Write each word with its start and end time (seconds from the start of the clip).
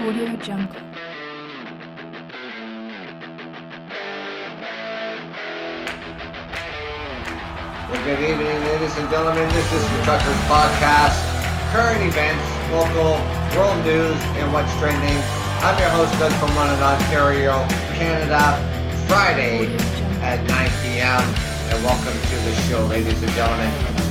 Audio 0.00 0.36
Jungle. 0.36 0.80
Well, 7.90 8.04
good 8.04 8.20
evening, 8.20 8.46
ladies 8.62 8.96
and 8.96 9.10
gentlemen. 9.10 9.48
This 9.48 9.72
is 9.72 9.82
the 9.82 10.02
Truckers 10.04 10.38
Podcast. 10.46 11.18
Current 11.72 12.00
events, 12.06 12.46
local, 12.70 13.18
world 13.58 13.84
news, 13.84 14.22
and 14.38 14.52
what's 14.52 14.72
trending. 14.78 15.18
I'm 15.66 15.76
your 15.80 15.90
host, 15.90 16.16
Doug 16.20 16.32
from 16.34 16.54
London, 16.54 16.80
Ontario, 16.80 17.66
Canada. 17.98 18.54
Friday 19.08 19.66
at 20.22 20.38
9 20.46 20.70
p.m. 20.82 21.22
And 21.74 21.84
welcome 21.84 22.12
to 22.12 22.36
the 22.46 22.54
show, 22.68 22.86
ladies 22.86 23.20
and 23.20 23.32
gentlemen. 23.32 24.07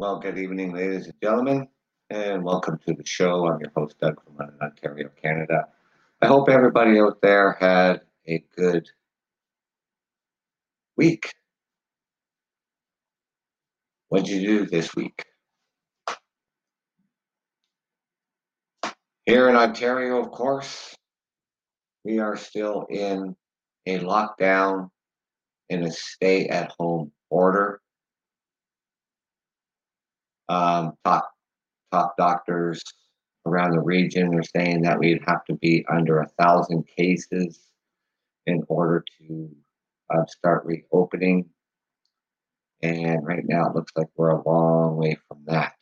Well, 0.00 0.18
good 0.18 0.38
evening, 0.38 0.72
ladies 0.72 1.08
and 1.08 1.14
gentlemen, 1.22 1.68
and 2.08 2.42
welcome 2.42 2.78
to 2.86 2.94
the 2.94 3.04
show. 3.04 3.46
I'm 3.46 3.60
your 3.60 3.70
host, 3.76 3.98
Doug 4.00 4.18
from 4.24 4.34
London, 4.38 4.56
Ontario, 4.62 5.10
Canada. 5.22 5.68
I 6.22 6.26
hope 6.26 6.48
everybody 6.48 6.98
out 6.98 7.20
there 7.20 7.58
had 7.60 8.00
a 8.26 8.42
good 8.56 8.88
week. 10.96 11.34
What 14.08 14.24
did 14.24 14.40
you 14.40 14.60
do 14.60 14.64
this 14.64 14.94
week? 14.94 15.22
Here 19.26 19.50
in 19.50 19.54
Ontario, 19.54 20.18
of 20.18 20.30
course, 20.30 20.96
we 22.04 22.20
are 22.20 22.38
still 22.38 22.86
in 22.88 23.36
a 23.84 23.98
lockdown 23.98 24.88
in 25.68 25.82
a 25.82 25.90
stay 25.90 26.46
at 26.48 26.72
home 26.78 27.12
order. 27.28 27.79
Um, 30.50 30.94
top 31.04 31.30
top 31.92 32.16
doctors 32.16 32.82
around 33.46 33.70
the 33.70 33.80
region 33.80 34.34
are 34.34 34.42
saying 34.42 34.82
that 34.82 34.98
we'd 34.98 35.22
have 35.24 35.44
to 35.44 35.54
be 35.54 35.86
under 35.88 36.18
a 36.18 36.28
thousand 36.40 36.88
cases 36.88 37.60
in 38.46 38.64
order 38.66 39.04
to 39.18 39.48
uh, 40.12 40.26
start 40.26 40.64
reopening. 40.64 41.48
And 42.82 43.24
right 43.24 43.44
now, 43.46 43.66
it 43.66 43.76
looks 43.76 43.92
like 43.94 44.08
we're 44.16 44.30
a 44.30 44.48
long 44.48 44.96
way 44.96 45.16
from 45.28 45.38
that. 45.46 45.74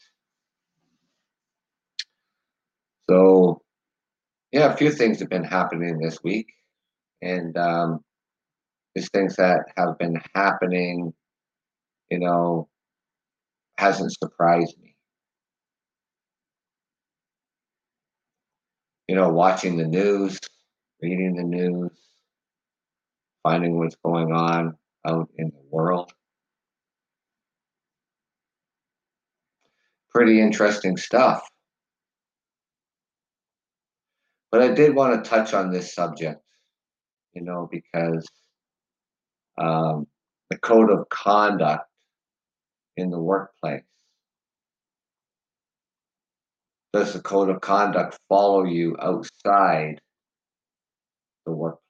So, 3.08 3.62
yeah, 4.53 4.70
a 4.70 4.77
few 4.77 4.91
things 4.91 5.19
have 5.20 5.30
been 5.30 5.44
happening 5.44 5.98
this 5.98 6.22
week, 6.22 6.53
and 7.22 7.56
um, 7.56 8.05
these 8.94 9.08
things 9.08 9.36
that 9.36 9.60
have 9.78 9.97
been 9.97 10.20
happening, 10.34 11.14
you 12.10 12.19
know, 12.19 12.69
hasn't 13.78 14.12
surprised 14.12 14.74
me. 14.82 14.96
You 19.06 19.14
know, 19.14 19.28
watching 19.28 19.76
the 19.76 19.86
news, 19.86 20.40
reading 21.00 21.36
the 21.36 21.44
news, 21.44 21.92
finding 23.44 23.78
what's 23.78 23.94
going 24.04 24.32
on 24.32 24.76
out 25.06 25.28
in 25.38 25.50
the 25.50 25.62
world. 25.70 26.12
Pretty 30.12 30.41
interesting 30.41 30.97
stuff. 30.97 31.48
But 34.50 34.60
I 34.60 34.74
did 34.74 34.97
want 34.97 35.22
to 35.22 35.30
touch 35.30 35.54
on 35.54 35.70
this 35.70 35.94
subject, 35.94 36.42
you 37.32 37.42
know, 37.42 37.69
because 37.70 38.26
um, 39.56 40.08
the 40.50 40.58
code 40.58 40.91
of 40.91 41.08
conduct 41.10 41.88
in 42.98 43.10
the 43.10 43.19
workplace. 43.19 43.82
Does 46.92 47.12
the 47.12 47.20
code 47.20 47.48
of 47.48 47.60
conduct 47.60 48.19
follow 48.28 48.64
you 48.64 48.97
outside 49.00 50.00
the 51.47 51.53
workplace? 51.53 51.84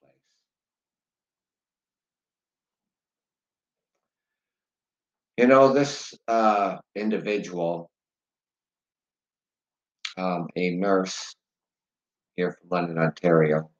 You 5.38 5.46
know, 5.46 5.72
this 5.72 6.12
uh, 6.26 6.76
individual, 6.94 7.90
um, 10.18 10.48
a 10.56 10.70
nurse 10.70 11.34
here 12.36 12.52
from 12.52 12.68
London, 12.70 12.98
Ontario, 12.98 13.70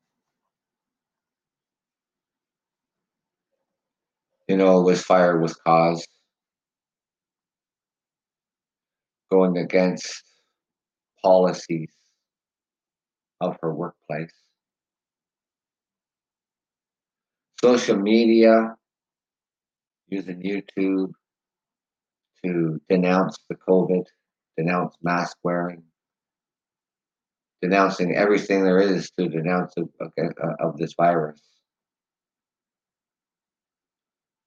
you 4.46 4.56
know, 4.56 4.80
was 4.80 5.02
fired 5.02 5.42
with 5.42 5.62
cause, 5.64 6.06
going 9.30 9.58
against 9.58 10.24
policies 11.22 11.90
of 13.40 13.56
her 13.62 13.74
workplace. 13.74 14.32
Social 17.60 17.96
media, 17.96 18.74
using 20.08 20.40
YouTube 20.40 21.12
to 22.44 22.80
denounce 22.88 23.38
the 23.48 23.56
COVID, 23.56 24.04
denounce 24.56 24.94
mask 25.02 25.36
wearing, 25.42 25.82
denouncing 27.60 28.14
everything 28.14 28.62
there 28.62 28.78
is 28.78 29.10
to 29.18 29.28
denounce 29.28 29.72
of, 29.76 29.88
of, 30.00 30.12
uh, 30.18 30.54
of 30.60 30.76
this 30.78 30.94
virus. 30.96 31.40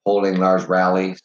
Holding 0.04 0.36
large 0.36 0.64
rallies. 0.64 1.20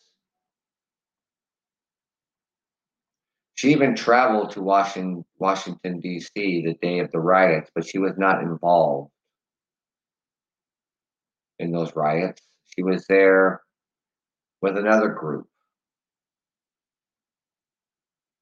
She 3.57 3.71
even 3.71 3.95
traveled 3.95 4.51
to 4.51 4.61
Washington, 4.61 5.25
Washington 5.39 5.99
D.C. 5.99 6.61
the 6.61 6.75
day 6.75 6.99
of 6.99 7.11
the 7.11 7.17
riots, 7.17 7.71
but 7.73 7.87
she 7.87 7.97
was 7.97 8.13
not 8.15 8.43
involved 8.43 9.11
in 11.57 11.71
those 11.71 11.95
riots. 11.95 12.43
She 12.67 12.83
was 12.83 13.07
there 13.07 13.61
with 14.61 14.77
another 14.77 15.09
group 15.09 15.47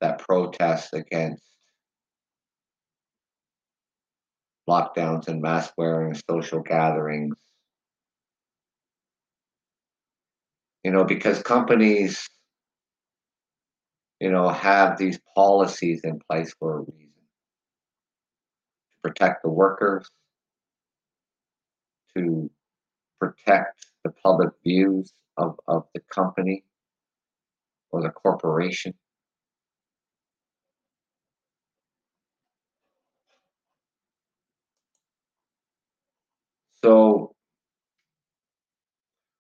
that 0.02 0.20
protests 0.20 0.92
against 0.92 1.46
lockdowns 4.70 5.30
and 5.30 5.42
mask 5.42 5.76
wearing 5.78 6.14
social 6.30 6.60
gatherings. 6.60 7.38
You 10.84 10.92
know, 10.92 11.06
because 11.06 11.42
companies, 11.42 12.28
you 14.26 14.32
know, 14.32 14.50
have 14.50 14.98
these 14.98 15.20
policies 15.36 16.02
in 16.04 16.20
place 16.28 16.52
for 16.58 16.78
a 16.78 16.80
reason 16.80 17.12
to 18.92 18.98
protect 19.04 19.44
the 19.44 19.50
workers, 19.52 20.10
to 22.18 22.50
protect 23.20 23.86
the 24.04 24.10
public 24.10 24.50
views 24.64 25.14
of, 25.38 25.60
of 25.68 25.84
the 25.94 26.02
company 26.12 26.64
or 27.92 28.02
the 28.02 28.10
corporation. 28.10 28.96
So 36.84 37.36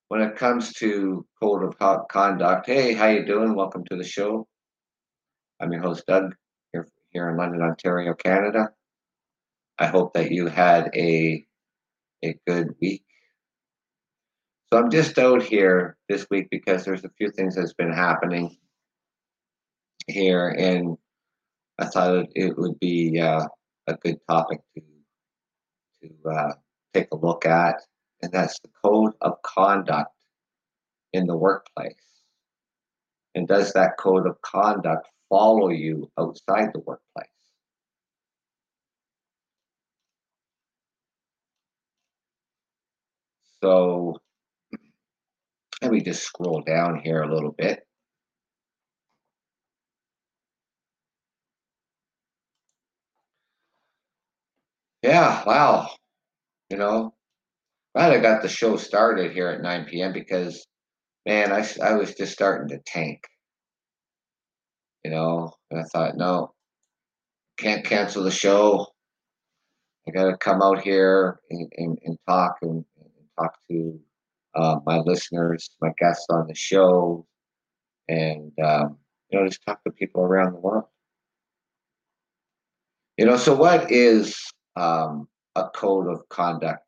when 0.09 0.21
it 0.21 0.35
comes 0.35 0.73
to 0.73 1.25
code 1.41 1.63
of 1.63 2.07
conduct, 2.07 2.67
hey, 2.67 2.93
how 2.93 3.07
you 3.07 3.25
doing? 3.25 3.55
Welcome 3.55 3.83
to 3.85 3.95
the 3.95 4.03
show. 4.03 4.47
I'm 5.59 5.71
your 5.71 5.81
host 5.81 6.05
Doug 6.05 6.35
here 6.73 6.87
here 7.11 7.29
in 7.29 7.37
London, 7.37 7.61
Ontario, 7.61 8.13
Canada. 8.13 8.71
I 9.79 9.87
hope 9.87 10.13
that 10.13 10.31
you 10.31 10.47
had 10.47 10.91
a 10.93 11.45
a 12.23 12.37
good 12.45 12.75
week. 12.81 13.05
So 14.71 14.79
I'm 14.79 14.89
just 14.89 15.17
out 15.17 15.43
here 15.43 15.97
this 16.09 16.27
week 16.29 16.49
because 16.49 16.83
there's 16.83 17.05
a 17.05 17.11
few 17.17 17.31
things 17.31 17.55
that's 17.55 17.73
been 17.73 17.93
happening 17.93 18.57
here, 20.07 20.49
and 20.49 20.97
I 21.79 21.85
thought 21.85 22.15
it, 22.15 22.29
it 22.35 22.57
would 22.57 22.77
be 22.79 23.19
uh, 23.21 23.47
a 23.87 23.93
good 23.95 24.17
topic 24.27 24.59
to 24.75 24.81
to 26.01 26.29
uh, 26.29 26.53
take 26.93 27.07
a 27.13 27.15
look 27.15 27.45
at, 27.45 27.81
and 28.21 28.31
that's 28.31 28.59
the 28.59 28.69
code 28.83 29.13
of 29.21 29.41
conduct 29.41 30.11
in 31.13 31.27
the 31.27 31.37
workplace. 31.37 31.95
And 33.35 33.47
does 33.47 33.71
that 33.73 33.97
code 33.97 34.27
of 34.27 34.41
conduct 34.41 35.07
follow 35.29 35.69
you 35.69 36.11
outside 36.17 36.71
the 36.73 36.79
workplace? 36.79 37.27
So 43.63 44.17
let 45.81 45.91
me 45.91 46.01
just 46.01 46.23
scroll 46.23 46.61
down 46.61 46.99
here 47.03 47.23
a 47.23 47.33
little 47.33 47.51
bit. 47.51 47.85
Yeah, 55.03 55.43
wow. 55.45 55.91
You 56.69 56.77
know, 56.77 57.13
glad 57.95 58.13
I 58.13 58.19
got 58.19 58.41
the 58.41 58.49
show 58.49 58.77
started 58.77 59.33
here 59.33 59.49
at 59.49 59.61
9 59.61 59.85
p.m. 59.85 60.13
because, 60.13 60.65
man, 61.25 61.51
I, 61.51 61.67
I 61.83 61.93
was 61.95 62.15
just 62.15 62.33
starting 62.33 62.69
to 62.69 62.79
tank, 62.85 63.21
you 65.05 65.11
know, 65.11 65.53
and 65.69 65.79
I 65.79 65.83
thought, 65.83 66.17
no, 66.17 66.55
can't 67.59 67.85
cancel 67.85 68.23
the 68.23 68.31
show. 68.31 68.87
I 70.07 70.11
got 70.11 70.31
to 70.31 70.37
come 70.37 70.63
out 70.63 70.81
here 70.81 71.41
and, 71.51 71.71
and, 71.77 71.99
and 72.03 72.17
talk 72.27 72.55
and, 72.63 72.83
and 72.97 73.27
talk 73.39 73.53
to 73.69 73.99
uh, 74.55 74.79
my 74.83 74.97
listeners, 74.97 75.69
my 75.79 75.91
guests 75.99 76.25
on 76.31 76.47
the 76.47 76.55
show, 76.55 77.23
and, 78.09 78.51
um, 78.63 78.97
you 79.29 79.39
know, 79.39 79.45
just 79.45 79.63
talk 79.63 79.83
to 79.83 79.91
people 79.91 80.23
around 80.23 80.53
the 80.53 80.59
world. 80.59 80.85
You 83.19 83.27
know, 83.27 83.37
so 83.37 83.53
what 83.53 83.91
is 83.91 84.35
um, 84.75 85.27
a 85.55 85.69
code 85.69 86.07
of 86.11 86.27
conduct 86.29 86.83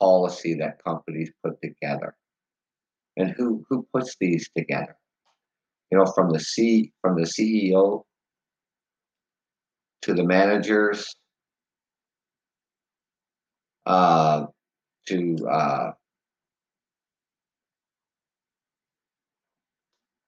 policy 0.00 0.54
that 0.54 0.82
companies 0.82 1.30
put 1.44 1.60
together? 1.60 2.16
And 3.18 3.30
who, 3.32 3.66
who 3.68 3.86
puts 3.92 4.16
these 4.18 4.48
together? 4.56 4.96
You 5.94 6.00
know, 6.00 6.10
from 6.10 6.32
the 6.32 6.40
C 6.40 6.90
from 7.00 7.14
the 7.14 7.22
CEO 7.22 8.02
to 10.02 10.12
the 10.12 10.24
managers 10.24 11.14
uh, 13.86 14.46
to 15.06 15.36
uh, 15.48 15.92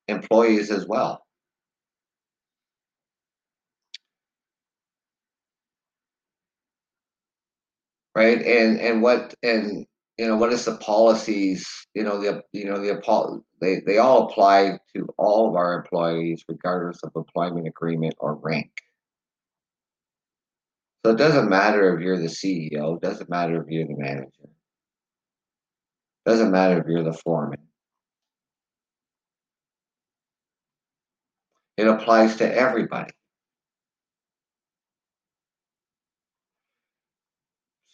employees 0.06 0.70
as 0.70 0.86
well. 0.86 1.26
right? 8.14 8.40
And 8.40 8.80
and 8.80 9.02
what 9.02 9.34
and 9.42 9.84
you 10.18 10.26
know 10.26 10.36
what 10.36 10.52
is 10.52 10.64
the 10.64 10.76
policies? 10.76 11.68
You 11.94 12.02
know 12.02 12.20
the 12.20 12.42
you 12.52 12.64
know 12.64 12.80
the 12.80 13.42
they 13.60 13.80
they 13.86 13.98
all 13.98 14.28
apply 14.28 14.78
to 14.94 15.08
all 15.18 15.48
of 15.48 15.56
our 15.56 15.74
employees 15.74 16.44
regardless 16.48 17.02
of 17.02 17.12
employment 17.14 17.68
agreement 17.68 18.14
or 18.18 18.34
rank. 18.36 18.70
So 21.04 21.12
it 21.12 21.18
doesn't 21.18 21.48
matter 21.48 21.94
if 21.94 22.02
you're 22.02 22.18
the 22.18 22.26
CEO, 22.26 23.00
doesn't 23.00 23.30
matter 23.30 23.62
if 23.62 23.68
you're 23.68 23.86
the 23.86 23.96
manager, 23.96 24.48
doesn't 26.24 26.50
matter 26.50 26.80
if 26.80 26.86
you're 26.88 27.04
the 27.04 27.12
foreman. 27.12 27.60
It 31.76 31.86
applies 31.86 32.36
to 32.36 32.54
everybody. 32.54 33.12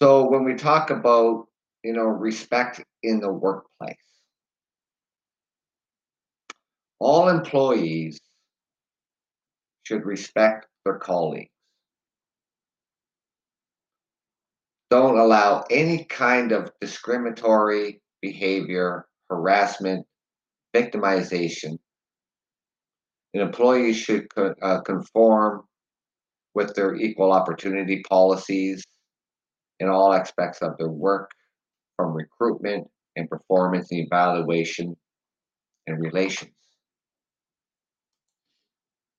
So 0.01 0.29
when 0.29 0.45
we 0.45 0.55
talk 0.55 0.91
about 0.91 1.49
you 1.83 1.93
know 1.93 2.05
respect 2.05 2.83
in 3.03 3.21
the 3.21 3.33
workplace, 3.33 3.97
all 6.99 7.29
employees 7.29 8.21
should 9.85 10.05
respect 10.05 10.67
their 10.85 10.99
colleagues. 10.99 11.53
don't 14.93 15.17
allow 15.17 15.65
any 15.71 16.05
kind 16.05 16.53
of 16.53 16.71
discriminatory 16.79 18.03
behavior, 18.21 19.07
harassment, 19.31 20.07
victimization. 20.77 21.79
An 23.33 23.41
employee 23.41 23.95
should 23.95 24.27
uh, 24.37 24.83
conform 24.83 25.63
with 26.53 26.75
their 26.75 26.95
equal 26.95 27.33
opportunity 27.33 28.03
policies 28.07 28.85
in 29.81 29.89
all 29.89 30.13
aspects 30.13 30.61
of 30.61 30.77
their 30.77 30.91
work, 30.91 31.31
from 31.97 32.13
recruitment 32.15 32.87
and 33.17 33.29
performance 33.29 33.93
evaluation 33.93 34.97
and 35.87 36.01
relations. 36.01 36.53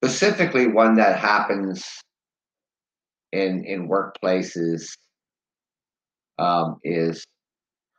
Specifically, 0.04 0.68
one 0.68 0.96
that 0.96 1.20
happens 1.20 1.86
in 3.32 3.64
in 3.66 3.88
workplaces 3.88 4.90
um, 6.38 6.80
is 6.84 7.26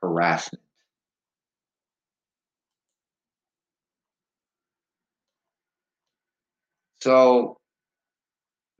harassment. 0.03 0.63
So 7.01 7.59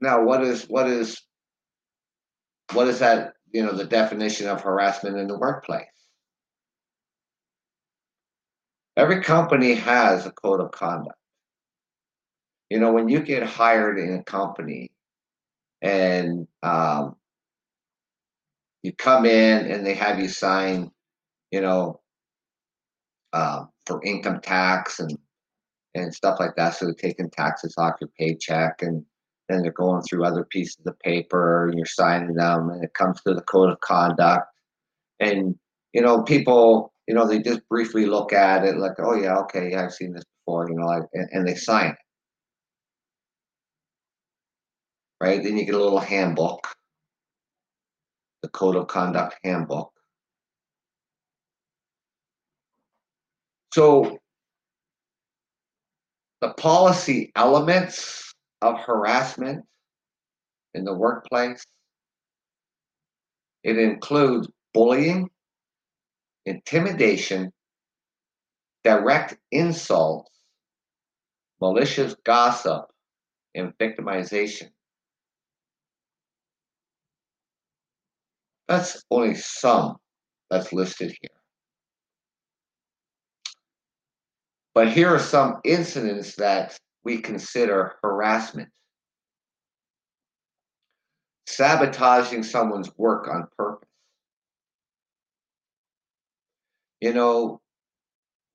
now, 0.01 0.23
what 0.23 0.43
is 0.43 0.63
what 0.63 0.87
is 0.87 1.21
what 2.73 2.87
is 2.87 2.99
that? 2.99 3.34
You 3.55 3.63
know, 3.63 3.71
the 3.71 3.85
definition 3.85 4.49
of 4.49 4.59
harassment 4.59 5.17
in 5.17 5.27
the 5.27 5.39
workplace. 5.39 5.85
Every 8.97 9.23
company 9.23 9.75
has 9.75 10.25
a 10.25 10.31
code 10.31 10.59
of 10.59 10.71
conduct. 10.71 11.17
You 12.69 12.81
know, 12.81 12.91
when 12.91 13.07
you 13.07 13.21
get 13.21 13.43
hired 13.43 13.97
in 13.97 14.13
a 14.15 14.23
company 14.23 14.91
and 15.81 16.49
um, 16.63 17.15
you 18.83 18.91
come 18.91 19.25
in 19.25 19.71
and 19.71 19.85
they 19.85 19.93
have 19.93 20.19
you 20.19 20.27
sign, 20.27 20.91
you 21.49 21.61
know, 21.61 22.01
uh, 23.31 23.67
for 23.85 24.03
income 24.03 24.41
tax 24.41 24.99
and 24.99 25.17
and 25.93 26.13
stuff 26.13 26.41
like 26.41 26.57
that. 26.57 26.75
So 26.75 26.87
they're 26.87 26.93
taking 26.93 27.29
taxes 27.29 27.75
off 27.77 28.01
your 28.01 28.09
paycheck 28.19 28.81
and 28.81 29.05
then 29.49 29.61
they're 29.61 29.71
going 29.71 30.01
through 30.01 30.25
other 30.25 30.45
pieces 30.45 30.85
of 30.85 30.97
paper 30.99 31.67
and 31.67 31.77
you're 31.77 31.85
signing 31.85 32.33
them 32.33 32.69
and 32.69 32.83
it 32.83 32.93
comes 32.93 33.21
to 33.21 33.33
the 33.33 33.41
code 33.41 33.71
of 33.71 33.79
conduct. 33.81 34.47
And 35.19 35.55
you 35.93 36.01
know 36.01 36.23
people 36.23 36.91
you 37.07 37.15
know 37.15 37.25
they 37.25 37.41
just 37.41 37.67
briefly 37.69 38.05
look 38.05 38.33
at 38.33 38.65
it 38.65 38.77
like 38.77 38.99
oh 38.99 39.15
yeah 39.15 39.37
okay 39.37 39.71
yeah 39.71 39.85
i've 39.85 39.93
seen 39.93 40.11
this 40.13 40.25
before 40.45 40.69
you 40.69 40.75
know 40.75 41.07
and, 41.13 41.29
and 41.31 41.47
they 41.47 41.55
sign 41.55 41.91
it. 41.91 41.97
Right? 45.21 45.41
Then 45.41 45.57
you 45.57 45.65
get 45.65 45.75
a 45.75 45.81
little 45.81 45.99
handbook. 45.99 46.67
The 48.43 48.49
code 48.49 48.75
of 48.75 48.87
conduct 48.87 49.37
handbook. 49.43 49.91
So 53.73 54.17
the 56.41 56.53
policy 56.53 57.31
elements 57.35 58.24
of 58.65 58.79
harassment 58.79 59.63
in 60.73 60.83
the 60.83 60.93
workplace 60.93 61.63
it 63.63 63.77
includes 63.77 64.47
bullying 64.73 65.29
intimidation 66.45 67.51
direct 68.83 69.37
insults 69.51 70.31
malicious 71.61 72.15
gossip 72.23 72.85
and 73.55 73.73
victimization 73.77 74.69
That's 78.67 79.03
only 79.11 79.35
some 79.35 79.97
that's 80.49 80.73
listed 80.73 81.15
here. 81.21 81.29
But 84.73 84.91
here 84.91 85.09
are 85.13 85.19
some 85.19 85.59
incidents 85.63 86.35
that 86.35 86.77
we 87.05 87.19
consider 87.19 87.93
harassment. 88.03 88.69
Sabotaging 91.47 92.43
someone's 92.43 92.89
work 92.97 93.27
on 93.29 93.47
purpose. 93.57 93.87
You 96.99 97.13
know, 97.13 97.61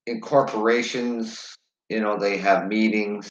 in 0.07 0.21
corporations, 0.21 1.57
you 1.89 2.01
know, 2.01 2.19
they 2.19 2.37
have 2.39 2.67
meetings 2.67 3.29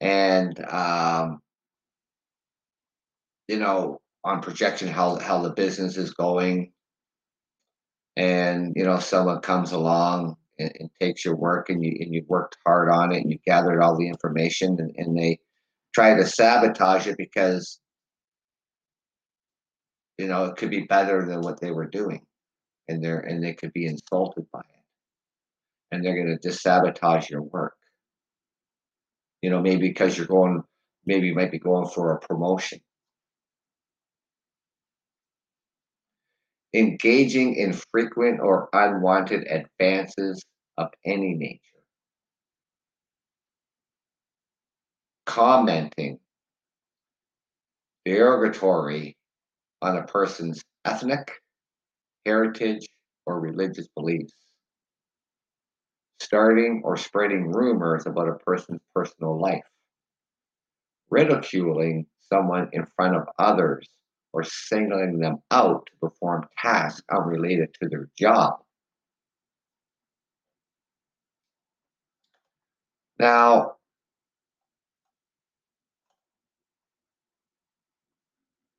and, 0.00 0.62
um, 0.66 1.40
you 3.48 3.58
know, 3.58 4.00
on 4.22 4.40
projection 4.42 4.88
how, 4.88 5.16
how 5.16 5.40
the 5.40 5.50
business 5.50 5.96
is 5.96 6.12
going. 6.12 6.72
And, 8.16 8.74
you 8.76 8.84
know, 8.84 8.98
someone 8.98 9.40
comes 9.40 9.72
along 9.72 10.36
and, 10.58 10.72
and 10.78 10.90
takes 11.00 11.24
your 11.24 11.36
work 11.36 11.70
and 11.70 11.84
you, 11.84 11.96
and 12.00 12.14
you 12.14 12.24
worked 12.28 12.56
hard 12.66 12.88
on 12.88 13.12
it 13.12 13.22
and 13.22 13.30
you 13.30 13.38
gathered 13.46 13.82
all 13.82 13.96
the 13.96 14.08
information 14.08 14.78
and, 14.80 14.94
and 14.96 15.18
they 15.18 15.38
try 15.94 16.14
to 16.14 16.26
sabotage 16.26 17.06
it 17.06 17.16
because 17.16 17.78
you 20.18 20.26
know 20.26 20.44
it 20.44 20.56
could 20.56 20.70
be 20.70 20.82
better 20.82 21.24
than 21.26 21.40
what 21.40 21.60
they 21.60 21.70
were 21.70 21.86
doing 21.86 22.20
and 22.88 23.02
they're 23.02 23.20
and 23.20 23.42
they 23.42 23.54
could 23.54 23.72
be 23.72 23.86
insulted 23.86 24.46
by 24.52 24.60
it. 24.60 24.64
And 25.92 26.04
they're 26.04 26.16
going 26.16 26.36
to 26.36 26.48
just 26.48 26.62
sabotage 26.62 27.30
your 27.30 27.42
work. 27.42 27.76
You 29.42 29.50
know 29.50 29.60
maybe 29.60 29.88
because 29.88 30.16
you're 30.16 30.26
going 30.26 30.62
maybe 31.06 31.26
you 31.26 31.34
might 31.34 31.52
be 31.52 31.58
going 31.58 31.88
for 31.88 32.12
a 32.12 32.20
promotion 32.20 32.80
engaging 36.74 37.54
in 37.54 37.72
frequent 37.92 38.40
or 38.40 38.68
unwanted 38.72 39.46
advances 39.48 40.44
of 40.76 40.90
any 41.06 41.34
nature, 41.34 41.60
commenting. 45.26 46.18
Derogatory 48.04 49.16
on 49.82 49.96
a 49.96 50.02
person's 50.02 50.62
ethnic, 50.84 51.32
heritage, 52.26 52.86
or 53.26 53.40
religious 53.40 53.88
beliefs, 53.96 54.34
starting 56.20 56.82
or 56.84 56.96
spreading 56.96 57.50
rumors 57.52 58.06
about 58.06 58.28
a 58.28 58.34
person's 58.34 58.82
personal 58.94 59.40
life, 59.40 59.64
ridiculing 61.10 62.06
someone 62.20 62.68
in 62.72 62.86
front 62.96 63.16
of 63.16 63.24
others, 63.38 63.88
or 64.34 64.42
singling 64.42 65.20
them 65.20 65.38
out 65.52 65.86
to 65.86 65.92
perform 66.00 66.44
tasks 66.58 67.02
unrelated 67.08 67.72
to 67.80 67.88
their 67.88 68.08
job. 68.18 68.58
Now, 73.20 73.76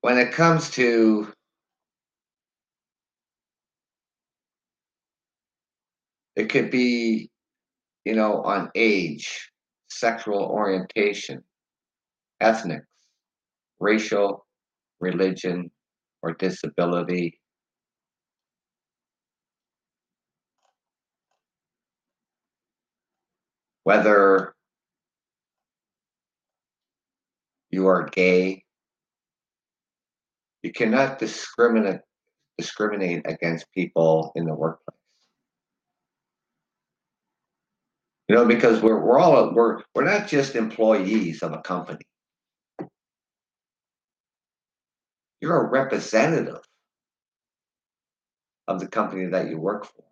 when 0.01 0.17
it 0.17 0.33
comes 0.33 0.69
to 0.71 1.31
it 6.35 6.49
could 6.49 6.69
be 6.69 7.29
you 8.03 8.13
know 8.13 8.41
on 8.43 8.69
age 8.75 9.49
sexual 9.89 10.43
orientation 10.43 11.41
ethnic 12.41 12.83
racial 13.79 14.44
religion 15.09 15.71
or 16.21 16.33
disability 16.33 17.39
whether 23.83 24.53
you 27.69 27.87
are 27.87 28.09
gay 28.09 28.63
you 30.63 30.71
cannot 30.71 31.19
discriminate 31.19 32.01
discriminate 32.57 33.21
against 33.25 33.71
people 33.73 34.31
in 34.35 34.45
the 34.45 34.53
workplace. 34.53 34.97
You 38.27 38.35
know, 38.35 38.45
because 38.45 38.81
we're 38.81 38.99
we're 38.99 39.19
all 39.19 39.53
we're 39.53 39.81
we're 39.93 40.03
not 40.03 40.27
just 40.27 40.55
employees 40.55 41.43
of 41.43 41.53
a 41.53 41.59
company. 41.59 42.05
You're 45.45 45.67
a 45.67 45.69
representative 45.69 46.61
of 48.67 48.79
the 48.79 48.87
company 48.87 49.27
that 49.27 49.47
you 49.47 49.59
work 49.59 49.85
for. 49.85 50.03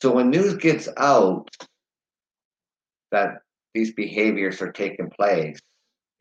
So 0.00 0.14
when 0.14 0.30
news 0.30 0.54
gets 0.54 0.88
out 0.96 1.50
that 3.10 3.42
these 3.74 3.92
behaviors 3.92 4.62
are 4.62 4.72
taking 4.72 5.10
place 5.10 5.60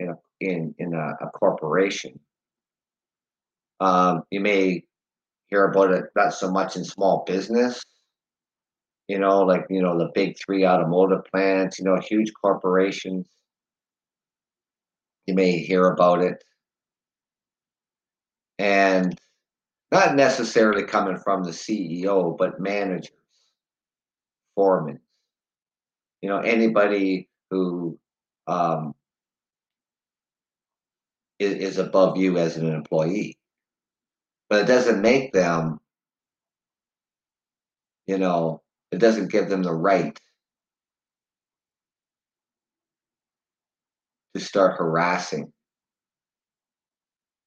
in 0.02 0.10
a 0.10 0.16
in 0.42 0.76
in 0.80 0.94
a, 0.94 1.26
a 1.26 1.30
corporation, 1.30 2.20
um, 3.80 4.24
you 4.32 4.42
may 4.42 4.84
hear 5.48 5.64
about 5.64 5.92
it 5.92 6.04
not 6.14 6.34
so 6.34 6.52
much 6.52 6.76
in 6.76 6.84
small 6.84 7.24
business, 7.26 7.82
you 9.08 9.18
know, 9.18 9.44
like 9.44 9.66
you 9.70 9.82
know 9.82 9.98
the 9.98 10.12
big 10.14 10.36
three 10.38 10.66
automotive 10.68 11.24
plants, 11.32 11.80
you 11.80 11.86
know, 11.86 11.98
huge 12.02 12.34
corporations. 12.34 13.30
You 15.28 15.34
may 15.36 15.60
hear 15.60 15.88
about 15.88 16.22
it, 16.22 16.44
and 18.60 19.20
not 19.92 20.16
necessarily 20.16 20.84
coming 20.84 21.18
from 21.18 21.44
the 21.44 21.52
CEO, 21.52 22.38
but 22.38 22.60
managers, 22.60 23.12
foremen, 24.56 25.00
you 26.22 26.30
know, 26.30 26.40
anybody 26.40 27.28
who 27.50 27.98
um, 28.48 28.96
is, 31.40 31.54
is 31.56 31.78
above 31.78 32.18
you 32.18 32.38
as 32.38 32.58
an 32.58 32.74
employee. 32.74 33.38
But 34.50 34.62
it 34.62 34.68
doesn't 34.68 35.02
make 35.02 35.34
them, 35.34 35.80
you 38.08 38.18
know, 38.18 38.62
it 38.92 39.00
doesn't 39.00 39.32
give 39.32 39.50
them 39.50 39.64
the 39.64 39.74
right 39.74 40.20
to 44.36 44.42
start 44.42 44.78
harassing 44.78 45.52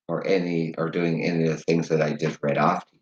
or 0.09 0.27
any 0.27 0.75
or 0.77 0.91
doing 0.91 1.25
any 1.25 1.45
of 1.45 1.57
the 1.57 1.63
things 1.63 1.89
that 1.89 2.03
I 2.03 2.13
just 2.13 2.39
read 2.43 2.59
off 2.59 2.87
to 2.87 2.95
you. 2.95 3.01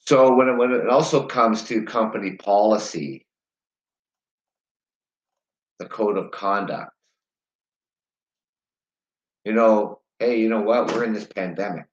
So 0.00 0.34
when 0.34 0.48
it, 0.48 0.56
when 0.56 0.72
it 0.72 0.88
also 0.88 1.26
comes 1.26 1.62
to 1.64 1.82
company 1.84 2.36
policy, 2.36 3.26
the 5.78 5.86
code 5.86 6.16
of 6.16 6.30
conduct, 6.30 6.92
you 9.44 9.52
know, 9.52 10.00
hey, 10.18 10.40
you 10.40 10.48
know 10.48 10.62
what? 10.62 10.88
We're 10.88 11.04
in 11.04 11.12
this 11.12 11.26
pandemic. 11.26 11.86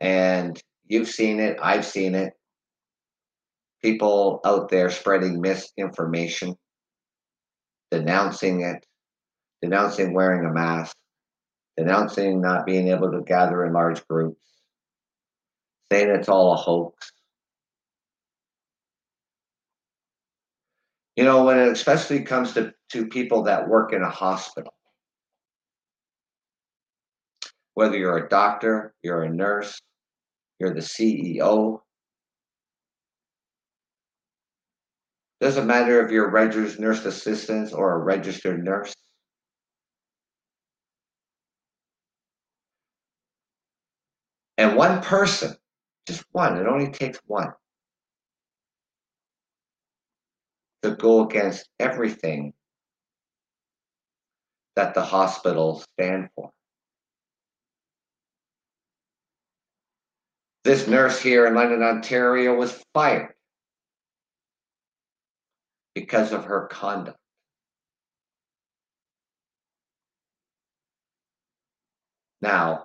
And 0.00 0.60
you've 0.86 1.08
seen 1.08 1.40
it, 1.40 1.58
I've 1.62 1.86
seen 1.86 2.14
it. 2.14 2.34
People 3.84 4.40
out 4.46 4.70
there 4.70 4.88
spreading 4.88 5.42
misinformation, 5.42 6.56
denouncing 7.90 8.62
it, 8.62 8.86
denouncing 9.60 10.14
wearing 10.14 10.46
a 10.46 10.50
mask, 10.50 10.96
denouncing 11.76 12.40
not 12.40 12.64
being 12.64 12.88
able 12.88 13.12
to 13.12 13.20
gather 13.20 13.62
in 13.66 13.74
large 13.74 14.02
groups, 14.08 14.40
saying 15.92 16.08
it's 16.08 16.30
all 16.30 16.54
a 16.54 16.56
hoax. 16.56 17.12
You 21.16 21.24
know, 21.24 21.44
when 21.44 21.58
it 21.58 21.68
especially 21.68 22.22
comes 22.22 22.54
to, 22.54 22.72
to 22.92 23.04
people 23.08 23.42
that 23.42 23.68
work 23.68 23.92
in 23.92 24.00
a 24.00 24.08
hospital, 24.08 24.72
whether 27.74 27.98
you're 27.98 28.24
a 28.24 28.30
doctor, 28.30 28.94
you're 29.02 29.24
a 29.24 29.30
nurse, 29.30 29.78
you're 30.58 30.72
the 30.72 30.80
CEO, 30.80 31.80
doesn't 35.40 35.66
matter 35.66 36.04
if 36.04 36.10
you're 36.10 36.28
a 36.28 36.30
registered 36.30 36.80
nurse 36.80 37.04
assistant 37.04 37.72
or 37.72 37.94
a 37.94 37.98
registered 37.98 38.64
nurse. 38.64 38.94
And 44.56 44.76
one 44.76 45.02
person, 45.02 45.56
just 46.06 46.24
one, 46.32 46.56
it 46.56 46.66
only 46.66 46.90
takes 46.90 47.18
one 47.26 47.52
to 50.82 50.92
go 50.92 51.26
against 51.26 51.68
everything 51.80 52.52
that 54.76 54.94
the 54.94 55.02
hospitals 55.02 55.84
stand 55.98 56.28
for. 56.34 56.50
This 60.62 60.86
nurse 60.86 61.20
here 61.20 61.46
in 61.46 61.54
London, 61.54 61.82
Ontario 61.82 62.54
was 62.54 62.82
fired 62.94 63.33
because 65.94 66.32
of 66.32 66.44
her 66.44 66.66
conduct. 66.66 67.18
Now, 72.40 72.84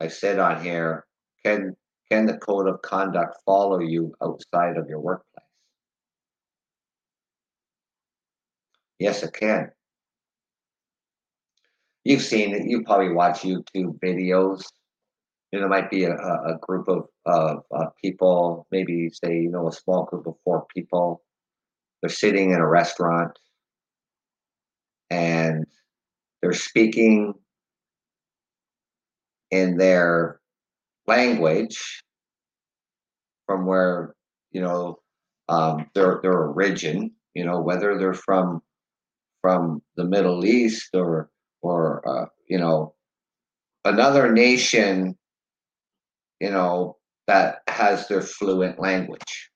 I 0.00 0.08
said 0.08 0.38
on 0.38 0.62
here, 0.62 1.06
can 1.44 1.76
can 2.10 2.26
the 2.26 2.36
code 2.38 2.66
of 2.66 2.82
conduct 2.82 3.36
follow 3.46 3.78
you 3.78 4.14
outside 4.20 4.76
of 4.76 4.88
your 4.88 4.98
workplace? 4.98 5.46
Yes, 8.98 9.22
it 9.22 9.32
can. 9.32 9.70
You've 12.04 12.22
seen 12.22 12.54
it. 12.54 12.66
You 12.66 12.82
probably 12.82 13.12
watch 13.12 13.40
YouTube 13.42 13.98
videos. 14.00 14.64
You 15.52 15.60
know, 15.60 15.68
might 15.68 15.90
be 15.90 16.04
a, 16.04 16.14
a 16.14 16.58
group 16.60 16.88
of, 16.88 17.06
of 17.26 17.62
uh, 17.74 17.86
people, 18.02 18.66
maybe 18.70 19.10
say, 19.10 19.40
you 19.40 19.50
know, 19.50 19.68
a 19.68 19.72
small 19.72 20.04
group 20.04 20.26
of 20.26 20.34
four 20.44 20.66
people. 20.74 21.22
They're 22.02 22.10
sitting 22.10 22.50
in 22.52 22.60
a 22.60 22.66
restaurant 22.66 23.38
and 25.10 25.66
they're 26.40 26.52
speaking 26.52 27.34
in 29.50 29.76
their 29.76 30.40
language 31.06 32.02
from 33.46 33.66
where 33.66 34.14
you 34.52 34.60
know 34.60 35.00
um, 35.48 35.90
their 35.94 36.20
their 36.22 36.38
origin. 36.38 37.10
You 37.34 37.44
know 37.44 37.60
whether 37.60 37.98
they're 37.98 38.14
from 38.14 38.62
from 39.42 39.82
the 39.96 40.04
Middle 40.04 40.44
East 40.44 40.90
or 40.94 41.30
or 41.62 42.08
uh, 42.08 42.26
you 42.48 42.58
know 42.58 42.94
another 43.84 44.32
nation. 44.32 45.16
You 46.40 46.50
know 46.50 46.96
that 47.26 47.60
has 47.68 48.08
their 48.08 48.22
fluent 48.22 48.80
language, 48.80 49.49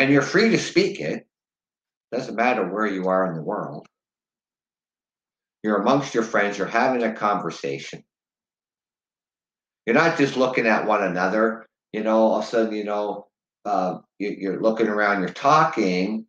and 0.00 0.10
you're 0.10 0.22
free 0.22 0.48
to 0.48 0.58
speak 0.58 0.98
it. 0.98 1.26
Doesn't 2.10 2.34
matter 2.34 2.66
where 2.66 2.86
you 2.86 3.08
are 3.08 3.26
in 3.26 3.34
the 3.34 3.42
world. 3.42 3.86
You're 5.62 5.82
amongst 5.82 6.14
your 6.14 6.24
friends, 6.24 6.56
you're 6.56 6.66
having 6.66 7.02
a 7.02 7.12
conversation. 7.12 8.02
You're 9.84 9.94
not 9.94 10.16
just 10.16 10.38
looking 10.38 10.66
at 10.66 10.86
one 10.86 11.02
another, 11.02 11.66
you 11.92 12.02
know, 12.02 12.16
all 12.16 12.38
of 12.38 12.44
a 12.44 12.46
sudden, 12.46 12.74
you 12.74 12.84
know, 12.84 13.26
uh, 13.66 13.98
you, 14.18 14.34
you're 14.38 14.62
looking 14.62 14.88
around, 14.88 15.20
you're 15.20 15.28
talking, 15.28 16.24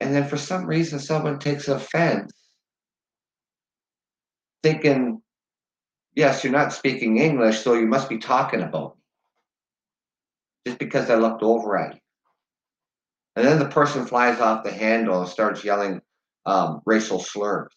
and 0.00 0.14
then 0.14 0.28
for 0.28 0.36
some 0.36 0.66
reason 0.66 0.98
someone 0.98 1.38
takes 1.38 1.68
offense, 1.68 2.30
thinking, 4.62 5.22
yes, 6.14 6.44
you're 6.44 6.52
not 6.52 6.74
speaking 6.74 7.16
English, 7.16 7.60
so 7.60 7.72
you 7.72 7.86
must 7.86 8.10
be 8.10 8.18
talking 8.18 8.60
about 8.60 8.96
me. 8.96 9.02
Just 10.66 10.78
because 10.78 11.08
I 11.08 11.14
looked 11.14 11.42
over 11.42 11.78
at 11.78 11.94
you. 11.94 12.01
And 13.36 13.46
then 13.46 13.58
the 13.58 13.68
person 13.68 14.06
flies 14.06 14.40
off 14.40 14.64
the 14.64 14.72
handle 14.72 15.20
and 15.20 15.28
starts 15.28 15.64
yelling 15.64 16.00
um, 16.44 16.82
racial 16.84 17.18
slurs. 17.18 17.72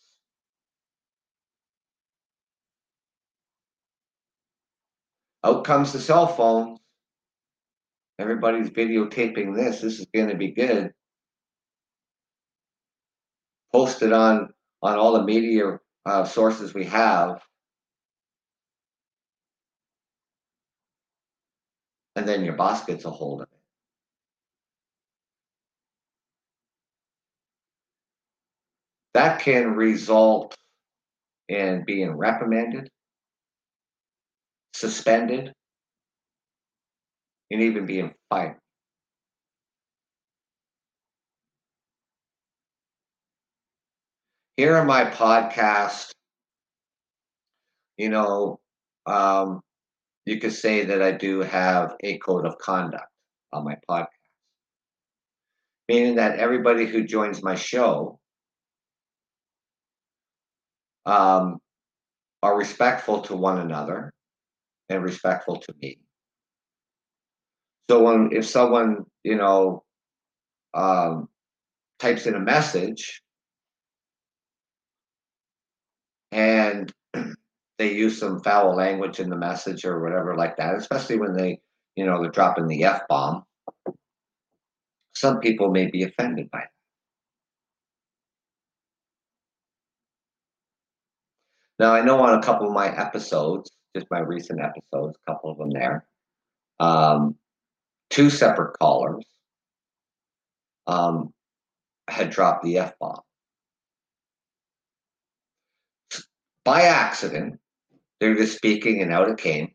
Out 5.44 5.64
comes 5.64 5.94
the 5.94 6.00
cell 6.00 6.28
phone. 6.28 6.78
Everybody's 8.18 8.70
videotaping 8.70 9.56
this. 9.56 9.82
This 9.82 10.00
is 10.00 10.08
going 10.14 10.30
to 10.30 10.36
be 10.36 10.52
good. 10.52 10.92
Posted 13.72 14.12
on 14.12 14.50
on 14.82 14.98
all 14.98 15.14
the 15.14 15.24
media 15.24 15.80
uh, 16.06 16.26
sources 16.26 16.74
we 16.74 16.86
have. 16.86 17.42
And 22.16 22.28
then 22.28 22.44
your 22.46 22.56
boss 22.56 22.86
gets 22.86 23.06
a 23.06 23.10
hold 23.10 23.42
of 23.42 23.50
it. 23.52 23.55
That 29.15 29.39
can 29.39 29.75
result 29.75 30.57
in 31.48 31.86
being 31.86 32.12
reprimanded, 32.17 32.89
suspended, 34.74 35.53
and 37.50 37.62
even 37.62 37.86
being 37.86 38.13
fired. 38.29 38.57
Here 44.57 44.75
in 44.79 44.86
my 44.86 45.05
podcast, 45.05 46.12
you 47.98 48.10
know, 48.10 48.60
um, 49.05 49.62
you 50.25 50.41
could 50.41 50.51
say 50.51 50.84
that 50.84 51.01
I 51.01 51.13
do 51.13 51.39
have 51.39 51.95
a 52.03 52.17
code 52.17 52.45
of 52.45 52.57
conduct 52.57 53.07
on 53.53 53.63
my 53.63 53.77
podcast, 53.89 54.07
meaning 55.88 56.15
that 56.15 56.38
everybody 56.38 56.86
who 56.86 57.05
joins 57.05 57.41
my 57.41 57.55
show 57.55 58.19
um, 61.06 61.60
are 62.42 62.58
respectful 62.58 63.22
to 63.22 63.36
one 63.36 63.60
another 63.60 64.14
and 64.90 65.04
respectful 65.04 65.60
to 65.60 65.74
me. 65.82 65.98
So 67.90 68.04
when 68.04 68.30
if 68.32 68.46
someone 68.46 69.06
you 69.24 69.36
know 69.36 69.84
um, 70.74 71.30
types 72.00 72.26
in 72.26 72.36
a 72.36 72.40
message 72.40 73.22
and 76.32 76.92
they 77.78 77.94
use 77.94 78.20
some 78.20 78.42
foul 78.42 78.76
language 78.76 79.20
in 79.20 79.30
the 79.30 79.38
message 79.38 79.86
or 79.86 80.02
whatever 80.02 80.36
like 80.36 80.58
that, 80.58 80.76
especially 80.76 81.18
when 81.18 81.36
they 81.36 81.60
you 81.96 82.06
know 82.06 82.22
they're 82.22 82.32
dropping 82.32 82.68
the 82.68 82.84
f 82.84 83.02
bomb, 83.08 83.44
some 85.14 85.40
people 85.40 85.72
may 85.72 85.88
be 85.90 86.04
offended 86.04 86.50
by 86.52 86.60
that. 86.60 86.75
Now 91.80 91.94
I 91.94 92.02
know 92.02 92.20
on 92.22 92.38
a 92.38 92.42
couple 92.42 92.68
of 92.68 92.74
my 92.74 92.88
episodes, 92.96 93.72
just 93.96 94.08
my 94.10 94.20
recent 94.20 94.62
episodes, 94.62 95.18
a 95.28 95.32
couple 95.32 95.52
of 95.52 95.58
them 95.58 95.70
there, 95.72 96.06
um, 96.80 97.36
two 98.10 98.30
separate 98.30 98.78
callers 98.80 99.26
um, 100.88 101.34
had 102.10 102.30
dropped 102.30 102.64
the 102.64 102.78
F 102.78 102.94
bomb. 103.00 103.22
By 106.64 106.84
accident, 106.84 107.60
they're 108.20 108.36
just 108.36 108.56
speaking 108.56 109.02
and 109.02 109.12
out 109.12 109.30
it 109.30 109.38
came. 109.38 109.72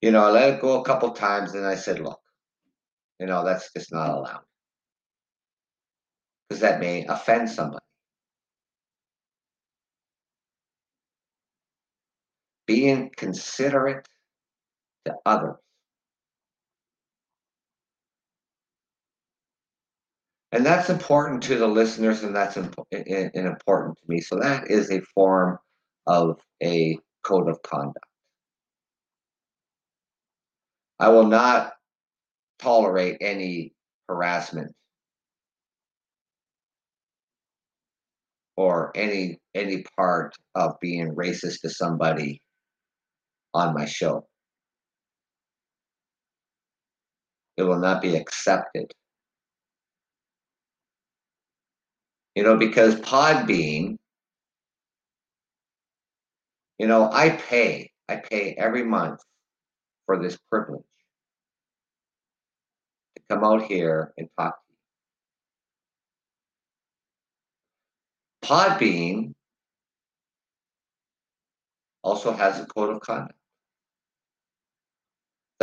You 0.00 0.10
know, 0.10 0.24
I 0.24 0.30
let 0.30 0.54
it 0.54 0.60
go 0.60 0.80
a 0.80 0.84
couple 0.84 1.10
times 1.10 1.54
and 1.54 1.66
I 1.66 1.74
said, 1.74 1.98
look, 1.98 2.20
you 3.18 3.26
know, 3.26 3.44
that's 3.44 3.72
just 3.72 3.92
not 3.92 4.10
allowed. 4.10 4.42
Because 6.48 6.60
that 6.60 6.80
may 6.80 7.06
offend 7.06 7.50
somebody. 7.50 7.83
Being 12.66 13.10
considerate 13.16 14.06
to 15.06 15.14
others. 15.26 15.56
And 20.52 20.64
that's 20.64 20.88
important 20.88 21.42
to 21.44 21.58
the 21.58 21.66
listeners, 21.66 22.22
and 22.22 22.34
that's 22.34 22.56
imp- 22.56 22.76
important 22.92 23.98
to 23.98 24.04
me. 24.06 24.20
So 24.20 24.38
that 24.38 24.70
is 24.70 24.90
a 24.90 25.00
form 25.00 25.58
of 26.06 26.38
a 26.62 26.96
code 27.24 27.48
of 27.48 27.60
conduct. 27.62 28.06
I 31.00 31.08
will 31.08 31.26
not 31.26 31.72
tolerate 32.60 33.18
any 33.20 33.74
harassment 34.08 34.72
or 38.56 38.92
any 38.94 39.40
any 39.54 39.84
part 39.96 40.34
of 40.54 40.78
being 40.80 41.14
racist 41.16 41.62
to 41.62 41.70
somebody 41.70 42.40
on 43.54 43.72
my 43.72 43.86
show. 43.86 44.26
It 47.56 47.62
will 47.62 47.78
not 47.78 48.02
be 48.02 48.16
accepted. 48.16 48.92
You 52.34 52.42
know, 52.42 52.56
because 52.56 52.96
Podbean, 52.96 53.96
you 56.78 56.88
know, 56.88 57.08
I 57.12 57.30
pay, 57.30 57.92
I 58.08 58.16
pay 58.16 58.56
every 58.58 58.82
month 58.82 59.20
for 60.06 60.20
this 60.20 60.36
privilege 60.50 60.82
to 63.16 63.22
come 63.30 63.44
out 63.44 63.62
here 63.62 64.12
and 64.18 64.28
talk 64.36 64.56
to 68.42 68.48
you. 68.48 68.48
Podbean 68.48 69.34
also 72.02 72.32
has 72.32 72.58
a 72.58 72.66
code 72.66 72.96
of 72.96 73.00
conduct 73.00 73.38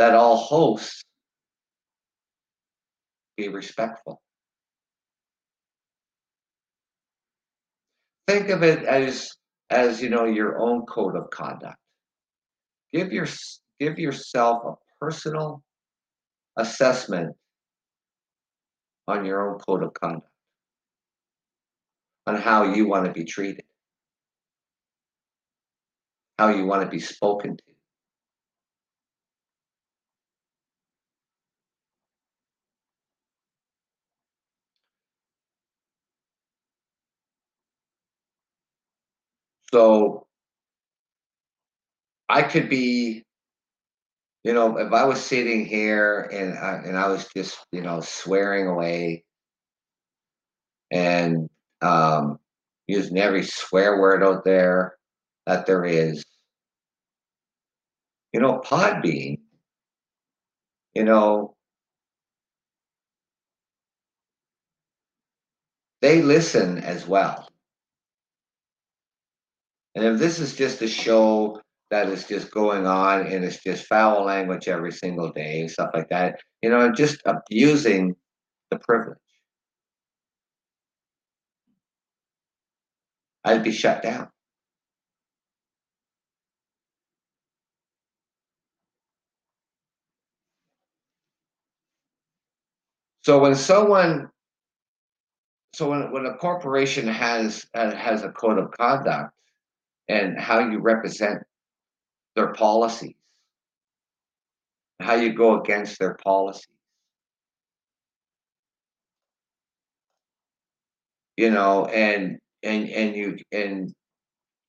that 0.02 0.16
all 0.16 0.36
hosts 0.36 1.04
be 3.36 3.46
respectful. 3.46 4.20
Think 8.26 8.48
of 8.48 8.64
it 8.64 8.82
as 8.82 9.30
as 9.70 10.02
you 10.02 10.10
know 10.10 10.24
your 10.24 10.58
own 10.58 10.86
code 10.86 11.14
of 11.14 11.30
conduct. 11.30 11.76
Give 12.92 13.12
your 13.12 13.28
give 13.78 14.00
yourself 14.00 14.64
a 14.66 14.74
personal 15.00 15.62
assessment 16.56 17.36
on 19.06 19.24
your 19.24 19.52
own 19.52 19.60
code 19.60 19.84
of 19.84 19.94
conduct, 19.94 20.26
on 22.26 22.34
how 22.34 22.74
you 22.74 22.88
want 22.88 23.06
to 23.06 23.12
be 23.12 23.24
treated, 23.24 23.66
how 26.40 26.48
you 26.48 26.66
want 26.66 26.82
to 26.82 26.88
be 26.88 26.98
spoken 26.98 27.56
to. 27.56 27.71
So 39.72 40.26
I 42.28 42.42
could 42.42 42.68
be, 42.68 43.24
you 44.44 44.52
know, 44.52 44.78
if 44.78 44.92
I 44.92 45.04
was 45.04 45.20
sitting 45.20 45.66
here 45.66 46.22
and 46.32 46.58
I, 46.58 46.74
and 46.84 46.96
I 46.96 47.08
was 47.08 47.28
just, 47.34 47.58
you 47.72 47.80
know, 47.80 48.00
swearing 48.00 48.66
away 48.66 49.24
and 50.90 51.48
um, 51.80 52.38
using 52.86 53.18
every 53.18 53.44
swear 53.44 54.00
word 54.00 54.22
out 54.22 54.44
there 54.44 54.96
that 55.46 55.66
there 55.66 55.84
is, 55.84 56.24
you 58.32 58.40
know, 58.40 58.60
Podbean, 58.64 59.38
you 60.94 61.04
know, 61.04 61.54
they 66.00 66.20
listen 66.22 66.78
as 66.78 67.06
well. 67.06 67.51
And 69.94 70.04
if 70.04 70.18
this 70.18 70.38
is 70.38 70.54
just 70.54 70.80
a 70.82 70.88
show 70.88 71.60
that 71.90 72.08
is 72.08 72.26
just 72.26 72.50
going 72.50 72.86
on 72.86 73.26
and 73.26 73.44
it's 73.44 73.62
just 73.62 73.86
foul 73.86 74.24
language 74.24 74.68
every 74.68 74.92
single 74.92 75.30
day 75.30 75.60
and 75.60 75.70
stuff 75.70 75.90
like 75.92 76.08
that, 76.08 76.40
you 76.62 76.70
know, 76.70 76.90
just 76.90 77.20
abusing 77.26 78.16
the 78.70 78.78
privilege, 78.78 79.18
I'd 83.44 83.62
be 83.62 83.72
shut 83.72 84.02
down. 84.02 84.28
So 93.24 93.38
when 93.38 93.54
someone, 93.54 94.30
so 95.74 95.90
when, 95.90 96.10
when 96.10 96.26
a 96.26 96.34
corporation 96.34 97.06
has 97.06 97.64
uh, 97.72 97.94
has 97.94 98.24
a 98.24 98.30
code 98.30 98.58
of 98.58 98.72
conduct, 98.72 99.32
and 100.12 100.38
how 100.38 100.58
you 100.58 100.78
represent 100.78 101.42
their 102.36 102.52
policies, 102.52 103.14
how 105.00 105.14
you 105.14 105.32
go 105.32 105.60
against 105.60 105.98
their 105.98 106.14
policies, 106.22 106.66
you 111.36 111.50
know, 111.50 111.86
and 111.86 112.38
and 112.62 112.88
and 112.90 113.16
you 113.16 113.38
and 113.52 113.94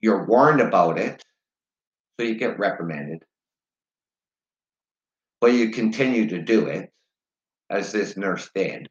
you're 0.01 0.25
warned 0.25 0.61
about 0.61 0.97
it, 0.97 1.21
so 2.19 2.25
you 2.25 2.35
get 2.35 2.57
reprimanded, 2.57 3.23
but 5.41 5.53
you 5.53 5.71
continue 5.71 6.29
to 6.29 6.41
do 6.41 6.67
it, 6.67 6.89
as 7.69 7.91
this 7.91 8.15
nurse 8.15 8.49
did. 8.55 8.87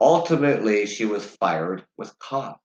Ultimately, 0.00 0.86
she 0.86 1.04
was 1.04 1.24
fired 1.24 1.84
with 1.96 2.18
cause. 2.18 2.56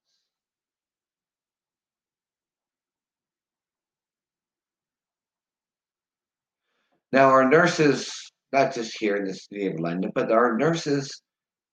Now, 7.12 7.30
our 7.30 7.50
nurses, 7.50 8.32
not 8.52 8.74
just 8.74 8.98
here 9.00 9.16
in 9.16 9.26
the 9.26 9.34
city 9.34 9.68
of 9.68 9.80
London, 9.80 10.12
but 10.14 10.32
our 10.32 10.58
nurses 10.58 11.22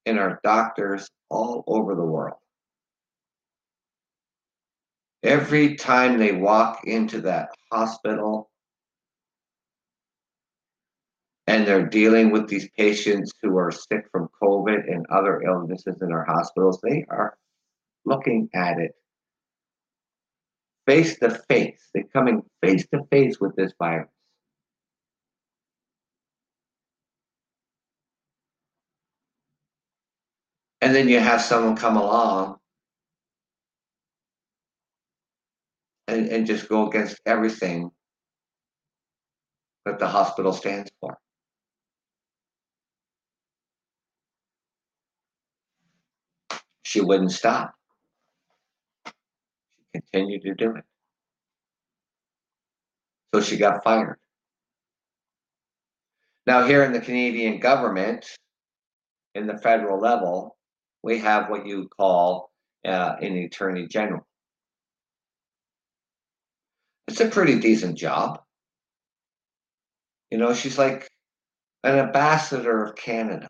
and 0.07 0.19
our 0.19 0.41
doctors 0.43 1.09
all 1.29 1.65
over 1.67 1.95
the 1.95 2.05
world. 2.05 2.39
Every 5.23 5.75
time 5.75 6.19
they 6.19 6.33
walk 6.33 6.81
into 6.85 7.23
that 7.23 7.51
hospital 7.73 8.49
and 11.47 11.67
they're 11.67 11.87
dealing 11.87 12.31
with 12.31 12.49
these 12.49 12.69
patients 12.77 13.33
who 13.43 13.57
are 13.59 13.71
sick 13.71 14.07
from 14.11 14.29
COVID 14.43 14.91
and 14.91 15.05
other 15.11 15.43
illnesses 15.43 16.01
in 16.01 16.13
our 16.13 16.25
hospitals, 16.25 16.81
they 16.83 17.05
are 17.09 17.37
looking 18.05 18.49
at 18.55 18.79
it 18.79 18.93
face 20.87 21.19
to 21.19 21.31
face. 21.31 21.89
They're 21.93 22.05
coming 22.13 22.43
face 22.63 22.87
to 22.89 23.01
face 23.11 23.41
with 23.41 23.55
this 23.57 23.73
virus. 23.79 24.09
And 30.87 30.95
then 30.95 31.09
you 31.09 31.19
have 31.19 31.43
someone 31.43 31.75
come 31.75 31.97
along 31.97 32.59
and, 36.07 36.29
and 36.29 36.47
just 36.47 36.69
go 36.69 36.89
against 36.89 37.21
everything 37.27 37.91
that 39.85 39.99
the 39.99 40.07
hospital 40.07 40.53
stands 40.53 40.89
for. 41.01 41.19
She 46.85 47.01
wouldn't 47.01 47.33
stop. 47.33 47.75
She 49.93 50.01
continued 50.01 50.43
to 50.43 50.55
do 50.55 50.77
it. 50.77 50.85
So 53.35 53.41
she 53.41 53.57
got 53.57 53.83
fired. 53.83 54.21
Now, 56.47 56.65
here 56.65 56.85
in 56.85 56.93
the 56.93 57.01
Canadian 57.01 57.59
government, 57.59 58.25
in 59.35 59.49
the 59.49 59.59
federal 59.59 60.01
level, 60.01 60.56
we 61.07 61.21
have 61.21 61.49
what 61.49 61.65
you 61.65 61.89
call 61.97 62.51
uh, 62.85 63.15
an 63.23 63.37
attorney 63.37 63.87
general. 63.87 64.27
It's 67.07 67.21
a 67.21 67.29
pretty 67.29 67.61
decent 67.61 67.97
job. 67.97 68.41
You 70.33 70.39
know, 70.39 70.53
she's 70.53 70.77
like 70.77 71.09
an 71.85 71.97
ambassador 71.97 72.83
of 72.83 72.97
Canada. 72.97 73.49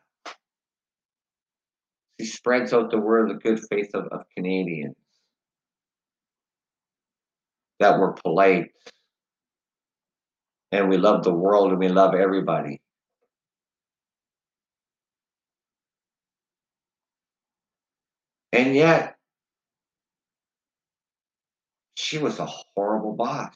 She 2.20 2.26
spreads 2.26 2.74
out 2.74 2.90
the 2.90 2.98
word 2.98 3.30
of 3.30 3.36
the 3.36 3.42
good 3.42 3.60
faith 3.70 3.90
of, 3.94 4.04
of 4.08 4.26
Canadians 4.36 4.96
that 7.80 7.98
we're 7.98 8.12
polite 8.12 8.66
and 10.72 10.90
we 10.90 10.98
love 10.98 11.24
the 11.24 11.32
world 11.32 11.70
and 11.70 11.78
we 11.78 11.88
love 11.88 12.14
everybody. 12.14 12.82
And 18.52 18.74
yet, 18.74 19.16
she 21.94 22.18
was 22.18 22.38
a 22.38 22.46
horrible 22.46 23.14
boss. 23.14 23.54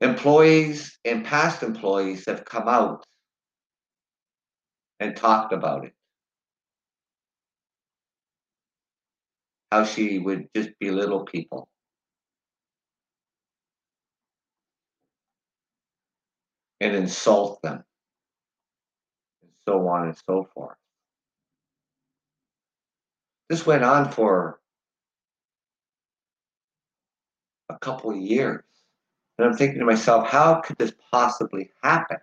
Employees 0.00 0.98
and 1.04 1.24
past 1.24 1.62
employees 1.62 2.24
have 2.26 2.44
come 2.44 2.68
out 2.68 3.04
and 4.98 5.16
talked 5.16 5.52
about 5.52 5.84
it. 5.84 5.92
How 9.70 9.84
she 9.84 10.18
would 10.18 10.48
just 10.54 10.70
belittle 10.80 11.24
people. 11.24 11.68
And 16.80 16.96
insult 16.96 17.60
them. 17.62 17.84
So 19.68 19.86
on 19.88 20.08
and 20.08 20.16
so 20.26 20.48
forth. 20.54 20.76
This 23.48 23.66
went 23.66 23.84
on 23.84 24.10
for 24.10 24.60
a 27.68 27.78
couple 27.78 28.10
of 28.10 28.16
years. 28.16 28.62
And 29.38 29.48
I'm 29.48 29.56
thinking 29.56 29.78
to 29.78 29.84
myself, 29.84 30.28
how 30.28 30.60
could 30.60 30.76
this 30.78 30.92
possibly 31.10 31.70
happen 31.82 32.18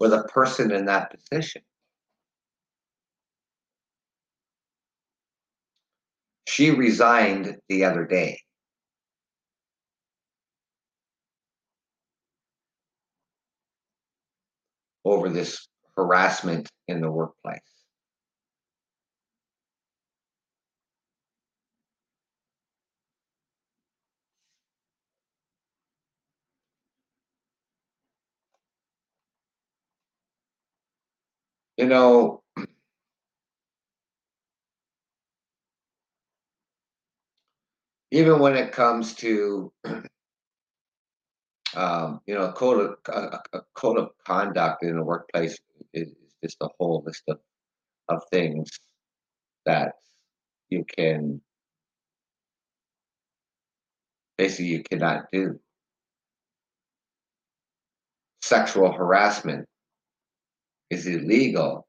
with 0.00 0.12
a 0.12 0.24
person 0.24 0.70
in 0.72 0.86
that 0.86 1.12
position? 1.12 1.62
She 6.48 6.70
resigned 6.70 7.58
the 7.68 7.84
other 7.84 8.04
day. 8.04 8.40
Over 15.04 15.28
this 15.28 15.66
harassment 15.96 16.68
in 16.88 17.00
the 17.00 17.10
workplace. 17.10 17.60
You 31.76 31.86
know, 31.86 32.42
even 38.10 38.38
when 38.38 38.56
it 38.56 38.72
comes 38.72 39.14
to 39.16 39.72
um, 41.76 42.20
you 42.26 42.34
know, 42.34 42.44
a 42.44 42.52
code 42.52 42.80
of 42.80 43.14
a, 43.14 43.38
a 43.52 43.60
code 43.74 43.98
of 43.98 44.10
conduct 44.26 44.84
in 44.84 44.96
a 44.96 45.04
workplace 45.04 45.58
is, 45.92 46.12
just 46.42 46.56
a 46.60 46.68
whole 46.78 47.02
list 47.06 47.22
of, 47.28 47.38
of 48.10 48.20
things 48.30 48.68
that 49.64 49.94
you 50.68 50.84
can 50.84 51.40
basically 54.36 54.66
you 54.66 54.82
cannot 54.82 55.24
do. 55.32 55.58
Sexual 58.42 58.92
harassment 58.92 59.66
is 60.90 61.06
illegal. 61.06 61.86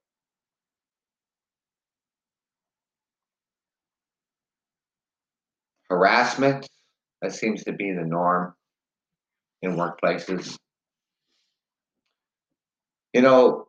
Harassment, 5.89 6.65
that 7.21 7.33
seems 7.33 7.65
to 7.65 7.73
be 7.73 7.91
the 7.91 8.05
norm 8.05 8.53
in 9.65 9.75
workplaces. 9.75 10.57
You 13.13 13.21
know, 13.21 13.67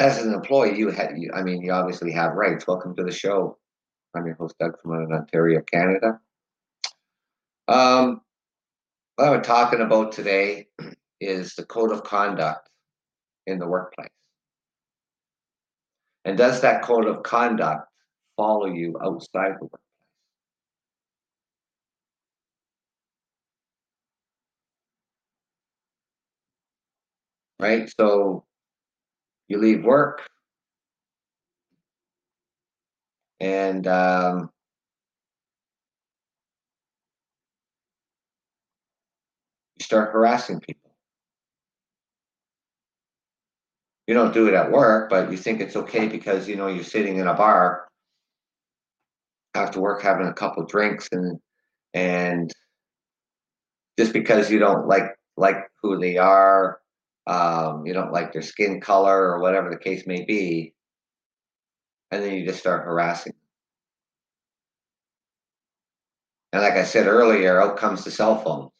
as 0.00 0.18
an 0.18 0.32
employee, 0.32 0.78
you 0.78 0.90
had, 0.90 1.12
you, 1.16 1.30
I 1.34 1.42
mean, 1.42 1.62
you 1.62 1.72
obviously 1.72 2.12
have 2.12 2.34
rights. 2.34 2.66
Welcome 2.66 2.94
to 2.96 3.04
the 3.04 3.12
show. 3.12 3.58
I'm 4.14 4.26
your 4.26 4.34
host, 4.34 4.56
Doug 4.58 4.80
from 4.80 4.92
Ontario, 5.12 5.62
Canada. 5.62 6.20
Um, 7.68 8.20
what 9.16 9.28
I'm 9.28 9.42
talking 9.42 9.80
about 9.80 10.12
today 10.12 10.66
is 11.20 11.54
the 11.54 11.64
code 11.64 11.92
of 11.92 12.04
conduct 12.04 12.68
in 13.46 13.58
the 13.58 13.66
workplace. 13.66 14.08
And 16.24 16.36
does 16.36 16.60
that 16.62 16.82
code 16.82 17.06
of 17.06 17.22
conduct 17.22 17.86
follow 18.36 18.66
you 18.66 18.96
outside 19.02 19.52
the 19.60 19.64
workplace? 19.64 19.83
Right? 27.64 27.90
So 27.98 28.44
you 29.48 29.56
leave 29.56 29.82
work 29.84 30.20
and 33.40 33.86
um, 33.86 34.50
you 39.78 39.84
start 39.84 40.12
harassing 40.12 40.60
people. 40.60 40.90
You 44.06 44.12
don't 44.12 44.34
do 44.34 44.46
it 44.46 44.52
at 44.52 44.70
work, 44.70 45.08
but 45.08 45.30
you 45.30 45.38
think 45.38 45.62
it's 45.62 45.76
okay 45.76 46.06
because 46.06 46.46
you 46.46 46.56
know 46.56 46.66
you're 46.66 46.84
sitting 46.84 47.16
in 47.16 47.26
a 47.26 47.32
bar 47.32 47.88
after 49.54 49.80
work 49.80 50.02
having 50.02 50.26
a 50.26 50.34
couple 50.34 50.66
drinks 50.66 51.08
and 51.12 51.40
and 51.94 52.52
just 53.98 54.12
because 54.12 54.50
you 54.50 54.58
don't 54.58 54.86
like 54.86 55.16
like 55.38 55.56
who 55.82 55.98
they 55.98 56.18
are, 56.18 56.80
um, 57.26 57.86
you 57.86 57.94
don't 57.94 58.12
like 58.12 58.32
their 58.32 58.42
skin 58.42 58.80
color 58.80 59.32
or 59.32 59.40
whatever 59.40 59.70
the 59.70 59.78
case 59.78 60.06
may 60.06 60.24
be, 60.24 60.74
and 62.10 62.22
then 62.22 62.34
you 62.34 62.46
just 62.46 62.60
start 62.60 62.84
harassing. 62.84 63.34
And 66.52 66.62
like 66.62 66.74
I 66.74 66.84
said 66.84 67.06
earlier, 67.06 67.60
out 67.60 67.76
comes 67.76 68.04
the 68.04 68.10
cell 68.10 68.38
phones. 68.38 68.70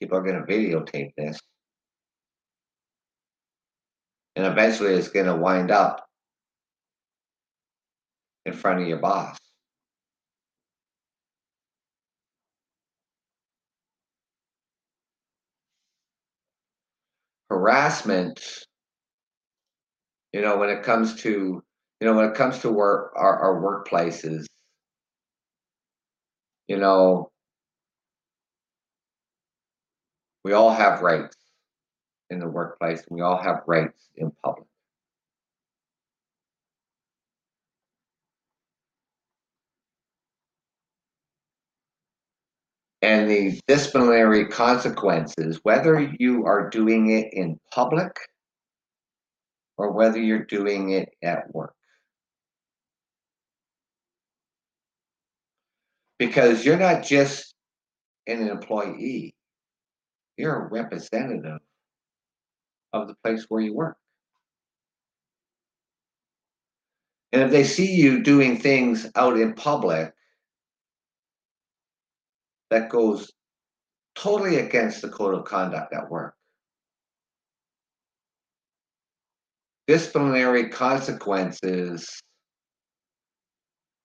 People 0.00 0.18
are 0.18 0.22
going 0.22 0.44
to 0.44 0.52
videotape 0.52 1.14
this. 1.16 1.40
And 4.36 4.44
eventually 4.44 4.92
it's 4.92 5.08
going 5.08 5.26
to 5.26 5.36
wind 5.36 5.70
up 5.70 6.06
in 8.44 8.52
front 8.52 8.82
of 8.82 8.88
your 8.88 8.98
boss. 8.98 9.38
Harassment, 17.50 18.40
you 20.32 20.40
know, 20.40 20.58
when 20.58 20.70
it 20.70 20.82
comes 20.82 21.14
to, 21.22 21.30
you 22.00 22.06
know, 22.06 22.14
when 22.14 22.28
it 22.28 22.34
comes 22.34 22.58
to 22.60 22.70
work, 22.70 23.12
our, 23.16 23.38
our 23.38 23.60
workplaces, 23.62 24.46
you 26.68 26.78
know, 26.78 27.30
we 30.44 30.52
all 30.52 30.72
have 30.72 31.02
rights 31.02 31.36
in 32.30 32.38
the 32.38 32.48
workplace. 32.48 33.02
We 33.10 33.20
all 33.20 33.40
have 33.40 33.62
rights 33.66 34.08
in 34.16 34.32
public. 34.42 34.66
And 43.04 43.28
the 43.28 43.60
disciplinary 43.68 44.46
consequences, 44.46 45.60
whether 45.62 46.00
you 46.18 46.46
are 46.46 46.70
doing 46.70 47.10
it 47.10 47.34
in 47.34 47.60
public 47.70 48.16
or 49.76 49.92
whether 49.92 50.18
you're 50.18 50.46
doing 50.46 50.92
it 50.92 51.10
at 51.22 51.54
work. 51.54 51.74
Because 56.18 56.64
you're 56.64 56.78
not 56.78 57.04
just 57.04 57.54
an 58.26 58.48
employee, 58.48 59.34
you're 60.38 60.64
a 60.64 60.68
representative 60.70 61.60
of 62.94 63.08
the 63.08 63.16
place 63.22 63.44
where 63.50 63.60
you 63.60 63.74
work. 63.74 63.98
And 67.32 67.42
if 67.42 67.50
they 67.50 67.64
see 67.64 67.96
you 67.96 68.22
doing 68.22 68.56
things 68.56 69.06
out 69.14 69.38
in 69.38 69.52
public 69.52 70.14
that 72.70 72.88
goes 72.88 73.30
totally 74.14 74.56
against 74.56 75.02
the 75.02 75.08
code 75.08 75.34
of 75.34 75.44
conduct 75.44 75.92
at 75.92 76.10
work, 76.10 76.34
disciplinary 79.86 80.68
consequences 80.68 82.08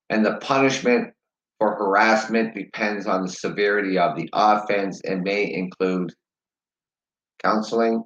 and 0.09 0.25
the 0.25 0.37
punishment 0.37 1.13
for 1.59 1.75
harassment 1.75 2.55
depends 2.55 3.05
on 3.05 3.23
the 3.23 3.29
severity 3.29 3.97
of 3.97 4.15
the 4.15 4.29
offense 4.33 5.01
and 5.03 5.21
may 5.21 5.53
include 5.53 6.11
counseling, 7.43 8.03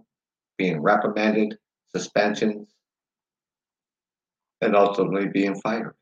being 0.57 0.81
reprimanded, 0.81 1.57
suspensions, 1.95 2.67
and 4.61 4.75
ultimately 4.75 5.27
being 5.27 5.55
fired. 5.61 5.95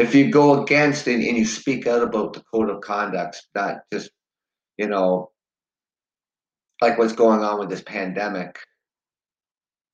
If 0.00 0.14
you 0.14 0.30
go 0.30 0.62
against 0.62 1.06
it 1.08 1.16
and 1.28 1.36
you 1.36 1.44
speak 1.44 1.86
out 1.86 2.02
about 2.02 2.32
the 2.32 2.42
code 2.50 2.70
of 2.70 2.80
conduct, 2.80 3.46
not 3.54 3.80
just, 3.92 4.10
you 4.78 4.88
know, 4.88 5.30
like 6.80 6.96
what's 6.96 7.12
going 7.12 7.42
on 7.42 7.58
with 7.58 7.68
this 7.68 7.82
pandemic, 7.82 8.58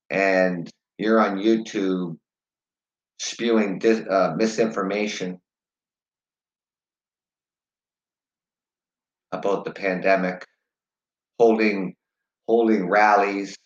and 0.08 0.70
you're 0.96 1.18
on 1.18 1.38
YouTube 1.38 2.16
spewing 3.18 3.80
dis- 3.80 4.06
uh, 4.08 4.34
misinformation 4.36 5.40
about 9.32 9.64
the 9.64 9.72
pandemic, 9.72 10.46
holding 11.40 11.96
holding 12.46 12.88
rallies 12.88 13.56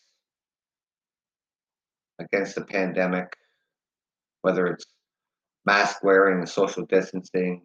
against 2.19 2.55
the 2.55 2.65
pandemic, 2.65 3.31
whether 4.41 4.67
it's 4.69 4.87
mask 5.67 6.03
wearing, 6.03 6.39
and 6.39 6.49
social 6.49 6.85
distancing, 6.87 7.63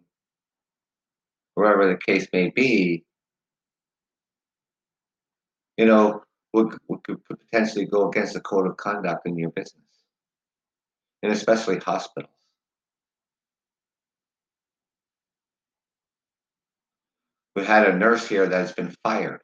whatever 1.54 1.88
the 1.88 1.98
case 1.98 2.26
may 2.32 2.50
be, 2.50 3.04
you 5.76 5.86
know, 5.86 6.22
would, 6.52 6.76
would 6.88 7.02
could 7.04 7.18
potentially 7.24 7.84
go 7.84 8.08
against 8.08 8.34
the 8.34 8.40
code 8.40 8.66
of 8.66 8.76
conduct 8.76 9.26
in 9.26 9.36
your 9.36 9.50
business, 9.50 9.82
and 11.22 11.32
especially 11.32 11.78
hospitals. 11.78 12.30
We 17.54 17.64
had 17.64 17.88
a 17.88 17.96
nurse 17.96 18.28
here 18.28 18.46
that's 18.46 18.72
been 18.72 18.94
fired 19.02 19.40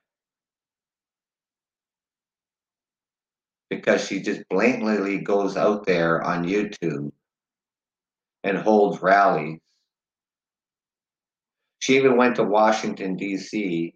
because 3.71 4.07
she 4.07 4.21
just 4.21 4.43
blatantly 4.51 5.19
goes 5.19 5.57
out 5.57 5.87
there 5.87 6.23
on 6.23 6.45
YouTube 6.45 7.11
and 8.45 8.59
holds 8.59 9.01
rallies. 9.03 9.61
She 11.79 11.97
even 11.97 12.17
went 12.17 12.37
to 12.37 12.45
Washington, 12.45 13.17
D.C. 13.17 13.95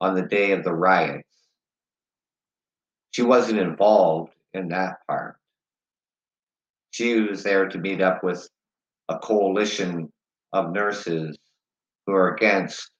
on 0.00 0.14
the 0.14 0.22
day 0.22 0.52
of 0.52 0.64
the 0.64 0.72
riots. 0.72 1.28
She 3.12 3.22
wasn't 3.22 3.58
involved 3.58 4.32
in 4.54 4.68
that 4.68 4.98
part. 5.06 5.36
She 6.90 7.20
was 7.20 7.42
there 7.42 7.68
to 7.68 7.78
meet 7.78 8.00
up 8.00 8.24
with 8.24 8.48
a 9.08 9.18
coalition 9.18 10.12
of 10.52 10.72
nurses 10.72 11.38
who 12.06 12.12
are 12.14 12.34
against 12.34 12.90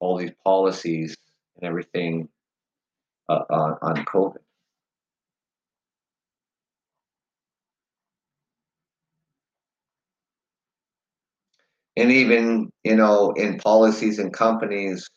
all 0.00 0.16
these 0.16 0.32
policies 0.44 1.16
and 1.56 1.68
everything 1.68 2.28
uh, 3.28 3.42
on, 3.50 3.78
on 3.82 4.04
COVID. 4.04 4.36
And 11.96 12.10
even 12.10 12.70
you 12.84 12.96
know 12.96 13.32
in 13.32 13.58
policies 13.58 14.18
and 14.18 14.32
companies 14.32 15.08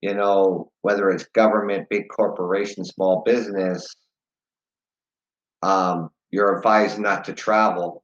you 0.00 0.14
know 0.14 0.70
whether 0.82 1.10
it's 1.10 1.24
government 1.34 1.88
big 1.90 2.04
corporation 2.08 2.84
small 2.84 3.22
business 3.24 3.86
um, 5.62 6.10
you're 6.30 6.56
advised 6.56 6.98
not 6.98 7.24
to 7.24 7.32
travel. 7.32 8.02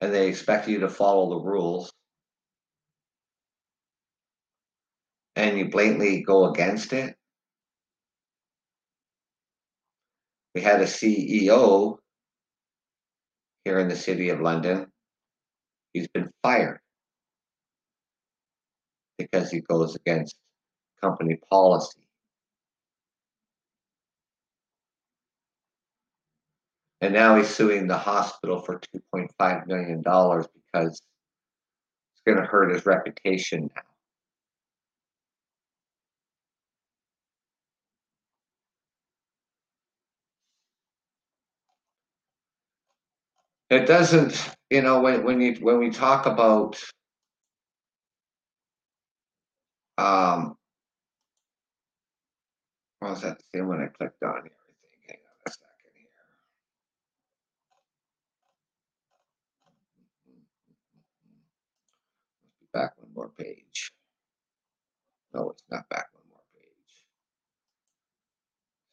And 0.00 0.14
they 0.14 0.28
expect 0.28 0.68
you 0.68 0.80
to 0.80 0.88
follow 0.88 1.30
the 1.30 1.44
rules. 1.44 1.92
And 5.34 5.58
you 5.58 5.68
blatantly 5.68 6.22
go 6.22 6.50
against 6.50 6.92
it. 6.92 7.16
We 10.54 10.62
had 10.62 10.80
a 10.80 10.84
ceo 10.84 11.98
here 13.68 13.78
in 13.80 13.88
the 13.88 13.96
city 13.96 14.30
of 14.30 14.40
London. 14.40 14.86
He's 15.92 16.08
been 16.08 16.30
fired 16.42 16.80
because 19.18 19.50
he 19.50 19.60
goes 19.60 19.94
against 19.94 20.36
company 21.02 21.38
policy. 21.50 22.00
And 27.02 27.12
now 27.12 27.36
he's 27.36 27.48
suing 27.48 27.86
the 27.86 27.98
hospital 27.98 28.62
for 28.62 28.80
$2.5 29.14 29.66
million 29.66 29.98
because 29.98 31.02
it's 31.02 32.22
going 32.24 32.38
to 32.38 32.44
hurt 32.44 32.72
his 32.72 32.86
reputation 32.86 33.68
now. 33.76 33.87
It 43.70 43.86
doesn't, 43.86 44.50
you 44.70 44.82
know, 44.82 45.00
when, 45.00 45.24
when 45.24 45.40
you 45.40 45.56
when 45.60 45.78
we 45.78 45.90
talk 45.90 46.26
about 46.26 46.80
Um, 49.98 50.56
what 53.00 53.10
was 53.10 53.22
that 53.22 53.42
the 53.52 53.62
one 53.62 53.82
I 53.82 53.88
clicked 53.88 54.22
on 54.22 54.42
here? 54.44 54.52
Hang 55.08 55.16
on 55.18 55.42
a 55.44 55.50
second 55.50 55.92
here. 55.96 56.06
Back 62.72 62.92
one 62.96 63.12
more 63.12 63.30
page. 63.36 63.90
No, 65.34 65.50
it's 65.50 65.64
not 65.68 65.88
back 65.88 66.06
one 66.12 66.22
more 66.30 66.44
page. 66.54 66.94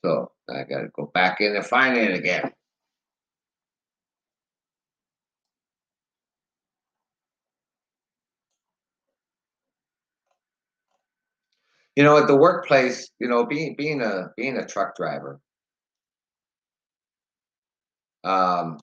So 0.03 0.31
I 0.49 0.63
gotta 0.63 0.89
go 0.91 1.11
back 1.13 1.39
in 1.39 1.55
and 1.55 1.65
find 1.65 1.95
it 1.95 2.17
again. 2.17 2.51
You 11.95 12.03
know, 12.03 12.17
at 12.17 12.27
the 12.27 12.35
workplace, 12.35 13.09
you 13.19 13.27
know, 13.27 13.45
being 13.45 13.75
being 13.77 14.01
a 14.01 14.31
being 14.37 14.57
a 14.57 14.65
truck 14.65 14.95
driver, 14.95 15.39
um, 18.23 18.79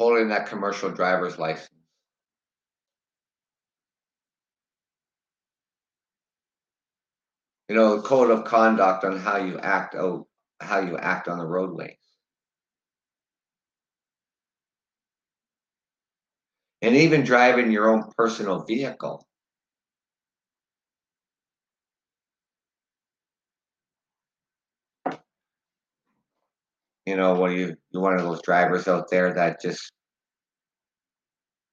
holding 0.00 0.28
that 0.28 0.48
commercial 0.48 0.90
driver's 0.90 1.38
license. 1.38 1.70
You 7.70 7.76
know, 7.76 8.02
code 8.02 8.30
of 8.30 8.44
conduct 8.44 9.04
on 9.04 9.18
how 9.18 9.38
you 9.38 9.58
act 9.60 9.94
out, 9.94 10.26
how 10.60 10.80
you 10.80 10.98
act 10.98 11.26
on 11.28 11.38
the 11.38 11.46
roadway 11.46 11.96
And 16.82 16.94
even 16.94 17.24
driving 17.24 17.70
your 17.72 17.88
own 17.90 18.10
personal 18.18 18.64
vehicle. 18.64 19.26
You 27.10 27.16
know, 27.16 27.34
when 27.34 27.50
you 27.50 27.76
you're 27.90 28.02
one 28.04 28.14
of 28.14 28.22
those 28.22 28.40
drivers 28.40 28.86
out 28.86 29.10
there 29.10 29.34
that 29.34 29.60
just 29.60 29.90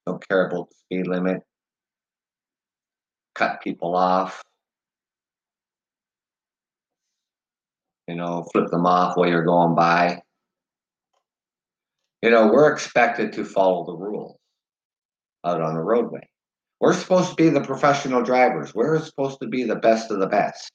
don't 0.04 0.28
care 0.28 0.48
about 0.48 0.68
the 0.68 0.74
speed 0.74 1.06
limit, 1.06 1.42
cut 3.36 3.60
people 3.62 3.94
off, 3.94 4.42
you 8.08 8.16
know, 8.16 8.48
flip 8.50 8.68
them 8.72 8.84
off 8.84 9.16
while 9.16 9.28
you're 9.28 9.44
going 9.44 9.76
by. 9.76 10.20
You 12.20 12.30
know, 12.30 12.48
we're 12.48 12.72
expected 12.72 13.32
to 13.34 13.44
follow 13.44 13.86
the 13.86 13.96
rules 13.96 14.36
out 15.44 15.62
on 15.62 15.74
the 15.74 15.80
roadway. 15.80 16.28
We're 16.80 16.94
supposed 16.94 17.30
to 17.30 17.36
be 17.36 17.48
the 17.48 17.60
professional 17.60 18.24
drivers. 18.24 18.74
We're 18.74 18.98
supposed 18.98 19.38
to 19.40 19.46
be 19.46 19.62
the 19.62 19.76
best 19.76 20.10
of 20.10 20.18
the 20.18 20.26
best. 20.26 20.72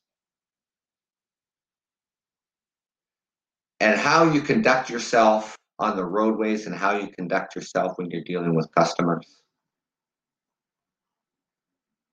And 3.84 4.00
how 4.00 4.32
you 4.32 4.39
conduct 4.39 4.89
yourself 4.89 5.58
on 5.78 5.98
the 5.98 6.06
roadways 6.06 6.67
and 6.67 6.74
how 6.74 6.98
you 6.98 7.10
conduct 7.10 7.54
yourself 7.54 7.98
when 7.98 8.10
you're 8.10 8.24
dealing 8.24 8.56
with 8.56 8.74
customers. 8.74 9.41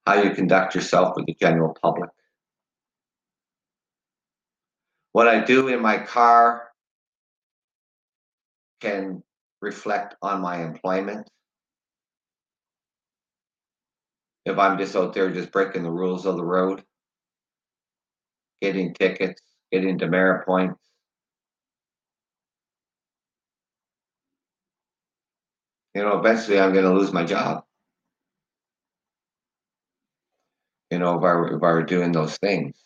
How 0.05 0.21
you 0.21 0.33
conduct 0.33 0.75
yourself 0.75 1.15
with 1.15 1.27
the 1.27 1.37
general 1.41 1.77
public. 1.81 2.11
What 5.13 5.29
I 5.29 5.45
do 5.45 5.69
in 5.69 5.81
my 5.81 5.99
car 5.99 6.73
can 8.81 9.23
reflect 9.61 10.17
on 10.23 10.41
my 10.41 10.65
employment. 10.65 11.31
If 14.45 14.59
I'm 14.59 14.77
just 14.77 14.97
out 14.97 15.15
there 15.15 15.31
just 15.31 15.53
breaking 15.53 15.85
the 15.85 15.93
rules 15.93 16.27
of 16.27 16.37
the 16.37 16.45
road, 16.45 16.83
getting 18.61 18.93
tickets, 18.93 19.41
getting 19.71 19.99
demerit 19.99 20.45
points. 20.45 20.90
You 25.95 26.03
know, 26.03 26.19
eventually 26.19 26.61
I'm 26.61 26.73
going 26.73 26.85
to 26.85 26.93
lose 26.93 27.13
my 27.13 27.25
job. 27.25 27.65
You 30.91 30.99
know, 30.99 31.19
if 31.19 31.25
I 31.25 31.35
were, 31.35 31.57
if 31.57 31.63
I 31.63 31.73
were 31.73 31.83
doing 31.83 32.13
those 32.13 32.37
things. 32.39 32.77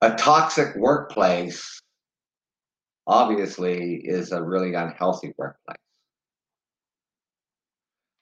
A 0.00 0.14
toxic 0.14 0.76
workplace 0.76 1.80
obviously 3.06 3.96
is 4.04 4.32
a 4.32 4.42
really 4.42 4.74
unhealthy 4.74 5.32
workplace. 5.36 5.76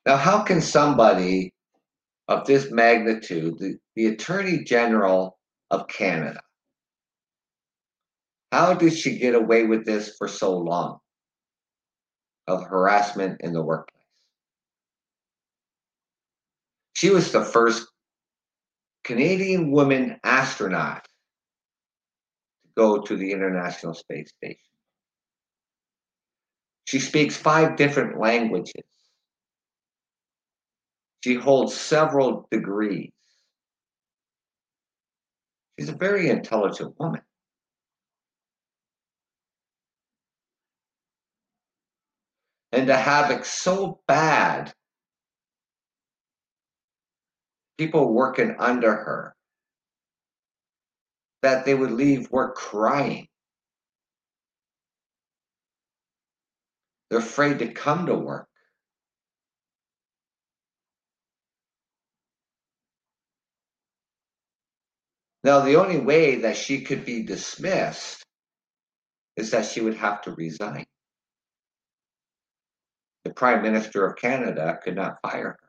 Now, 0.06 0.16
how 0.16 0.42
can 0.42 0.60
somebody 0.60 1.52
of 2.28 2.46
this 2.46 2.70
magnitude, 2.70 3.58
the, 3.58 3.76
the 3.94 4.06
Attorney 4.06 4.64
General 4.64 5.38
of 5.70 5.88
Canada, 5.88 6.40
how 8.52 8.74
did 8.74 8.96
she 8.96 9.18
get 9.18 9.34
away 9.34 9.64
with 9.64 9.84
this 9.84 10.14
for 10.16 10.28
so 10.28 10.56
long 10.56 10.98
of 12.46 12.64
harassment 12.64 13.40
in 13.40 13.52
the 13.52 13.62
workplace? 13.62 14.02
She 16.94 17.10
was 17.10 17.30
the 17.30 17.44
first 17.44 17.86
Canadian 19.04 19.70
woman 19.70 20.18
astronaut 20.24 21.04
to 22.64 22.70
go 22.76 23.00
to 23.02 23.16
the 23.16 23.32
International 23.32 23.94
Space 23.94 24.32
Station. 24.36 24.58
She 26.86 27.00
speaks 27.00 27.36
five 27.36 27.76
different 27.76 28.18
languages. 28.18 28.84
She 31.22 31.34
holds 31.34 31.74
several 31.74 32.46
degrees. 32.50 33.12
She's 35.78 35.88
a 35.88 35.96
very 35.96 36.30
intelligent 36.30 36.98
woman. 36.98 37.22
And 42.72 42.88
to 42.88 42.96
so 43.44 44.00
bad, 44.06 44.72
people 47.78 48.12
working 48.12 48.56
under 48.58 48.92
her, 48.92 49.34
that 51.42 51.64
they 51.64 51.74
would 51.74 51.92
leave 51.92 52.30
work 52.30 52.56
crying. 52.56 53.28
They're 57.08 57.20
afraid 57.20 57.60
to 57.60 57.72
come 57.72 58.06
to 58.06 58.14
work. 58.14 58.48
Now, 65.44 65.60
the 65.60 65.76
only 65.76 66.00
way 66.00 66.40
that 66.40 66.56
she 66.56 66.80
could 66.80 67.04
be 67.04 67.22
dismissed 67.22 68.24
is 69.36 69.52
that 69.52 69.66
she 69.66 69.80
would 69.80 69.94
have 69.94 70.22
to 70.22 70.32
resign. 70.32 70.84
The 73.26 73.34
Prime 73.34 73.60
Minister 73.60 74.06
of 74.06 74.14
Canada 74.14 74.78
could 74.84 74.94
not 74.94 75.18
fire 75.20 75.58
her. 75.60 75.68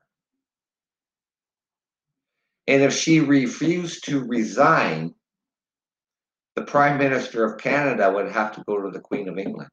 And 2.68 2.84
if 2.84 2.94
she 2.94 3.20
refused 3.20 4.06
to 4.06 4.24
resign, 4.24 5.16
the 6.56 6.62
Prime 6.62 7.00
Minister 7.00 7.44
of 7.44 7.60
Canada 7.60 8.12
would 8.12 8.32
have 8.32 8.54
to 8.54 8.64
go 8.68 8.80
to 8.80 8.92
the 8.92 9.00
Queen 9.00 9.28
of 9.28 9.40
England. 9.40 9.72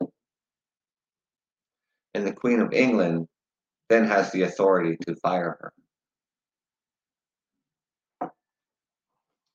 And 2.15 2.27
the 2.27 2.33
Queen 2.33 2.61
of 2.61 2.73
England 2.73 3.29
then 3.91 4.07
has 4.07 4.33
the 4.33 4.45
authority 4.45 4.97
to 5.07 5.15
fire 5.17 5.59
her. 5.61 5.73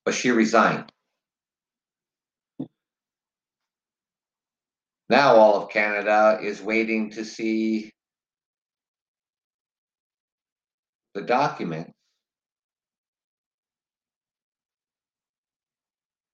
but 0.05 0.15
she 0.15 0.31
resigned. 0.31 0.91
Now 5.07 5.35
all 5.35 5.55
of 5.61 5.69
Canada 5.69 6.39
is 6.41 6.63
waiting 6.63 7.11
to 7.11 7.23
see 7.23 7.91
the 11.13 11.21
documents 11.21 11.93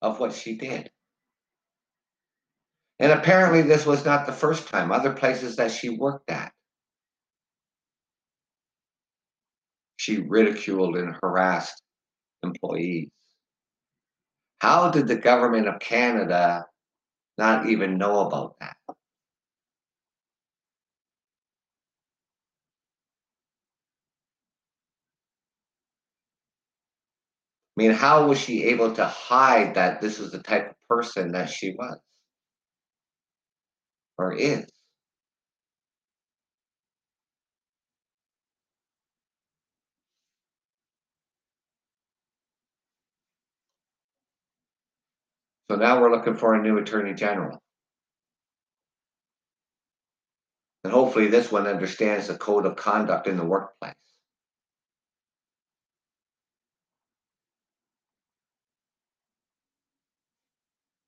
of 0.02 0.20
what 0.20 0.34
she 0.34 0.56
did. 0.58 0.90
And 3.00 3.12
apparently, 3.12 3.62
this 3.62 3.86
was 3.86 4.06
not 4.06 4.26
the 4.26 4.32
first 4.32 4.68
time. 4.70 4.92
Other 4.92 5.14
places 5.14 5.58
that 5.58 5.72
she 5.72 5.90
worked 5.90 6.30
at, 6.30 6.52
she 9.98 10.22
ridiculed 10.22 10.96
and 10.96 11.16
harassed 11.22 11.82
employees. 12.44 13.10
How 14.60 14.90
did 14.92 15.08
the 15.08 15.18
government 15.18 15.68
of 15.68 15.80
Canada 15.80 16.66
not 17.38 17.68
even 17.68 17.98
know 17.98 18.28
about 18.28 18.56
that? 18.62 18.76
I 27.78 27.82
mean, 27.82 27.92
how 27.92 28.28
was 28.28 28.40
she 28.40 28.64
able 28.66 28.94
to 28.96 29.06
hide 29.06 29.76
that 29.76 30.02
this 30.02 30.20
was 30.20 30.32
the 30.32 30.40
type 30.42 30.70
of 30.72 30.76
person 30.90 31.32
that 31.34 31.50
she 31.50 31.74
was 31.78 31.98
or 34.18 34.34
is? 34.34 34.66
So 45.70 45.76
now 45.78 46.02
we're 46.02 46.12
looking 46.12 46.36
for 46.38 46.54
a 46.54 46.62
new 46.62 46.78
attorney 46.78 47.14
general. 47.14 47.60
And 50.84 50.94
hopefully, 50.94 51.28
this 51.28 51.52
one 51.52 51.68
understands 51.68 52.28
the 52.28 52.38
code 52.38 52.66
of 52.66 52.76
conduct 52.78 53.28
in 53.28 53.38
the 53.38 53.44
workplace. 53.44 53.96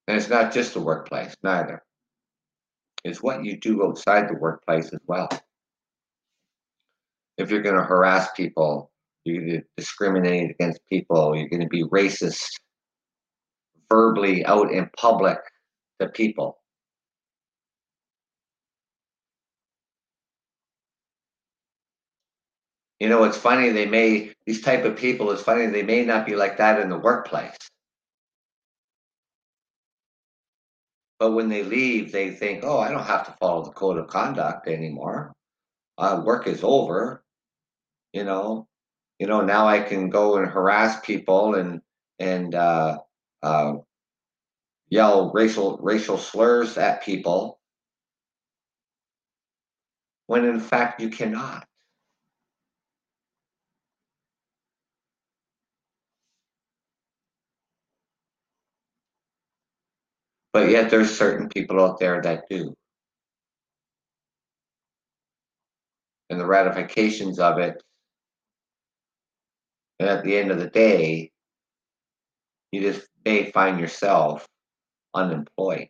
And 0.08 0.16
it's 0.16 0.30
not 0.30 0.54
just 0.54 0.74
the 0.74 0.82
workplace, 0.82 1.36
neither. 1.44 1.84
It's 3.04 3.22
what 3.22 3.44
you 3.44 3.58
do 3.58 3.86
outside 3.86 4.30
the 4.30 4.36
workplace 4.36 4.94
as 4.94 5.00
well. 5.06 5.30
If 7.38 7.52
you're 7.52 7.62
going 7.62 7.76
to 7.76 7.84
harass 7.84 8.32
people, 8.32 8.92
you're 9.26 9.42
going 9.42 9.62
to 9.62 9.68
discriminate 9.76 10.52
against 10.52 10.80
people, 10.90 11.36
you're 11.36 11.50
going 11.50 11.62
to 11.62 11.68
be 11.68 11.84
racist 11.84 12.48
verbally 13.90 14.46
out 14.46 14.72
in 14.72 14.90
public 14.98 15.38
to 16.00 16.08
people. 16.10 16.58
You 23.00 23.10
know, 23.10 23.26
it's 23.26 23.38
funny, 23.38 23.70
they 23.70 23.86
may, 23.86 24.34
these 24.48 24.62
type 24.62 24.84
of 24.84 24.96
people, 24.96 25.30
it's 25.32 25.44
funny, 25.44 25.68
they 25.68 25.84
may 25.84 26.04
not 26.04 26.26
be 26.26 26.36
like 26.36 26.58
that 26.58 26.80
in 26.80 26.90
the 26.90 26.98
workplace. 26.98 27.56
But 31.20 31.32
when 31.32 31.50
they 31.50 31.64
leave, 31.64 32.12
they 32.12 32.30
think, 32.32 32.64
oh, 32.64 32.80
I 32.80 32.92
don't 32.92 33.04
have 33.04 33.26
to 33.26 33.36
follow 33.40 33.64
the 33.64 33.72
code 33.72 33.98
of 33.98 34.08
conduct 34.08 34.68
anymore. 34.68 35.34
Uh, 35.98 36.22
work 36.24 36.48
is 36.48 36.64
over. 36.64 37.24
You 38.14 38.24
know, 38.24 38.68
you 39.20 39.28
know, 39.28 39.42
now 39.42 39.68
I 39.68 39.80
can 39.80 40.10
go 40.10 40.38
and 40.38 40.48
harass 40.48 41.00
people 41.02 41.56
and 41.56 41.82
and 42.20 42.54
uh, 42.56 43.00
uh, 43.44 43.74
yell 44.90 45.32
racial 45.34 45.78
racial 45.82 46.18
slurs 46.18 46.78
at 46.78 47.04
people 47.04 47.60
when 50.28 50.46
in 50.46 50.60
fact 50.60 51.02
you 51.02 51.10
cannot. 51.10 51.67
But 60.54 60.70
yet 60.70 60.90
there's 60.90 61.18
certain 61.18 61.50
people 61.50 61.84
out 61.84 62.00
there 62.00 62.22
that 62.22 62.50
do. 62.50 62.74
And 66.30 66.40
the 66.40 66.46
ratifications 66.46 67.40
of 67.40 67.60
it. 67.60 67.82
And 70.00 70.10
at 70.10 70.24
the 70.24 70.38
end 70.38 70.52
of 70.52 70.60
the 70.60 70.70
day, 70.70 71.32
you 72.72 72.82
just 72.82 73.08
may 73.26 73.52
find 73.52 73.80
yourself 73.80 74.48
unemployed. 75.14 75.90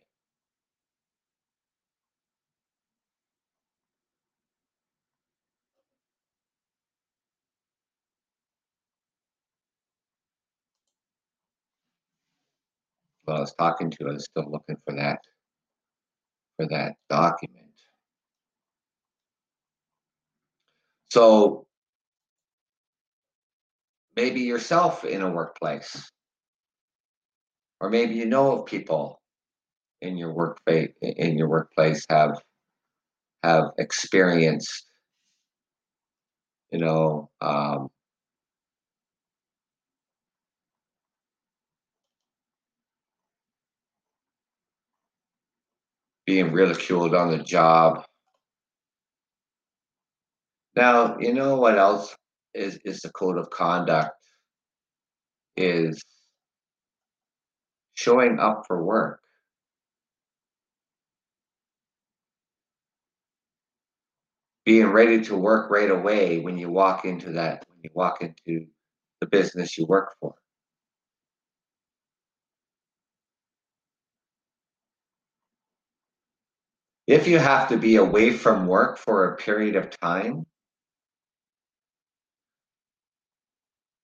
I 13.32 13.40
was 13.40 13.54
talking 13.54 13.90
to, 13.90 14.08
I 14.08 14.12
was 14.12 14.24
still 14.24 14.50
looking 14.50 14.76
for 14.86 14.94
that 14.94 15.18
for 16.56 16.66
that 16.68 16.94
document. 17.08 17.66
So 21.10 21.66
maybe 24.16 24.40
yourself 24.40 25.04
in 25.04 25.22
a 25.22 25.30
workplace, 25.30 26.10
or 27.80 27.88
maybe 27.90 28.14
you 28.14 28.26
know 28.26 28.52
of 28.52 28.66
people 28.66 29.20
in 30.00 30.16
your 30.16 30.32
workplace 30.32 30.90
in 31.00 31.38
your 31.38 31.48
workplace 31.48 32.04
have 32.10 32.40
have 33.42 33.70
experienced, 33.78 34.86
you 36.72 36.78
know, 36.78 37.30
um, 37.40 37.88
being 46.28 46.52
ridiculed 46.52 47.14
on 47.14 47.30
the 47.30 47.42
job. 47.42 48.04
Now, 50.76 51.16
you 51.18 51.32
know 51.32 51.56
what 51.56 51.78
else 51.78 52.14
is, 52.52 52.78
is 52.84 53.00
the 53.00 53.08
code 53.12 53.38
of 53.38 53.48
conduct 53.48 54.10
is 55.56 56.04
showing 57.94 58.38
up 58.38 58.64
for 58.66 58.84
work. 58.84 59.20
Being 64.66 64.88
ready 64.88 65.24
to 65.24 65.34
work 65.34 65.70
right 65.70 65.90
away 65.90 66.40
when 66.40 66.58
you 66.58 66.68
walk 66.68 67.06
into 67.06 67.32
that, 67.32 67.64
when 67.70 67.80
you 67.84 67.90
walk 67.94 68.20
into 68.20 68.66
the 69.22 69.26
business 69.26 69.78
you 69.78 69.86
work 69.86 70.14
for. 70.20 70.34
If 77.08 77.26
you 77.26 77.38
have 77.38 77.70
to 77.70 77.78
be 77.78 77.96
away 77.96 78.30
from 78.32 78.66
work 78.66 78.98
for 78.98 79.32
a 79.32 79.36
period 79.38 79.76
of 79.76 79.88
time, 79.88 80.44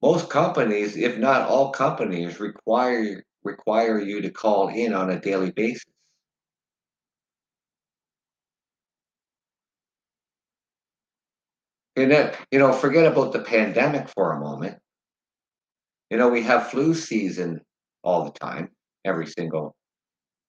most 0.01 0.31
companies, 0.31 0.97
if 0.97 1.19
not 1.19 1.47
all 1.47 1.71
companies, 1.71 2.41
require 2.41 3.23
require 3.43 4.01
you 4.01 4.23
to 4.23 4.31
call 4.31 4.69
in 4.69 4.95
on 4.95 5.11
a 5.11 5.21
daily 5.21 5.51
basis. 5.51 5.85
And 11.97 12.11
that, 12.11 12.39
you 12.51 12.59
know, 12.59 12.73
forget 12.73 13.05
about 13.05 13.35
the 13.35 13.41
pandemic 13.41 14.09
for 14.09 14.33
a 14.33 14.41
moment. 14.41 14.79
You 16.09 16.17
know, 16.17 16.31
we 16.31 16.43
have 16.45 16.71
flu 16.71 16.95
season 16.95 17.61
all 18.03 18.25
the 18.25 18.31
time, 18.31 18.71
every 19.05 19.27
single 19.27 19.77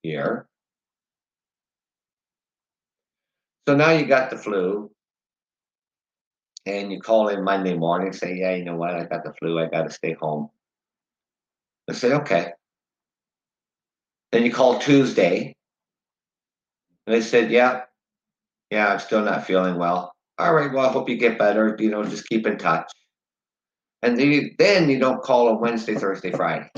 year. 0.03 0.47
So 3.67 3.75
now 3.75 3.91
you 3.91 4.05
got 4.05 4.29
the 4.29 4.37
flu, 4.37 4.91
and 6.65 6.91
you 6.91 6.99
call 6.99 7.29
in 7.29 7.43
Monday 7.43 7.75
morning, 7.75 8.13
say, 8.13 8.35
yeah, 8.35 8.55
you 8.55 8.63
know 8.63 8.75
what, 8.75 8.95
I 8.95 9.05
got 9.05 9.23
the 9.23 9.33
flu, 9.33 9.59
I 9.59 9.67
got 9.67 9.83
to 9.83 9.89
stay 9.91 10.13
home. 10.13 10.49
They 11.87 11.93
say, 11.93 12.13
okay. 12.13 12.53
Then 14.31 14.43
you 14.43 14.51
call 14.51 14.79
Tuesday, 14.79 15.55
and 17.05 17.15
they 17.15 17.21
said, 17.21 17.51
yeah, 17.51 17.83
yeah, 18.71 18.87
I'm 18.93 18.99
still 18.99 19.23
not 19.23 19.45
feeling 19.45 19.77
well. 19.77 20.13
All 20.37 20.53
right, 20.53 20.71
well, 20.71 20.87
I 20.87 20.91
hope 20.91 21.09
you 21.09 21.17
get 21.17 21.39
better. 21.39 21.75
You 21.79 21.89
know, 21.89 22.03
just 22.03 22.27
keep 22.27 22.45
in 22.45 22.57
touch. 22.57 22.91
And 24.01 24.19
then 24.19 24.51
then 24.59 24.89
you 24.89 24.99
don't 24.99 25.23
call 25.23 25.49
on 25.49 25.61
Wednesday, 25.61 25.95
Thursday, 25.95 26.31
Friday. 26.31 26.69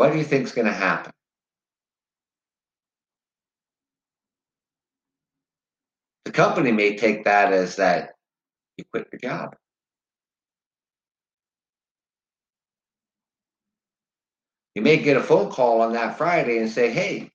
What 0.00 0.12
do 0.12 0.18
you 0.18 0.24
think 0.24 0.44
is 0.44 0.52
going 0.52 0.66
to 0.66 0.72
happen? 0.72 1.12
The 6.24 6.30
company 6.30 6.72
may 6.72 6.96
take 6.96 7.24
that 7.24 7.52
as 7.52 7.76
that 7.76 8.14
you 8.78 8.84
quit 8.90 9.08
your 9.12 9.20
job. 9.20 9.56
You 14.74 14.80
may 14.80 14.96
get 14.96 15.18
a 15.18 15.22
phone 15.22 15.50
call 15.50 15.82
on 15.82 15.92
that 15.92 16.16
Friday 16.16 16.56
and 16.56 16.70
say, 16.70 16.90
hey, 16.90 17.30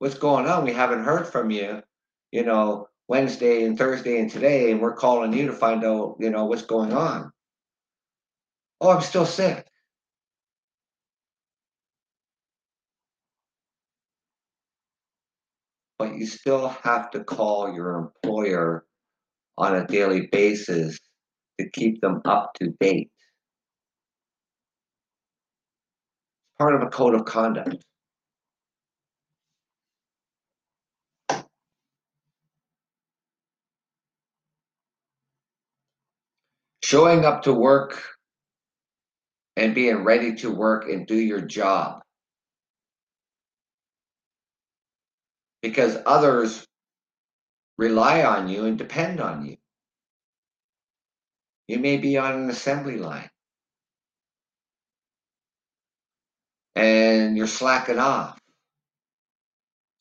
what's 0.00 0.16
going 0.16 0.46
on? 0.46 0.64
We 0.64 0.74
haven't 0.74 1.04
heard 1.04 1.26
from 1.26 1.50
you, 1.50 1.82
you 2.30 2.44
know, 2.44 2.88
Wednesday 3.08 3.64
and 3.64 3.78
Thursday 3.78 4.20
and 4.20 4.30
today, 4.30 4.70
and 4.70 4.82
we're 4.82 4.96
calling 4.96 5.32
you 5.32 5.46
to 5.46 5.54
find 5.54 5.82
out, 5.82 6.16
you 6.20 6.28
know, 6.28 6.44
what's 6.44 6.60
going 6.60 6.92
on. 6.92 7.32
Oh, 8.82 8.90
I'm 8.90 9.00
still 9.00 9.24
sick. 9.24 9.66
But 15.98 16.16
you 16.16 16.26
still 16.26 16.68
have 16.68 17.10
to 17.12 17.22
call 17.22 17.72
your 17.72 17.96
employer 17.96 18.84
on 19.56 19.76
a 19.76 19.86
daily 19.86 20.28
basis 20.32 20.98
to 21.60 21.70
keep 21.70 22.00
them 22.00 22.20
up 22.24 22.52
to 22.60 22.70
date. 22.80 23.10
It's 26.42 26.58
part 26.58 26.74
of 26.74 26.82
a 26.82 26.90
code 26.90 27.14
of 27.14 27.24
conduct. 27.24 27.76
Showing 36.82 37.24
up 37.24 37.42
to 37.44 37.52
work 37.52 38.02
and 39.56 39.74
being 39.74 40.04
ready 40.04 40.34
to 40.36 40.50
work 40.50 40.88
and 40.88 41.06
do 41.06 41.16
your 41.16 41.40
job. 41.40 42.03
Because 45.64 45.96
others 46.04 46.66
rely 47.78 48.22
on 48.22 48.48
you 48.50 48.66
and 48.66 48.76
depend 48.76 49.18
on 49.18 49.46
you. 49.46 49.56
You 51.68 51.78
may 51.78 51.96
be 51.96 52.18
on 52.18 52.34
an 52.34 52.50
assembly 52.50 52.98
line 52.98 53.30
and 56.76 57.34
you're 57.34 57.46
slacking 57.46 57.98
off. 57.98 58.38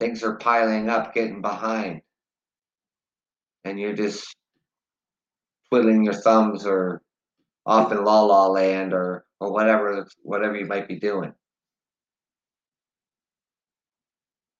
Things 0.01 0.21
are 0.21 0.35
piling 0.35 0.89
up, 0.89 1.13
getting 1.13 1.41
behind. 1.41 2.01
And 3.63 3.79
you're 3.79 3.95
just 3.95 4.35
twiddling 5.69 6.03
your 6.03 6.13
thumbs 6.13 6.65
or 6.65 7.01
off 7.65 7.93
in 7.93 8.03
la 8.03 8.21
la 8.23 8.47
land 8.47 8.91
or 8.91 9.23
or 9.39 9.53
whatever 9.53 10.05
whatever 10.23 10.57
you 10.57 10.65
might 10.65 10.89
be 10.89 10.99
doing. 10.99 11.33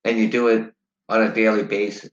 And 0.06 0.18
you 0.18 0.30
do 0.30 0.48
it 0.48 0.74
on 1.14 1.22
a 1.22 1.32
daily 1.32 1.64
basis. 1.64 2.10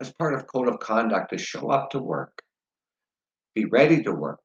As 0.00 0.12
part 0.12 0.32
of 0.32 0.46
code 0.46 0.68
of 0.68 0.78
conduct 0.78 1.32
is 1.32 1.40
show 1.40 1.68
up 1.68 1.90
to 1.90 1.98
work. 1.98 2.40
Be 3.56 3.64
ready 3.64 4.04
to 4.04 4.12
work. 4.12 4.38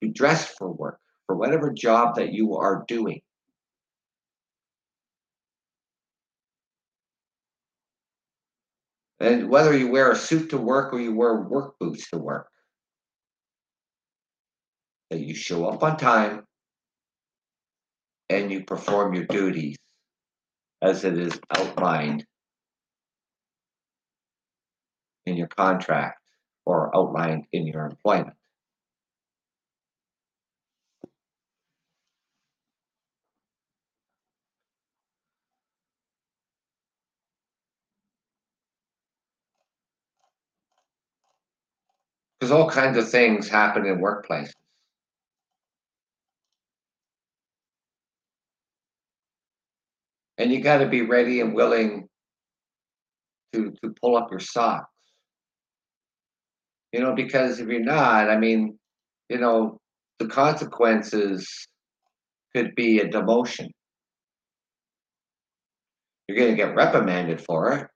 Be 0.00 0.08
dressed 0.08 0.56
for 0.56 0.72
work, 0.72 0.98
for 1.26 1.36
whatever 1.36 1.70
job 1.70 2.14
that 2.14 2.32
you 2.32 2.56
are 2.56 2.86
doing. 2.88 3.20
And 9.20 9.50
whether 9.50 9.76
you 9.76 9.90
wear 9.90 10.10
a 10.10 10.16
suit 10.16 10.48
to 10.50 10.56
work 10.56 10.94
or 10.94 11.00
you 11.00 11.14
wear 11.14 11.34
work 11.34 11.78
boots 11.78 12.08
to 12.10 12.18
work, 12.18 12.48
that 15.10 15.20
you 15.20 15.34
show 15.34 15.66
up 15.66 15.82
on 15.82 15.98
time 15.98 16.44
and 18.30 18.50
you 18.50 18.64
perform 18.64 19.12
your 19.12 19.24
duties 19.26 19.76
as 20.82 21.04
it 21.04 21.18
is 21.18 21.38
outlined 21.56 22.24
in 25.26 25.36
your 25.36 25.48
contract 25.48 26.20
or 26.64 26.94
outlined 26.96 27.46
in 27.52 27.66
your 27.66 27.84
employment. 27.86 28.34
Because 42.38 42.52
all 42.52 42.70
kinds 42.70 42.96
of 42.96 43.10
things 43.10 43.48
happen 43.48 43.84
in 43.84 43.98
workplaces. 43.98 44.52
And 50.38 50.52
you 50.52 50.60
got 50.60 50.78
to 50.78 50.86
be 50.86 51.02
ready 51.02 51.40
and 51.40 51.54
willing 51.54 52.08
to 53.52 53.72
to 53.82 53.94
pull 54.00 54.16
up 54.16 54.30
your 54.30 54.40
socks. 54.40 54.88
You 56.92 57.00
know, 57.00 57.14
because 57.14 57.60
if 57.60 57.68
you're 57.68 57.80
not, 57.80 58.30
I 58.30 58.38
mean, 58.38 58.78
you 59.28 59.38
know, 59.38 59.78
the 60.18 60.26
consequences 60.26 61.66
could 62.54 62.74
be 62.74 63.00
a 63.00 63.08
demotion. 63.08 63.68
You're 66.26 66.38
going 66.38 66.50
to 66.50 66.56
get 66.56 66.74
reprimanded 66.74 67.40
for 67.40 67.72
it. 67.72 67.86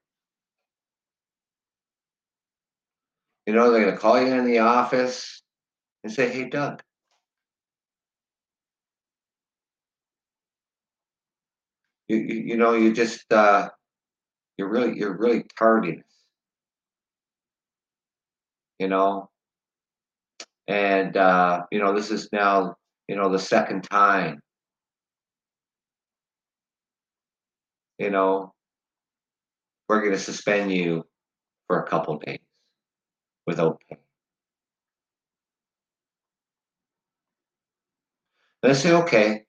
You 3.45 3.53
know, 3.53 3.71
they're 3.71 3.83
going 3.83 3.93
to 3.93 3.99
call 3.99 4.21
you 4.21 4.33
in 4.33 4.45
the 4.45 4.59
office 4.59 5.41
and 6.03 6.11
say, 6.11 6.29
"Hey, 6.29 6.49
Doug, 6.49 6.81
you 12.07 12.17
you, 12.17 12.35
you 12.51 12.57
know, 12.57 12.73
you 12.73 12.93
just 12.93 13.31
uh, 13.33 13.69
you're 14.57 14.69
really 14.69 14.97
you're 14.97 15.17
really 15.17 15.45
tardiness." 15.57 16.05
You 18.79 18.87
know, 18.87 19.29
and 20.67 21.15
uh, 21.17 21.63
you 21.71 21.79
know 21.79 21.93
this 21.93 22.11
is 22.11 22.29
now 22.31 22.75
you 23.07 23.15
know 23.15 23.29
the 23.31 23.39
second 23.39 23.83
time. 23.83 24.39
You 27.97 28.09
know, 28.11 28.53
we're 29.87 29.99
going 30.01 30.11
to 30.13 30.19
suspend 30.19 30.71
you 30.71 31.05
for 31.67 31.81
a 31.83 31.87
couple 31.87 32.17
days 32.19 32.39
without 33.45 33.81
pay. 33.89 33.97
I 38.63 38.73
say, 38.73 38.93
okay. 38.93 39.45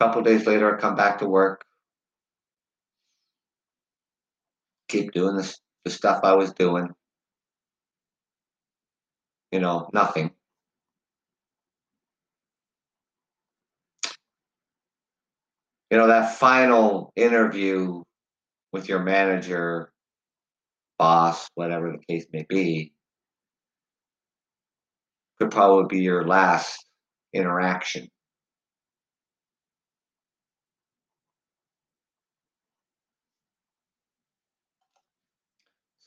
A 0.00 0.04
couple 0.04 0.22
days 0.22 0.46
later, 0.46 0.76
I 0.76 0.80
come 0.80 0.96
back 0.96 1.18
to 1.18 1.26
work, 1.28 1.64
keep 4.88 5.12
doing 5.12 5.36
this 5.36 5.58
the 5.84 5.90
stuff 5.90 6.20
I 6.24 6.34
was 6.34 6.52
doing. 6.52 6.88
You 9.52 9.60
know, 9.60 9.88
nothing. 9.92 10.30
You 15.90 15.98
know, 15.98 16.08
that 16.08 16.38
final 16.38 17.12
interview 17.14 18.02
with 18.72 18.88
your 18.88 19.00
manager, 19.00 19.92
boss, 20.98 21.48
whatever 21.54 21.92
the 21.92 22.04
case 22.12 22.26
may 22.32 22.44
be, 22.48 22.92
could 25.38 25.50
probably 25.50 25.98
be 25.98 26.02
your 26.02 26.26
last 26.26 26.84
interaction. 27.32 28.08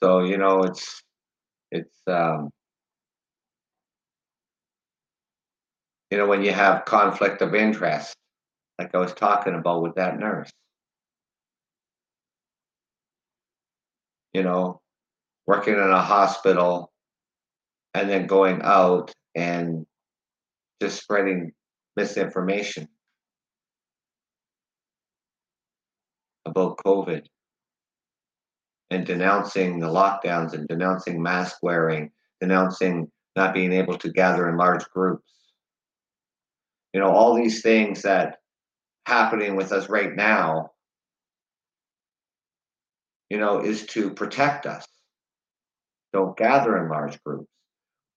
So, 0.03 0.23
you 0.23 0.37
know, 0.37 0.63
it's 0.63 1.01
it's 1.71 1.97
um 2.07 2.49
you 6.11 6.17
know 6.17 6.27
when 6.27 6.43
you 6.43 6.51
have 6.51 6.85
conflict 6.85 7.41
of 7.41 7.55
interest, 7.55 8.15
like 8.79 8.93
I 8.93 8.99
was 8.99 9.13
talking 9.13 9.55
about 9.55 9.81
with 9.81 9.95
that 9.95 10.19
nurse. 10.19 10.51
You 14.33 14.43
know, 14.43 14.81
working 15.47 15.73
in 15.73 15.79
a 15.79 16.01
hospital 16.01 16.91
and 17.95 18.09
then 18.09 18.27
going 18.27 18.61
out 18.61 19.11
and 19.35 19.85
just 20.81 21.01
spreading 21.01 21.53
misinformation 21.95 22.87
about 26.45 26.77
COVID 26.85 27.25
and 28.89 29.05
denouncing 29.05 29.79
the 29.79 29.87
lockdowns 29.87 30.53
and 30.53 30.67
denouncing 30.67 31.21
mask 31.21 31.57
wearing, 31.61 32.11
denouncing 32.39 33.11
not 33.35 33.53
being 33.53 33.71
able 33.71 33.97
to 33.97 34.11
gather 34.11 34.49
in 34.49 34.57
large 34.57 34.85
groups. 34.89 35.29
You 36.93 37.01
know, 37.01 37.11
all 37.11 37.35
these 37.35 37.61
things 37.61 38.01
that 38.03 38.37
happening 39.05 39.55
with 39.55 39.71
us 39.71 39.89
right 39.89 40.15
now, 40.15 40.71
you 43.29 43.37
know, 43.37 43.59
is 43.59 43.85
to 43.87 44.09
protect 44.11 44.65
us. 44.65 44.87
Don't 46.13 46.37
gather 46.37 46.77
in 46.81 46.89
large 46.89 47.21
groups. 47.23 47.49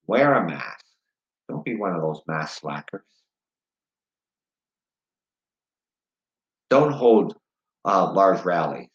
Wear 0.06 0.34
a 0.34 0.48
mask. 0.48 0.84
Don't 1.48 1.64
be 1.64 1.76
one 1.76 1.94
of 1.94 2.00
those 2.00 2.22
mask 2.26 2.60
slackers. 2.60 3.02
Don't 6.70 6.92
hold 6.92 7.36
uh, 7.84 8.12
large 8.12 8.44
rallies. 8.44 8.89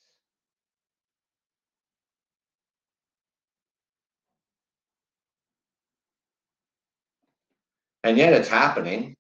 And 8.06 8.20
yet 8.20 8.34
it's 8.34 8.48
happening. 8.48 9.16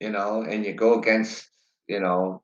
You 0.00 0.10
know, 0.10 0.42
and 0.42 0.66
you 0.66 0.74
go 0.74 0.98
against, 0.98 1.48
you 1.88 1.98
know, 1.98 2.42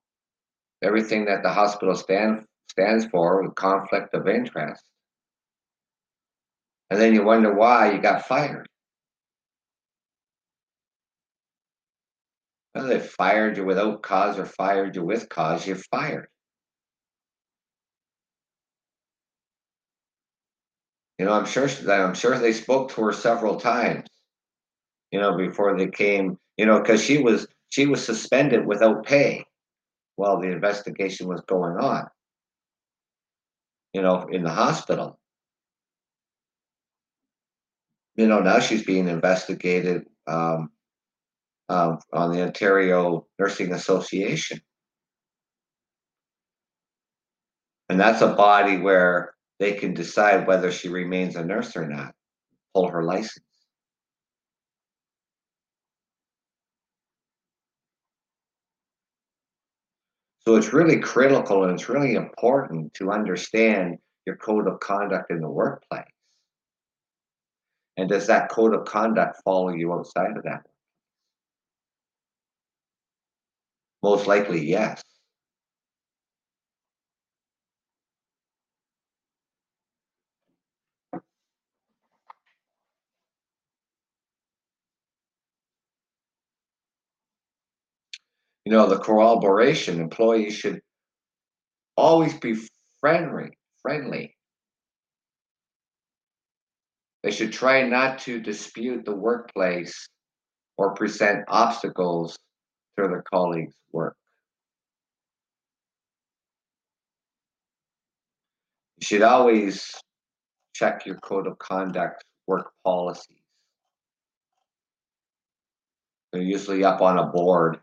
everything 0.82 1.26
that 1.26 1.42
the 1.42 1.50
hospital 1.50 1.94
stand 1.94 2.46
stands 2.70 3.04
for 3.04 3.50
conflict 3.52 4.14
of 4.14 4.28
interest. 4.28 4.82
And 6.88 6.98
then 6.98 7.12
you 7.12 7.22
wonder 7.22 7.52
why 7.52 7.92
you 7.92 8.00
got 8.00 8.26
fired. 8.26 8.66
Whether 12.72 12.88
they 12.88 13.00
fired 13.00 13.58
you 13.58 13.66
without 13.66 14.02
cause 14.02 14.38
or 14.38 14.46
fired 14.46 14.96
you 14.96 15.04
with 15.04 15.28
cause, 15.28 15.66
you're 15.66 15.76
fired. 15.76 16.28
You 21.18 21.24
know, 21.24 21.32
I'm 21.32 21.46
sure 21.46 21.68
I'm 21.90 22.14
sure 22.14 22.38
they 22.38 22.52
spoke 22.52 22.90
to 22.92 23.02
her 23.04 23.12
several 23.12 23.58
times. 23.58 24.06
You 25.10 25.20
know, 25.20 25.36
before 25.36 25.76
they 25.76 25.88
came. 25.88 26.38
You 26.56 26.66
know, 26.66 26.80
because 26.80 27.02
she 27.02 27.18
was 27.18 27.46
she 27.70 27.86
was 27.86 28.04
suspended 28.04 28.66
without 28.66 29.04
pay 29.04 29.44
while 30.16 30.40
the 30.40 30.50
investigation 30.50 31.28
was 31.28 31.40
going 31.42 31.76
on. 31.76 32.06
You 33.92 34.02
know, 34.02 34.26
in 34.30 34.42
the 34.42 34.50
hospital. 34.50 35.18
You 38.16 38.26
know, 38.26 38.40
now 38.40 38.60
she's 38.60 38.82
being 38.82 39.08
investigated 39.08 40.06
um, 40.26 40.70
um, 41.68 41.98
on 42.12 42.32
the 42.32 42.42
Ontario 42.42 43.26
Nursing 43.38 43.72
Association. 43.72 44.60
And 47.88 48.00
that's 48.00 48.22
a 48.22 48.28
body 48.28 48.78
where 48.78 49.35
they 49.58 49.72
can 49.72 49.94
decide 49.94 50.46
whether 50.46 50.70
she 50.70 50.88
remains 50.88 51.36
a 51.36 51.44
nurse 51.44 51.76
or 51.76 51.86
not, 51.86 52.14
pull 52.74 52.88
her 52.88 53.02
license. 53.02 53.44
So 60.46 60.54
it's 60.54 60.72
really 60.72 61.00
critical 61.00 61.64
and 61.64 61.72
it's 61.72 61.88
really 61.88 62.14
important 62.14 62.94
to 62.94 63.10
understand 63.10 63.98
your 64.26 64.36
code 64.36 64.68
of 64.68 64.78
conduct 64.78 65.30
in 65.30 65.40
the 65.40 65.50
workplace. 65.50 66.04
And 67.96 68.08
does 68.08 68.26
that 68.28 68.50
code 68.50 68.74
of 68.74 68.84
conduct 68.84 69.42
follow 69.42 69.70
you 69.70 69.92
outside 69.92 70.36
of 70.36 70.44
that? 70.44 70.62
Most 74.02 74.26
likely, 74.26 74.64
yes. 74.64 75.02
You 88.66 88.72
know, 88.72 88.88
the 88.88 88.98
corroboration 88.98 90.00
employees 90.00 90.54
should 90.54 90.80
always 91.96 92.34
be 92.34 92.56
friendly, 93.00 93.56
friendly. 93.80 94.36
They 97.22 97.30
should 97.30 97.52
try 97.52 97.84
not 97.88 98.18
to 98.22 98.40
dispute 98.40 99.04
the 99.04 99.14
workplace 99.14 100.08
or 100.76 100.94
present 100.94 101.44
obstacles 101.46 102.36
to 102.98 103.06
their 103.06 103.22
colleagues' 103.32 103.76
work. 103.92 104.16
You 108.96 109.06
should 109.06 109.22
always 109.22 109.94
check 110.74 111.06
your 111.06 111.18
code 111.18 111.46
of 111.46 111.56
conduct 111.58 112.24
work 112.48 112.72
policies. 112.82 113.38
They're 116.32 116.42
usually 116.42 116.82
up 116.82 117.00
on 117.00 117.16
a 117.20 117.26
board 117.26 117.78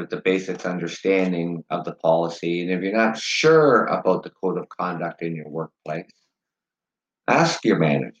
with 0.00 0.08
the 0.08 0.22
basics 0.22 0.64
understanding 0.64 1.62
of 1.68 1.84
the 1.84 1.92
policy. 1.92 2.62
And 2.62 2.70
if 2.70 2.82
you're 2.82 2.96
not 2.96 3.18
sure 3.18 3.84
about 3.84 4.22
the 4.22 4.30
code 4.30 4.56
of 4.56 4.68
conduct 4.70 5.20
in 5.20 5.36
your 5.36 5.48
workplace, 5.48 6.10
ask 7.28 7.62
your 7.64 7.78
manager. 7.78 8.14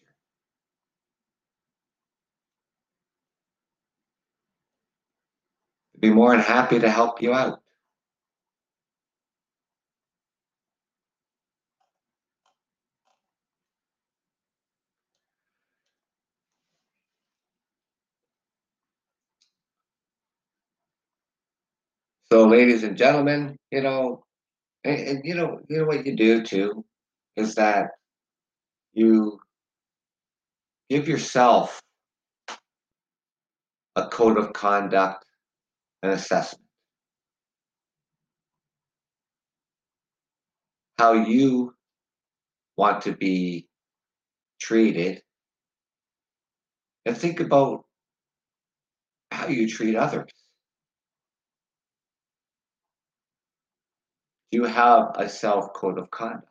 Be 5.98 6.10
more 6.10 6.32
than 6.32 6.40
happy 6.40 6.78
to 6.78 6.90
help 6.90 7.22
you 7.22 7.32
out. 7.32 7.59
So, 22.32 22.46
ladies 22.46 22.84
and 22.84 22.96
gentlemen, 22.96 23.56
you 23.72 23.82
know, 23.82 24.22
and, 24.84 25.00
and 25.00 25.24
you 25.24 25.34
know, 25.34 25.58
you 25.68 25.78
know 25.78 25.84
what 25.84 26.06
you 26.06 26.14
do 26.14 26.44
too 26.44 26.84
is 27.36 27.56
that 27.56 27.88
you 28.92 29.40
give 30.88 31.08
yourself 31.08 31.82
a 33.96 34.06
code 34.06 34.38
of 34.38 34.52
conduct 34.52 35.24
and 36.04 36.12
assessment. 36.12 36.64
How 40.98 41.14
you 41.14 41.74
want 42.76 43.02
to 43.02 43.12
be 43.12 43.66
treated, 44.60 45.20
and 47.06 47.16
think 47.16 47.40
about 47.40 47.84
how 49.32 49.48
you 49.48 49.68
treat 49.68 49.96
others. 49.96 50.30
Do 50.30 50.40
you 54.50 54.64
have 54.64 55.12
a 55.16 55.28
self 55.28 55.72
code 55.74 55.98
of 55.98 56.10
conduct? 56.10 56.46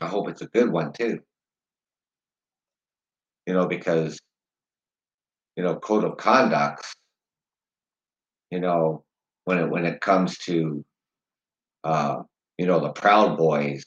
I 0.00 0.06
hope 0.06 0.28
it's 0.28 0.42
a 0.42 0.46
good 0.46 0.70
one 0.70 0.92
too. 0.92 1.20
You 3.46 3.54
know, 3.54 3.66
because 3.66 4.18
you 5.56 5.64
know, 5.64 5.76
code 5.76 6.04
of 6.04 6.16
conducts, 6.16 6.94
you 8.50 8.60
know, 8.60 9.04
when 9.44 9.58
it 9.58 9.70
when 9.70 9.84
it 9.84 10.00
comes 10.00 10.38
to 10.38 10.84
uh, 11.84 12.22
you 12.58 12.66
know, 12.66 12.80
the 12.80 12.92
Proud 12.92 13.36
Boys 13.38 13.84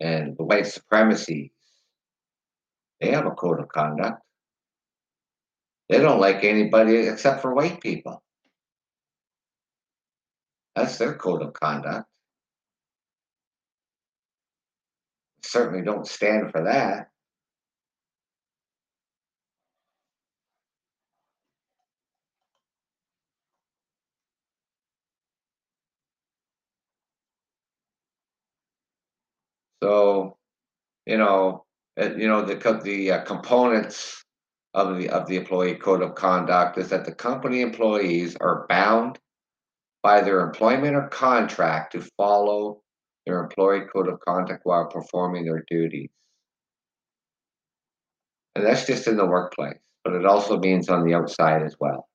and 0.00 0.36
the 0.36 0.44
white 0.44 0.66
supremacy, 0.66 1.52
they 3.00 3.10
have 3.10 3.26
a 3.26 3.30
code 3.30 3.60
of 3.60 3.68
conduct. 3.68 4.20
They 5.88 5.98
don't 5.98 6.20
like 6.20 6.42
anybody 6.42 6.96
except 6.96 7.42
for 7.42 7.54
white 7.54 7.80
people. 7.80 8.22
That's 10.74 10.98
their 10.98 11.14
code 11.14 11.42
of 11.42 11.52
conduct. 11.54 12.06
Certainly 15.42 15.84
don't 15.84 16.06
stand 16.06 16.50
for 16.50 16.64
that. 16.64 17.08
So, 29.82 30.36
you 31.06 31.18
know, 31.18 31.64
uh, 32.00 32.14
you 32.16 32.28
know 32.28 32.42
the 32.42 32.56
the 32.82 33.12
uh, 33.12 33.24
components 33.24 34.24
of 34.76 34.98
the 34.98 35.08
of 35.08 35.26
the 35.26 35.36
employee 35.36 35.74
code 35.74 36.02
of 36.02 36.14
conduct 36.14 36.76
is 36.76 36.90
that 36.90 37.06
the 37.06 37.14
company 37.14 37.62
employees 37.62 38.36
are 38.40 38.66
bound 38.68 39.18
by 40.02 40.20
their 40.20 40.40
employment 40.40 40.94
or 40.94 41.08
contract 41.08 41.92
to 41.92 42.06
follow 42.16 42.82
their 43.24 43.40
employee 43.40 43.86
code 43.92 44.06
of 44.06 44.20
conduct 44.20 44.60
while 44.64 44.86
performing 44.86 45.46
their 45.46 45.64
duties. 45.68 46.10
And 48.54 48.64
that's 48.64 48.86
just 48.86 49.08
in 49.08 49.16
the 49.16 49.26
workplace, 49.26 49.80
but 50.04 50.12
it 50.12 50.26
also 50.26 50.58
means 50.58 50.90
on 50.90 51.04
the 51.04 51.14
outside 51.14 51.62
as 51.62 51.74
well. 51.80 52.06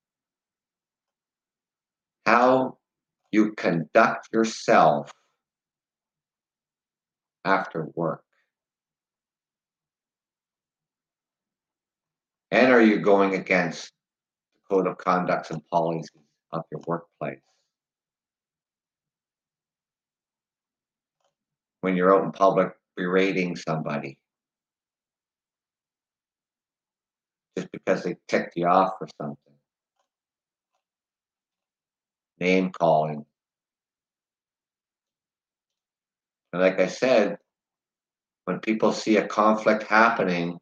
How 2.28 2.78
you 3.32 3.54
conduct 3.54 4.30
yourself 4.32 5.12
after 7.44 7.88
work. 7.96 8.24
And 12.52 12.72
are 12.72 12.82
you 12.82 13.00
going 13.00 13.34
against 13.36 13.94
the 14.54 14.76
code 14.76 14.88
of 14.88 14.98
conducts 14.98 15.52
and 15.52 15.66
policies 15.68 16.10
of 16.52 16.64
your 16.70 16.82
workplace? 16.86 17.40
When 21.80 21.96
you're 21.96 22.16
out 22.16 22.26
in 22.26 22.32
public 22.32 22.74
berating 22.98 23.56
somebody 23.56 24.18
just 27.58 27.72
because 27.72 28.04
they 28.04 28.16
ticked 28.28 28.54
you 28.56 28.68
off 28.68 28.92
for 29.00 29.08
something, 29.20 29.56
name 32.40 32.72
calling. 32.72 33.26
And 36.54 36.62
like 36.62 36.80
I 36.80 36.88
said, 36.88 37.38
when 38.46 38.60
people 38.60 38.92
see 38.92 39.18
a 39.18 39.28
conflict 39.28 39.84
happening 39.84 40.60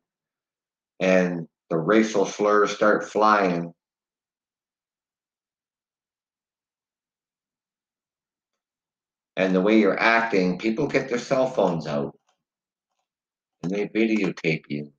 and 0.99 1.48
the 1.69 1.77
racial 1.77 2.25
slurs 2.25 2.71
start 2.71 3.09
flying, 3.09 3.73
and 9.39 9.55
the 9.55 9.61
way 9.61 9.79
you're 9.79 9.99
acting, 9.99 10.57
people 10.57 10.85
get 10.85 11.07
their 11.07 11.17
cell 11.17 11.47
phones 11.49 11.87
out 11.87 12.13
and 13.63 13.71
they 13.71 13.87
videotape 13.87 14.63
you. 14.67 14.91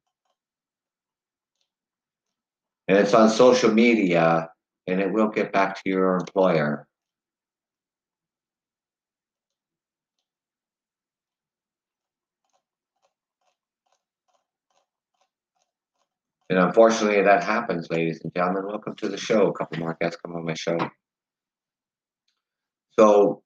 And 2.88 2.96
it's 2.96 3.14
on 3.14 3.28
social 3.28 3.70
media 3.70 4.48
and 4.86 5.00
it 5.00 5.12
will 5.12 5.28
get 5.28 5.52
back 5.52 5.74
to 5.76 5.90
your 5.90 6.16
employer. 6.16 6.86
And 16.50 16.58
unfortunately, 16.58 17.22
that 17.22 17.44
happens, 17.44 17.88
ladies 17.90 18.20
and 18.24 18.34
gentlemen. 18.34 18.66
Welcome 18.66 18.96
to 18.96 19.08
the 19.08 19.16
show. 19.16 19.46
A 19.46 19.52
couple 19.52 19.78
more 19.78 19.96
guests 20.00 20.20
come 20.20 20.34
on 20.34 20.44
my 20.44 20.54
show. 20.54 20.76
So 22.98 23.44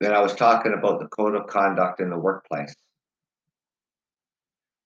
then 0.00 0.14
I 0.14 0.20
was 0.20 0.34
talking 0.34 0.72
about 0.72 1.00
the 1.00 1.06
code 1.08 1.34
of 1.34 1.46
conduct 1.48 2.00
in 2.00 2.08
the 2.08 2.18
workplace. 2.18 2.74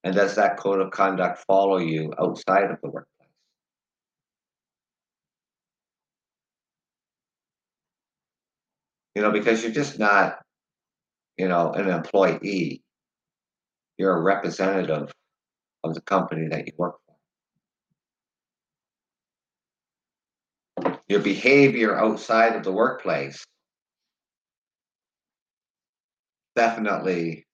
And 0.02 0.16
does 0.16 0.34
that 0.34 0.56
code 0.56 0.80
of 0.80 0.90
conduct 0.90 1.44
follow 1.46 1.78
you 1.78 2.12
outside 2.20 2.72
of 2.72 2.78
the 2.82 2.90
workplace? 2.90 3.28
You 9.14 9.22
know, 9.22 9.30
because 9.30 9.62
you're 9.62 9.70
just 9.70 10.00
not, 10.00 10.40
you 11.36 11.46
know, 11.46 11.70
an 11.72 11.88
employee. 11.88 12.82
You're 13.96 14.16
a 14.16 14.22
representative 14.22 15.12
of 15.84 15.94
the 15.94 16.00
company 16.00 16.48
that 16.48 16.66
you 16.66 16.72
work 16.76 16.96
for. 17.06 17.07
Your 21.08 21.20
behavior 21.20 21.96
outside 21.96 22.54
of 22.54 22.64
the 22.64 22.72
workplace 22.72 23.44
definitely 26.54 27.46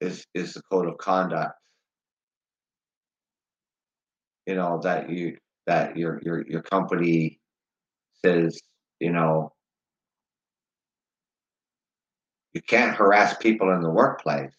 is 0.00 0.24
is 0.34 0.54
the 0.54 0.62
code 0.70 0.88
of 0.88 0.98
conduct. 0.98 1.54
You 4.46 4.54
know, 4.54 4.80
that 4.82 5.10
you 5.10 5.38
that 5.66 5.96
your 5.96 6.20
your 6.22 6.46
your 6.46 6.62
company 6.62 7.40
says, 8.24 8.60
you 9.00 9.10
know, 9.10 9.52
you 12.52 12.62
can't 12.62 12.96
harass 12.96 13.36
people 13.38 13.72
in 13.72 13.80
the 13.80 13.90
workplace. 13.90 14.52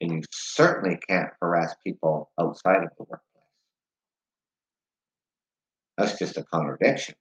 And 0.00 0.12
you 0.12 0.22
certainly 0.30 0.98
can't 1.08 1.30
harass 1.42 1.74
people 1.84 2.30
outside 2.38 2.84
of 2.84 2.90
the 2.96 3.04
workplace. 3.04 3.29
That's 6.00 6.18
just 6.18 6.38
a 6.38 6.44
contradiction. 6.44 7.14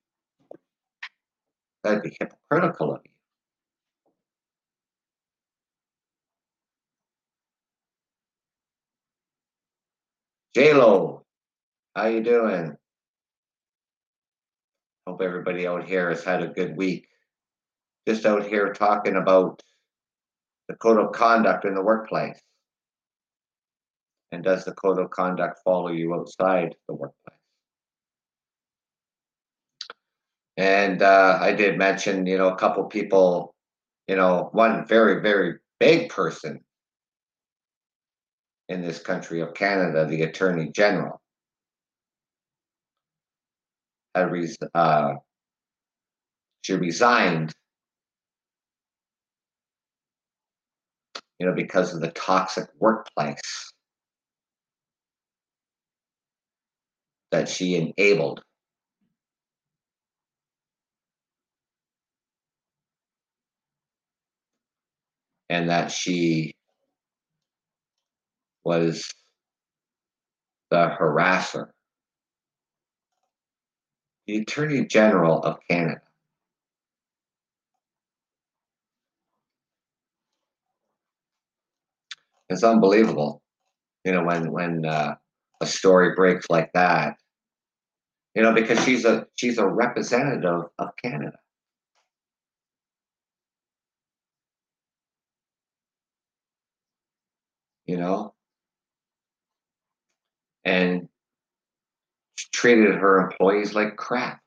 That'd 1.84 2.02
be 2.02 2.16
hypocritical 2.18 2.94
of 2.94 3.02
you. 3.04 3.12
J-Lo, 10.56 11.26
how 11.94 12.06
you 12.06 12.24
doing? 12.24 12.78
Hope 15.06 15.22
everybody 15.22 15.68
out 15.68 15.84
here 15.84 16.10
has 16.10 16.24
had 16.24 16.42
a 16.42 16.48
good 16.48 16.78
week. 16.78 17.10
Just 18.08 18.26
out 18.26 18.46
here 18.46 18.72
talking 18.72 19.18
about 19.18 19.62
the 20.70 20.76
code 20.76 21.04
of 21.06 21.12
conduct 21.12 21.66
in 21.66 21.74
the 21.74 21.84
workplace. 21.84 22.40
And 24.32 24.42
does 24.42 24.64
the 24.64 24.72
code 24.72 25.00
of 25.00 25.10
conduct 25.10 25.60
follow 25.66 25.90
you 25.90 26.16
outside 26.16 26.76
the 26.88 26.94
workplace? 26.94 27.39
And 30.60 31.02
uh, 31.02 31.38
I 31.40 31.54
did 31.54 31.78
mention, 31.78 32.26
you 32.26 32.38
know, 32.38 32.50
a 32.50 32.56
couple 32.58 32.84
people, 32.84 33.56
you 34.10 34.18
know, 34.18 34.50
one 34.52 34.86
very, 34.86 35.22
very 35.22 35.60
big 35.80 36.10
person 36.10 36.60
in 38.68 38.82
this 38.82 39.00
country 39.00 39.40
of 39.40 39.54
Canada, 39.54 40.06
the 40.06 40.24
Attorney 40.24 40.70
General, 40.76 41.22
had 44.14 44.30
res- 44.34 44.58
uh, 44.76 45.14
she 46.64 46.74
resigned, 46.74 47.54
you 51.40 51.48
know, 51.48 51.54
because 51.54 51.94
of 51.94 52.02
the 52.02 52.12
toxic 52.12 52.68
workplace. 52.80 53.72
That 57.32 57.48
she 57.48 57.76
enabled. 57.76 58.42
And 65.50 65.70
that 65.70 65.92
she 65.92 66.56
was 68.64 69.12
the 70.70 70.96
harasser, 71.00 71.70
the 74.28 74.38
Attorney 74.38 74.86
General 74.86 75.42
of 75.42 75.58
Canada. 75.70 76.02
It's 82.50 82.64
unbelievable, 82.64 83.42
you 84.04 84.12
know, 84.12 84.24
when 84.24 84.52
when 84.52 84.86
uh, 84.86 85.16
a 85.62 85.66
story 85.66 86.16
breaks 86.16 86.48
like 86.50 86.72
that, 86.74 87.16
you 88.36 88.42
know, 88.42 88.54
because 88.54 88.84
she's 88.84 89.06
a 89.06 89.28
she's 89.36 89.58
a 89.58 89.68
representative 89.68 90.64
of 90.80 90.90
Canada. 91.04 91.38
You 97.90 97.98
know, 97.98 98.36
and 100.64 101.10
treated 102.54 102.94
her 102.94 103.20
employees 103.20 103.74
like 103.74 103.96
crap. 103.96 104.44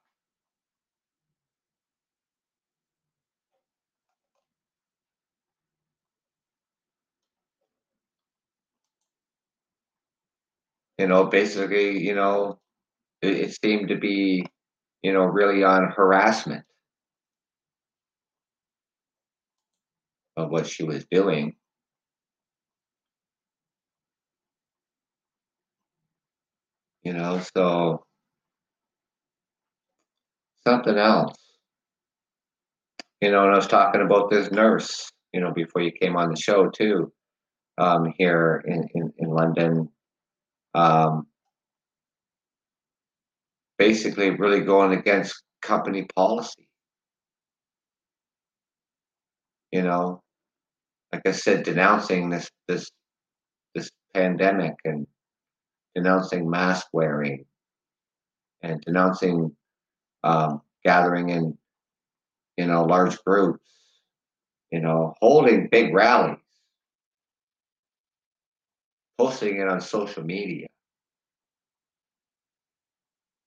You 10.99 11.09
know, 11.09 11.25
basically, 11.25 11.99
you 11.99 12.15
know, 12.15 12.61
it, 13.23 13.33
it 13.33 13.59
seemed 13.61 13.89
to 13.89 13.97
be, 13.97 14.47
you 15.03 15.13
know, 15.13 15.25
really 15.25 15.65
on 15.65 15.91
harassment 15.91 16.65
of 20.37 20.49
what 20.49 20.69
she 20.69 20.85
was 20.85 21.05
doing. 21.11 21.57
You 27.03 27.15
know, 27.15 27.41
so 27.57 28.05
something 30.67 30.97
else. 30.97 31.35
You 33.21 33.31
know, 33.31 33.45
and 33.45 33.53
I 33.53 33.57
was 33.57 33.67
talking 33.67 34.03
about 34.03 34.31
this 34.31 34.51
nurse, 34.51 35.11
you 35.33 35.41
know, 35.41 35.53
before 35.53 35.83
you 35.83 35.93
came 35.93 36.17
on 36.17 36.31
the 36.31 36.37
show 36.37 36.69
too, 36.69 37.13
um, 37.79 38.13
here 38.19 38.63
in, 38.67 38.89
in, 38.95 39.13
in 39.19 39.29
London. 39.31 39.89
Um, 40.75 41.27
basically 43.79 44.31
really 44.31 44.61
going 44.61 44.93
against 44.97 45.43
company 45.61 46.07
policy. 46.15 46.69
You 49.73 49.83
know, 49.83 50.23
like 51.13 51.23
I 51.27 51.33
said, 51.33 51.65
denouncing 51.65 52.31
this 52.31 52.49
this 52.69 52.91
this 53.75 53.91
pandemic 54.15 54.75
and 54.85 55.07
denouncing 55.95 56.49
mask 56.49 56.89
wearing 56.93 57.45
and 58.63 58.81
denouncing 58.83 59.57
um, 60.25 60.63
gathering 60.85 61.31
in 61.31 61.59
you 62.57 62.67
know 62.67 62.85
large 62.85 63.23
groups, 63.25 63.65
you 64.71 64.81
know, 64.81 65.15
holding 65.21 65.69
big 65.71 65.95
rallies, 65.95 66.39
posting 69.19 69.59
it 69.61 69.69
on 69.69 69.81
social 69.81 70.23
media. 70.25 70.67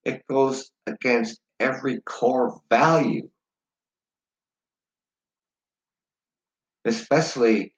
It 0.04 0.26
goes 0.28 0.72
against 0.88 1.40
every 1.60 2.02
core 2.02 2.62
value, 2.70 3.30
especially 6.86 7.74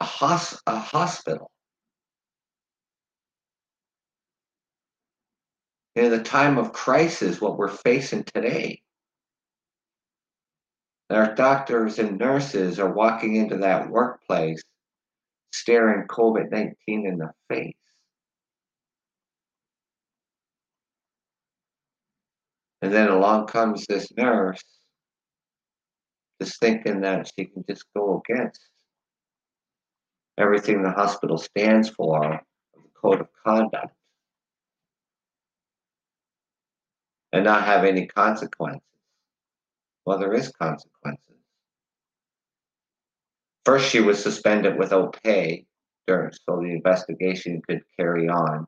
a, 0.00 0.04
hos- 0.04 0.60
a 0.66 0.78
hospital. 0.78 1.51
In 5.94 6.10
the 6.10 6.22
time 6.22 6.56
of 6.56 6.72
crisis, 6.72 7.40
what 7.40 7.58
we're 7.58 7.68
facing 7.68 8.24
today, 8.24 8.80
our 11.10 11.34
doctors 11.34 11.98
and 11.98 12.18
nurses 12.18 12.78
are 12.80 12.90
walking 12.90 13.36
into 13.36 13.58
that 13.58 13.90
workplace 13.90 14.62
staring 15.52 16.06
COVID 16.08 16.50
19 16.50 16.74
in 17.06 17.18
the 17.18 17.30
face. 17.48 17.74
And 22.80 22.92
then 22.92 23.08
along 23.08 23.46
comes 23.46 23.86
this 23.86 24.10
nurse, 24.16 24.64
just 26.40 26.58
thinking 26.58 27.02
that 27.02 27.30
she 27.38 27.44
can 27.44 27.64
just 27.68 27.84
go 27.94 28.22
against 28.26 28.60
everything 30.38 30.82
the 30.82 30.90
hospital 30.90 31.36
stands 31.36 31.90
for, 31.90 32.40
the 32.74 32.80
code 33.00 33.20
of 33.20 33.28
conduct, 33.46 33.94
and 37.32 37.44
not 37.44 37.64
have 37.64 37.84
any 37.84 38.06
consequences. 38.06 38.82
Well, 40.04 40.18
there 40.18 40.34
is 40.34 40.48
consequences. 40.50 41.36
First, 43.64 43.88
she 43.90 44.00
was 44.00 44.22
suspended 44.22 44.76
without 44.76 45.16
pay 45.22 45.66
during, 46.06 46.32
so 46.32 46.56
the 46.56 46.72
investigation 46.72 47.62
could 47.66 47.82
carry 47.98 48.28
on. 48.28 48.66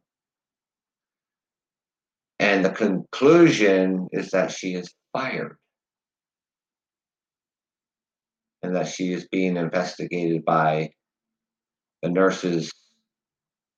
And 2.39 2.65
the 2.65 2.71
conclusion 2.71 4.09
is 4.13 4.31
that 4.31 4.53
she 4.53 4.75
is 4.75 4.93
fired 5.13 5.57
and 8.63 8.75
that 8.75 8.89
she 8.89 9.13
is 9.13 9.29
being 9.29 9.57
investigated 9.57 10.45
by 10.45 10.91
the 12.03 12.09
Nurses 12.09 12.73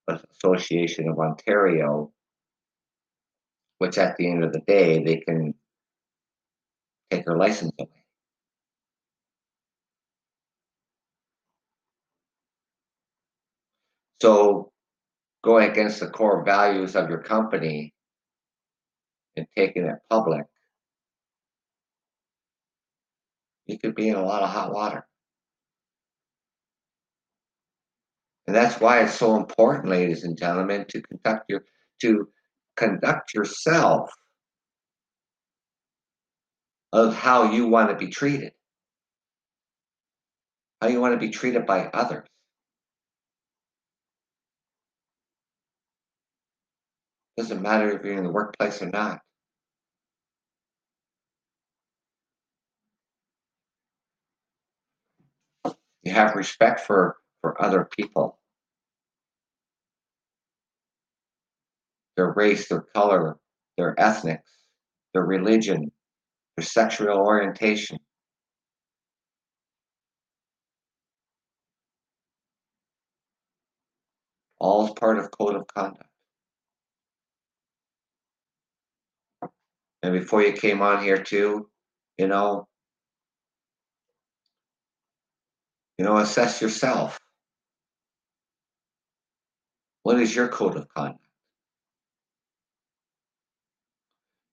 Association 0.09 1.09
of 1.09 1.18
Ontario, 1.18 2.12
which 3.79 3.99
at 3.99 4.16
the 4.16 4.31
end 4.31 4.45
of 4.45 4.53
the 4.53 4.61
day, 4.61 5.03
they 5.03 5.16
can 5.18 5.55
take 7.11 7.27
her 7.27 7.37
license 7.37 7.72
away. 7.79 7.91
So 14.20 14.72
going 15.45 15.70
against 15.70 16.01
the 16.01 16.09
core 16.09 16.43
values 16.45 16.97
of 16.97 17.09
your 17.09 17.22
company 17.22 17.93
and 19.37 19.47
taking 19.55 19.85
it 19.85 19.99
public, 20.09 20.47
you 23.66 23.79
could 23.79 23.95
be 23.95 24.09
in 24.09 24.16
a 24.16 24.24
lot 24.24 24.43
of 24.43 24.49
hot 24.49 24.72
water. 24.72 25.07
And 28.47 28.55
that's 28.55 28.81
why 28.81 29.03
it's 29.03 29.14
so 29.14 29.37
important, 29.37 29.89
ladies 29.89 30.24
and 30.24 30.39
gentlemen, 30.39 30.87
to 30.89 31.03
conduct 31.03 31.47
your 31.49 31.64
to 32.03 32.29
conduct 32.77 33.35
yourself 33.35 34.11
of 36.93 37.14
how 37.14 37.53
you 37.53 37.66
want 37.66 37.91
to 37.91 37.97
be 37.97 38.11
treated. 38.11 38.53
How 40.81 40.89
you 40.89 41.01
want 41.01 41.14
to 41.14 41.18
be 41.18 41.31
treated 41.31 41.66
by 41.66 41.87
others. 41.93 42.27
Doesn't 47.37 47.61
matter 47.61 47.91
if 47.91 48.05
you're 48.05 48.16
in 48.16 48.24
the 48.24 48.31
workplace 48.31 48.81
or 48.81 48.87
not. 48.87 49.20
You 56.03 56.12
have 56.12 56.35
respect 56.35 56.81
for 56.81 57.16
for 57.41 57.61
other 57.62 57.89
people. 57.99 58.39
Their 62.17 62.33
race, 62.33 62.69
their 62.69 62.81
color, 62.95 63.37
their 63.77 63.99
ethnics, 64.01 64.51
their 65.12 65.25
religion, 65.25 65.93
their 66.57 66.64
sexual 66.64 67.19
orientation. 67.19 67.99
All 74.59 74.95
part 74.95 75.19
of 75.19 75.31
code 75.31 75.57
of 75.57 75.67
conduct. 75.67 76.03
And 80.03 80.12
before 80.12 80.43
you 80.43 80.53
came 80.53 80.81
on 80.81 81.03
here 81.03 81.23
too, 81.23 81.69
you 82.17 82.29
know, 82.29 82.67
you 85.99 86.05
know, 86.05 86.17
assess 86.19 86.62
yourself. 86.62 87.19
What 90.05 90.21
is 90.21 90.35
your 90.35 90.49
code 90.49 90.77
of 90.77 90.89
conduct? 90.89 91.26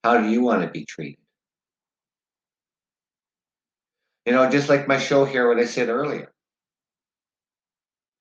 How 0.03 0.19
do 0.19 0.29
you 0.29 0.41
want 0.41 0.61
to 0.63 0.69
be 0.69 0.85
treated? 0.85 1.19
You 4.25 4.33
know, 4.33 4.49
just 4.49 4.69
like 4.69 4.87
my 4.87 4.99
show 4.99 5.25
here, 5.25 5.47
what 5.47 5.59
I 5.59 5.65
said 5.65 5.89
earlier. 5.89 6.31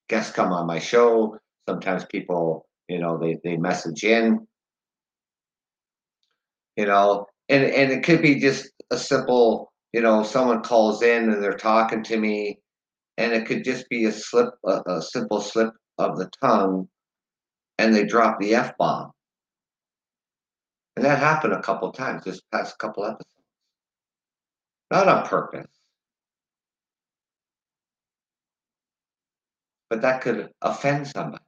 Guests 0.08 0.32
come 0.32 0.52
on 0.52 0.66
my 0.66 0.78
show. 0.78 1.38
Sometimes 1.68 2.04
people, 2.04 2.66
you 2.88 2.98
know, 2.98 3.18
they, 3.18 3.38
they 3.44 3.56
message 3.56 4.04
in. 4.04 4.46
You 6.76 6.86
know, 6.86 7.26
and, 7.48 7.64
and 7.64 7.92
it 7.92 8.02
could 8.02 8.22
be 8.22 8.40
just 8.40 8.70
a 8.90 8.96
simple, 8.96 9.72
you 9.92 10.00
know, 10.00 10.22
someone 10.22 10.62
calls 10.62 11.02
in 11.02 11.30
and 11.30 11.42
they're 11.42 11.52
talking 11.52 12.02
to 12.04 12.16
me, 12.16 12.58
and 13.18 13.32
it 13.32 13.46
could 13.46 13.64
just 13.64 13.88
be 13.88 14.06
a 14.06 14.12
slip, 14.12 14.48
a, 14.66 14.80
a 14.86 15.02
simple 15.02 15.40
slip 15.40 15.70
of 15.98 16.16
the 16.16 16.30
tongue, 16.40 16.88
and 17.78 17.94
they 17.94 18.04
drop 18.04 18.38
the 18.40 18.54
F 18.54 18.72
bomb. 18.78 19.12
And 20.96 21.04
that 21.04 21.18
happened 21.18 21.54
a 21.54 21.62
couple 21.62 21.90
times 21.92 22.24
this 22.24 22.40
past 22.52 22.78
couple 22.78 23.04
episodes. 23.04 23.26
Not 24.90 25.08
on 25.08 25.26
purpose. 25.26 25.70
But 29.88 30.02
that 30.02 30.20
could 30.20 30.50
offend 30.60 31.06
somebody. 31.08 31.44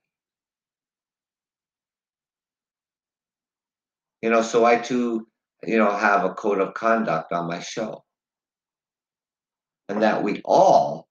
You 4.22 4.30
know, 4.30 4.40
so 4.40 4.64
I 4.64 4.78
too, 4.78 5.28
you 5.66 5.76
know, 5.76 5.94
have 5.94 6.24
a 6.24 6.32
code 6.32 6.58
of 6.58 6.72
conduct 6.72 7.32
on 7.32 7.46
my 7.46 7.60
show. 7.60 8.02
And 9.90 10.02
that 10.02 10.22
we 10.22 10.40
all 10.46 11.06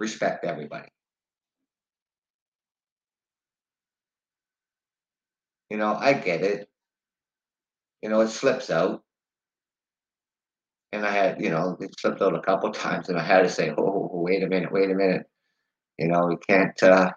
respect 0.00 0.44
everybody. 0.44 0.88
You 5.70 5.76
know, 5.78 5.94
I 5.94 6.12
get 6.12 6.42
it. 6.42 6.68
You 8.02 8.10
know, 8.10 8.20
it 8.20 8.28
slips 8.28 8.70
out. 8.70 9.02
And 10.92 11.04
I 11.04 11.10
had, 11.10 11.40
you 11.40 11.50
know, 11.50 11.76
it 11.80 11.98
slipped 11.98 12.22
out 12.22 12.34
a 12.34 12.40
couple 12.40 12.70
times 12.72 13.08
and 13.08 13.18
I 13.18 13.24
had 13.24 13.42
to 13.42 13.48
say, 13.48 13.72
oh, 13.76 14.10
wait 14.12 14.42
a 14.42 14.46
minute, 14.46 14.72
wait 14.72 14.90
a 14.90 14.94
minute. 14.94 15.26
You 15.98 16.08
know, 16.08 16.26
we 16.26 16.36
can't 16.36 16.80
uh, 16.82 17.10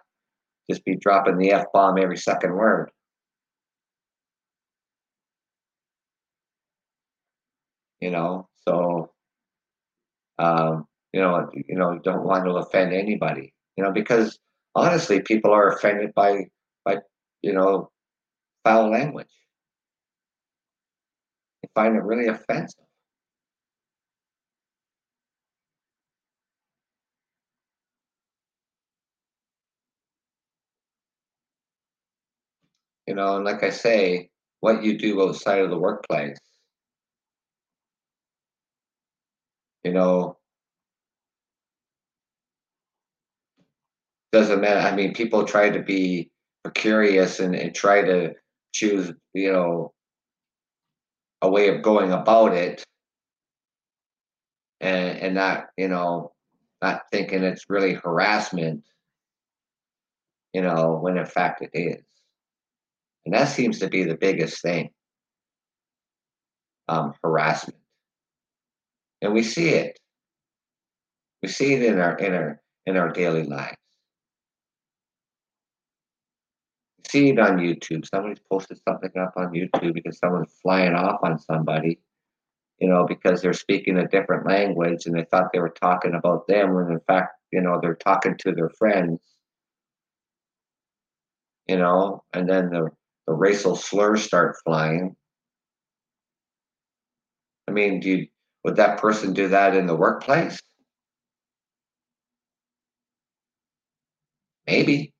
just 0.69 0.85
be 0.85 0.95
dropping 0.95 1.37
the 1.37 1.51
F 1.51 1.65
bomb 1.73 1.97
every 1.97 2.17
second 2.17 2.53
word. 2.53 2.91
You 7.99 8.11
know, 8.11 8.47
so, 8.67 9.11
um, 10.37 10.85
you 11.13 11.19
know, 11.19 11.49
you 11.53 11.75
know, 11.75 11.99
don't 12.03 12.23
want 12.23 12.45
to 12.45 12.51
offend 12.51 12.93
anybody, 12.93 13.53
you 13.75 13.83
know, 13.83 13.91
because 13.91 14.37
honestly, 14.75 15.21
people 15.21 15.51
are 15.51 15.69
offended 15.73 16.13
by, 16.13 16.45
by, 16.85 16.97
you 17.41 17.53
know, 17.53 17.89
foul 18.67 18.89
language. 18.89 19.27
They 21.61 21.69
find 21.73 21.95
it 21.95 22.03
really 22.03 22.27
offensive. 22.27 22.83
You 33.07 33.15
know, 33.15 33.37
and 33.37 33.45
like 33.45 33.63
I 33.63 33.69
say, 33.69 34.31
what 34.59 34.83
you 34.83 34.97
do 34.97 35.21
outside 35.21 35.59
of 35.59 35.69
the 35.69 35.77
workplace, 35.77 36.37
you 39.85 39.93
know, 39.93 40.37
doesn't 44.33 44.59
matter. 44.59 44.85
I 44.85 44.93
mean, 44.93 45.13
people 45.13 45.45
try 45.45 45.69
to 45.69 45.81
be 45.81 46.31
curious 46.75 47.39
and, 47.39 47.55
and 47.55 47.73
try 47.73 48.01
to 48.01 48.33
choose, 48.77 49.11
you 49.33 49.51
know, 49.51 49.93
a 51.41 51.49
way 51.49 51.69
of 51.69 51.81
going 51.81 52.11
about 52.11 52.53
it 52.53 52.83
and 54.79 55.17
and 55.17 55.35
not, 55.35 55.67
you 55.77 55.87
know, 55.87 56.33
not 56.81 57.03
thinking 57.11 57.43
it's 57.43 57.69
really 57.69 57.93
harassment, 57.95 58.83
you 60.53 60.61
know, 60.61 60.99
when 61.01 61.17
in 61.17 61.25
fact 61.25 61.61
it 61.61 61.71
is. 61.73 62.03
And 63.25 63.33
that 63.33 63.49
seems 63.49 63.79
to 63.79 63.89
be 63.89 64.03
the 64.03 64.15
biggest 64.15 64.61
thing. 64.61 64.91
Um, 66.87 67.13
harassment. 67.23 67.79
And 69.21 69.33
we 69.33 69.43
see 69.43 69.69
it. 69.69 69.99
We 71.41 71.49
see 71.49 71.73
it 71.73 71.83
in 71.83 71.99
our 71.99 72.15
in 72.17 72.33
our 72.33 72.61
in 72.85 72.97
our 72.97 73.09
daily 73.11 73.43
lives. 73.43 73.75
We 76.96 76.96
see 77.09 77.29
it 77.29 77.39
on 77.39 77.57
YouTube. 77.57 78.07
Somebody's 78.07 78.43
posted 78.51 78.79
something 78.87 79.11
up 79.19 79.33
on 79.37 79.51
YouTube 79.51 79.93
because 79.93 80.17
someone's 80.17 80.53
flying 80.61 80.93
off 80.93 81.19
on 81.23 81.39
somebody, 81.39 81.99
you 82.79 82.87
know, 82.89 83.05
because 83.05 83.41
they're 83.41 83.53
speaking 83.53 83.97
a 83.97 84.07
different 84.07 84.47
language 84.47 85.05
and 85.05 85.15
they 85.15 85.25
thought 85.25 85.51
they 85.53 85.59
were 85.59 85.69
talking 85.69 86.13
about 86.15 86.47
them 86.47 86.73
when 86.73 86.91
in 86.91 86.99
fact, 87.07 87.33
you 87.51 87.61
know, 87.61 87.79
they're 87.81 87.95
talking 87.95 88.35
to 88.39 88.51
their 88.51 88.69
friends. 88.69 89.21
You 91.67 91.77
know, 91.77 92.23
and 92.33 92.49
then 92.49 92.69
the 92.69 92.89
the 93.27 93.33
racial 93.33 93.75
slurs 93.75 94.23
start 94.23 94.55
flying. 94.63 95.15
I 97.67 97.71
mean, 97.71 97.99
do 97.99 98.09
you, 98.09 98.27
would 98.63 98.77
that 98.77 98.99
person 98.99 99.33
do 99.33 99.49
that 99.49 99.75
in 99.75 99.85
the 99.85 99.95
workplace? 99.95 100.59
Maybe. 104.65 105.13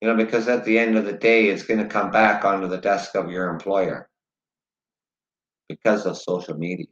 You 0.00 0.08
know, 0.08 0.16
because 0.16 0.48
at 0.48 0.64
the 0.64 0.78
end 0.78 0.96
of 0.96 1.04
the 1.04 1.12
day, 1.12 1.48
it's 1.48 1.64
going 1.64 1.80
to 1.80 1.86
come 1.86 2.10
back 2.10 2.44
onto 2.44 2.68
the 2.68 2.78
desk 2.78 3.14
of 3.14 3.30
your 3.30 3.50
employer 3.50 4.08
because 5.68 6.06
of 6.06 6.16
social 6.16 6.56
media. 6.56 6.86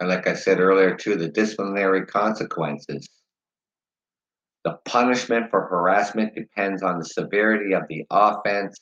And 0.00 0.08
like 0.08 0.26
I 0.26 0.34
said 0.34 0.60
earlier, 0.60 0.96
too, 0.96 1.16
the 1.16 1.28
disciplinary 1.28 2.06
consequences. 2.06 3.08
The 4.64 4.78
punishment 4.86 5.50
for 5.50 5.62
harassment 5.66 6.34
depends 6.34 6.82
on 6.82 6.98
the 6.98 7.04
severity 7.04 7.74
of 7.74 7.82
the 7.88 8.04
offense, 8.10 8.78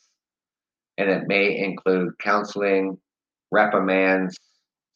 and 0.97 1.11
it 1.11 1.27
may 1.27 1.59
include 1.59 2.19
counseling, 2.19 2.99
reprimands, 3.51 4.37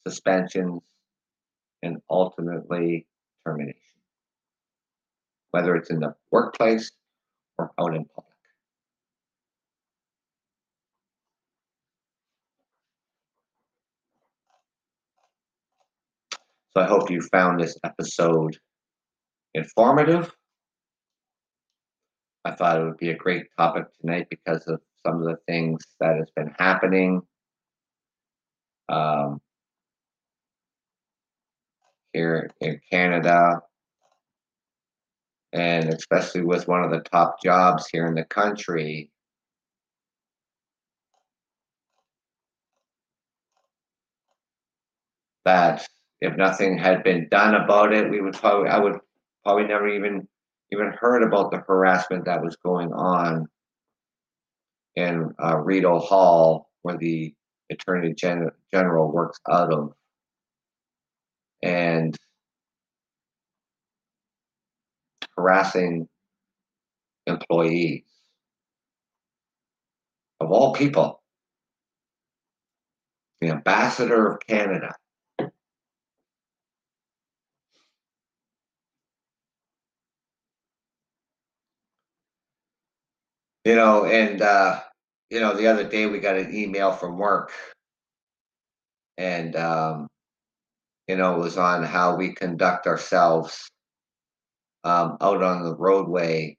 suspensions, 0.06 0.80
and 1.82 1.98
ultimately 2.08 3.06
whether 5.50 5.74
it's 5.76 5.90
in 5.90 6.00
the 6.00 6.14
workplace 6.30 6.90
or 7.58 7.70
out 7.80 7.94
in 7.94 8.04
public. 8.04 8.26
So 16.76 16.82
I 16.82 16.86
hope 16.86 17.10
you 17.10 17.22
found 17.22 17.58
this 17.58 17.78
episode 17.84 18.58
informative. 19.54 20.30
I 22.44 22.50
thought 22.54 22.80
it 22.80 22.84
would 22.84 22.98
be 22.98 23.10
a 23.10 23.16
great 23.16 23.46
topic 23.56 23.86
tonight 24.00 24.26
because 24.28 24.66
of 24.66 24.80
some 25.06 25.22
of 25.22 25.24
the 25.24 25.38
things 25.46 25.82
that 26.00 26.16
has 26.16 26.30
been 26.36 26.54
happening 26.58 27.22
um, 28.90 29.40
here 32.16 32.50
in 32.60 32.80
Canada, 32.90 33.60
and 35.52 35.92
especially 35.92 36.42
with 36.42 36.66
one 36.66 36.82
of 36.82 36.90
the 36.90 37.00
top 37.00 37.42
jobs 37.42 37.86
here 37.92 38.06
in 38.06 38.14
the 38.14 38.24
country. 38.24 39.10
That 45.44 45.86
if 46.20 46.36
nothing 46.36 46.78
had 46.78 47.04
been 47.04 47.28
done 47.28 47.54
about 47.54 47.92
it, 47.92 48.10
we 48.10 48.20
would 48.20 48.34
probably 48.34 48.68
I 48.68 48.78
would 48.78 48.98
probably 49.44 49.64
never 49.64 49.88
even 49.88 50.26
even 50.72 50.92
heard 50.98 51.22
about 51.22 51.50
the 51.50 51.58
harassment 51.58 52.24
that 52.24 52.42
was 52.42 52.56
going 52.56 52.92
on 52.92 53.46
in 54.96 55.32
uh, 55.42 55.58
Rideau 55.58 55.98
Hall, 55.98 56.70
where 56.82 56.96
the 56.96 57.34
Attorney 57.70 58.14
Gen- 58.14 58.50
General 58.72 59.12
works 59.12 59.38
out 59.48 59.72
of, 59.72 59.92
and 61.62 62.16
harassing 65.36 66.08
employees 67.26 68.04
of 70.40 70.50
all 70.50 70.72
people, 70.72 71.22
the 73.40 73.50
ambassador 73.50 74.32
of 74.32 74.40
Canada. 74.46 74.94
You 83.64 83.74
know, 83.74 84.04
and 84.04 84.42
uh, 84.42 84.80
you 85.30 85.40
know, 85.40 85.54
the 85.56 85.66
other 85.66 85.82
day 85.88 86.06
we 86.06 86.20
got 86.20 86.36
an 86.36 86.54
email 86.54 86.92
from 86.92 87.18
work, 87.18 87.50
and 89.18 89.56
um, 89.56 90.06
you 91.08 91.16
know, 91.16 91.38
was 91.38 91.56
on 91.56 91.82
how 91.84 92.16
we 92.16 92.34
conduct 92.34 92.86
ourselves 92.86 93.70
um, 94.84 95.16
out 95.20 95.42
on 95.42 95.62
the 95.64 95.74
roadway, 95.76 96.56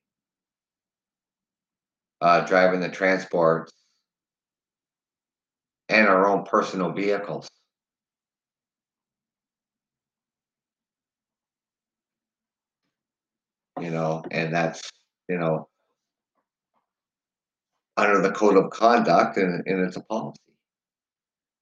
uh, 2.22 2.42
driving 2.42 2.80
the 2.80 2.90
transports, 2.90 3.74
and 5.90 6.08
our 6.08 6.28
own 6.28 6.44
personal 6.46 6.92
vehicles. 6.92 7.48
You 13.80 13.92
know, 13.92 14.24
and 14.32 14.54
that's 14.54 14.82
you 15.30 15.38
know 15.38 15.68
under 17.98 18.22
the 18.22 18.32
code 18.32 18.58
of 18.58 18.72
conduct, 18.72 19.38
and, 19.38 19.64
and 19.68 19.86
it's 19.86 19.98
a 19.98 20.02
policy, 20.02 20.40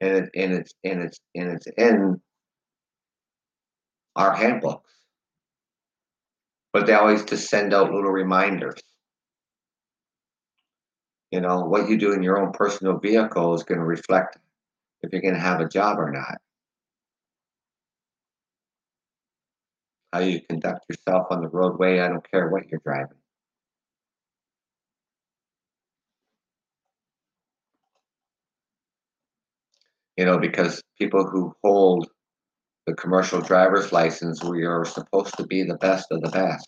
and 0.02 0.12
it 0.18 0.30
and 0.36 0.54
it's 0.54 0.74
and 0.84 1.02
it's 1.02 1.20
and 1.36 1.50
it's 1.50 1.68
in 1.78 2.22
our 4.16 4.34
handbooks. 4.34 4.92
But 6.74 6.88
they 6.88 6.94
always 6.94 7.24
just 7.24 7.50
send 7.50 7.74
out 7.74 7.92
little 7.94 8.12
reminders. 8.12 8.82
You 11.32 11.42
know, 11.42 11.62
what 11.62 11.90
you 11.90 11.98
do 11.98 12.14
in 12.14 12.24
your 12.24 12.40
own 12.40 12.52
personal 12.54 12.98
vehicle 12.98 13.56
is 13.56 13.64
going 13.64 13.80
to 13.80 13.86
reflect 13.86 14.38
if 15.02 15.12
you're 15.12 15.22
going 15.22 15.34
to 15.34 15.40
have 15.40 15.62
a 15.62 15.68
job 15.68 16.00
or 16.00 16.12
not. 16.12 16.38
How 20.14 20.20
you 20.20 20.42
conduct 20.42 20.86
yourself 20.90 21.28
on 21.30 21.42
the 21.42 21.50
roadway, 21.50 22.00
I 22.00 22.08
don't 22.08 22.30
care 22.30 22.50
what 22.50 22.70
you're 22.70 22.82
driving. 22.86 23.18
You 30.18 30.26
know, 30.26 30.38
because 30.38 30.82
people 30.98 31.26
who 31.26 31.54
hold 31.62 32.08
the 32.86 32.94
commercial 32.94 33.42
driver's 33.42 33.92
license, 33.92 34.44
we 34.44 34.64
are 34.64 34.86
supposed 34.86 35.36
to 35.38 35.46
be 35.46 35.64
the 35.64 35.78
best 35.78 36.12
of 36.12 36.22
the 36.22 36.30
best. 36.30 36.68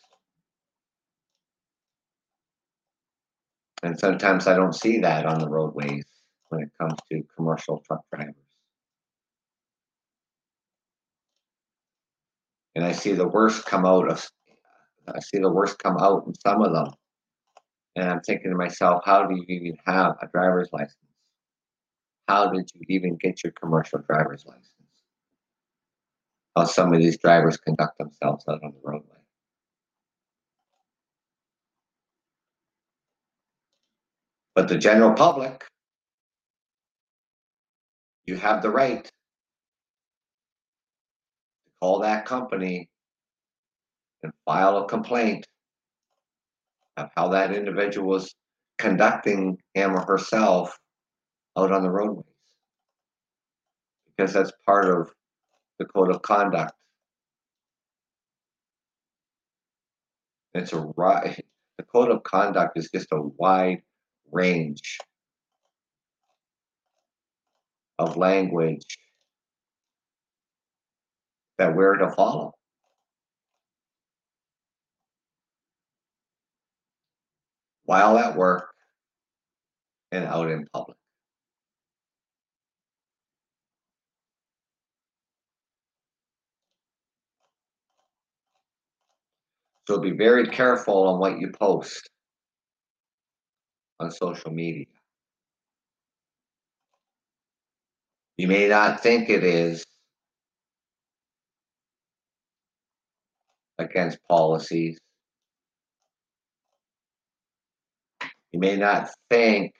And 3.83 3.97
sometimes 3.99 4.47
I 4.47 4.55
don't 4.55 4.73
see 4.73 4.99
that 4.99 5.25
on 5.25 5.39
the 5.39 5.47
roadways 5.47 6.05
when 6.49 6.61
it 6.61 6.69
comes 6.79 6.99
to 7.11 7.23
commercial 7.35 7.83
truck 7.85 8.01
drivers. 8.11 8.33
And 12.75 12.83
I 12.83 12.91
see 12.91 13.13
the 13.13 13.27
worst 13.27 13.65
come 13.65 13.85
out 13.85 14.09
of, 14.09 14.27
I 15.07 15.19
see 15.19 15.39
the 15.39 15.51
worst 15.51 15.77
come 15.79 15.97
out 15.97 16.25
in 16.25 16.33
some 16.35 16.61
of 16.63 16.73
them. 16.73 16.93
And 17.95 18.09
I'm 18.09 18.21
thinking 18.21 18.51
to 18.51 18.57
myself, 18.57 19.01
how 19.05 19.25
do 19.25 19.35
you 19.35 19.45
even 19.47 19.77
have 19.85 20.15
a 20.21 20.27
driver's 20.27 20.69
license? 20.71 20.95
How 22.27 22.49
did 22.49 22.69
you 22.73 22.81
even 22.89 23.15
get 23.15 23.43
your 23.43 23.53
commercial 23.53 23.99
driver's 23.99 24.45
license? 24.45 24.76
How 26.57 26.65
some 26.65 26.91
of 26.91 26.99
these 26.99 27.19
drivers 27.19 27.55
conduct 27.57 27.99
themselves 27.99 28.43
out 28.49 28.63
on 28.63 28.71
the 28.71 28.79
roadway. 28.81 29.15
But 34.55 34.67
the 34.67 34.79
general 34.79 35.13
public, 35.13 35.63
you 38.25 38.37
have 38.37 38.63
the 38.63 38.71
right 38.71 39.03
to 39.03 39.11
call 41.79 41.99
that 41.99 42.25
company 42.25 42.89
and 44.23 44.33
file 44.43 44.77
a 44.79 44.87
complaint 44.87 45.45
of 46.97 47.11
how 47.15 47.27
that 47.27 47.53
individual 47.53 48.07
was 48.07 48.33
conducting 48.79 49.59
him 49.75 49.95
or 49.95 50.01
herself 50.01 50.75
out 51.55 51.71
on 51.71 51.83
the 51.83 51.91
roadways. 51.91 52.25
Because 54.07 54.33
that's 54.33 54.51
part 54.65 54.85
of 54.85 55.11
the 55.79 55.85
code 55.85 56.13
of 56.13 56.21
conduct. 56.21 56.73
It's 60.53 60.73
a. 60.73 61.37
The 61.77 61.83
code 61.83 62.09
of 62.09 62.23
conduct 62.23 62.77
is 62.77 62.89
just 62.89 63.07
a 63.11 63.21
wide 63.21 63.83
range 64.31 64.97
of 67.99 68.17
language 68.17 68.97
that 71.57 71.75
we're 71.75 71.97
to 71.97 72.11
follow. 72.11 72.53
While 77.85 78.17
at 78.17 78.35
work 78.35 78.69
and 80.11 80.25
out 80.25 80.49
in 80.49 80.67
public. 80.73 80.96
So 89.87 89.99
be 89.99 90.11
very 90.11 90.45
careful 90.47 91.07
on 91.07 91.17
what 91.17 91.39
you 91.39 91.49
post 91.49 92.09
on 94.01 94.11
social 94.11 94.51
media. 94.51 94.85
You 98.37 98.49
may 98.49 98.67
not 98.67 99.01
think 99.01 99.29
it 99.29 99.45
is 99.45 99.85
against 103.79 104.19
policies. 104.27 104.99
You 108.51 108.59
may 108.59 108.75
not 108.75 109.09
think 109.29 109.73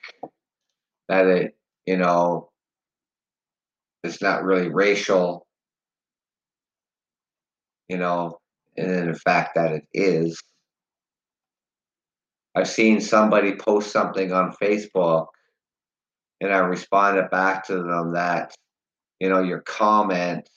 that 1.10 1.26
it, 1.26 1.54
you 1.84 1.98
know, 1.98 2.48
it's 4.02 4.22
not 4.22 4.42
really 4.42 4.68
racial, 4.70 5.46
you 7.90 7.98
know, 7.98 8.38
in 8.78 9.14
fact 9.14 9.54
that 9.54 9.72
it 9.72 9.84
is. 9.92 10.40
I've 12.54 12.68
seen 12.68 13.00
somebody 13.00 13.54
post 13.56 13.92
something 13.92 14.32
on 14.32 14.54
Facebook 14.60 15.26
and 16.40 16.52
I 16.52 16.58
responded 16.58 17.30
back 17.30 17.66
to 17.66 17.76
them 17.76 18.12
that, 18.14 18.54
you 19.20 19.28
know, 19.28 19.42
your 19.42 19.60
comment 19.60 20.48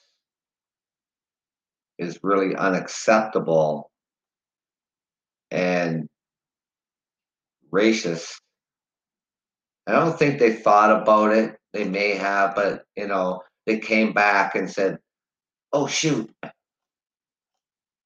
is 1.98 2.18
really 2.22 2.56
unacceptable 2.56 3.90
and 5.50 6.08
racist. 7.72 8.32
I 9.86 9.92
don't 9.92 10.18
think 10.18 10.38
they 10.38 10.54
thought 10.54 11.02
about 11.02 11.32
it. 11.32 11.56
They 11.72 11.84
may 11.84 12.14
have, 12.14 12.54
but 12.54 12.84
you 12.96 13.06
know, 13.06 13.42
they 13.66 13.78
came 13.78 14.12
back 14.12 14.54
and 14.54 14.70
said, 14.70 14.98
oh 15.72 15.86
shoot, 15.86 16.30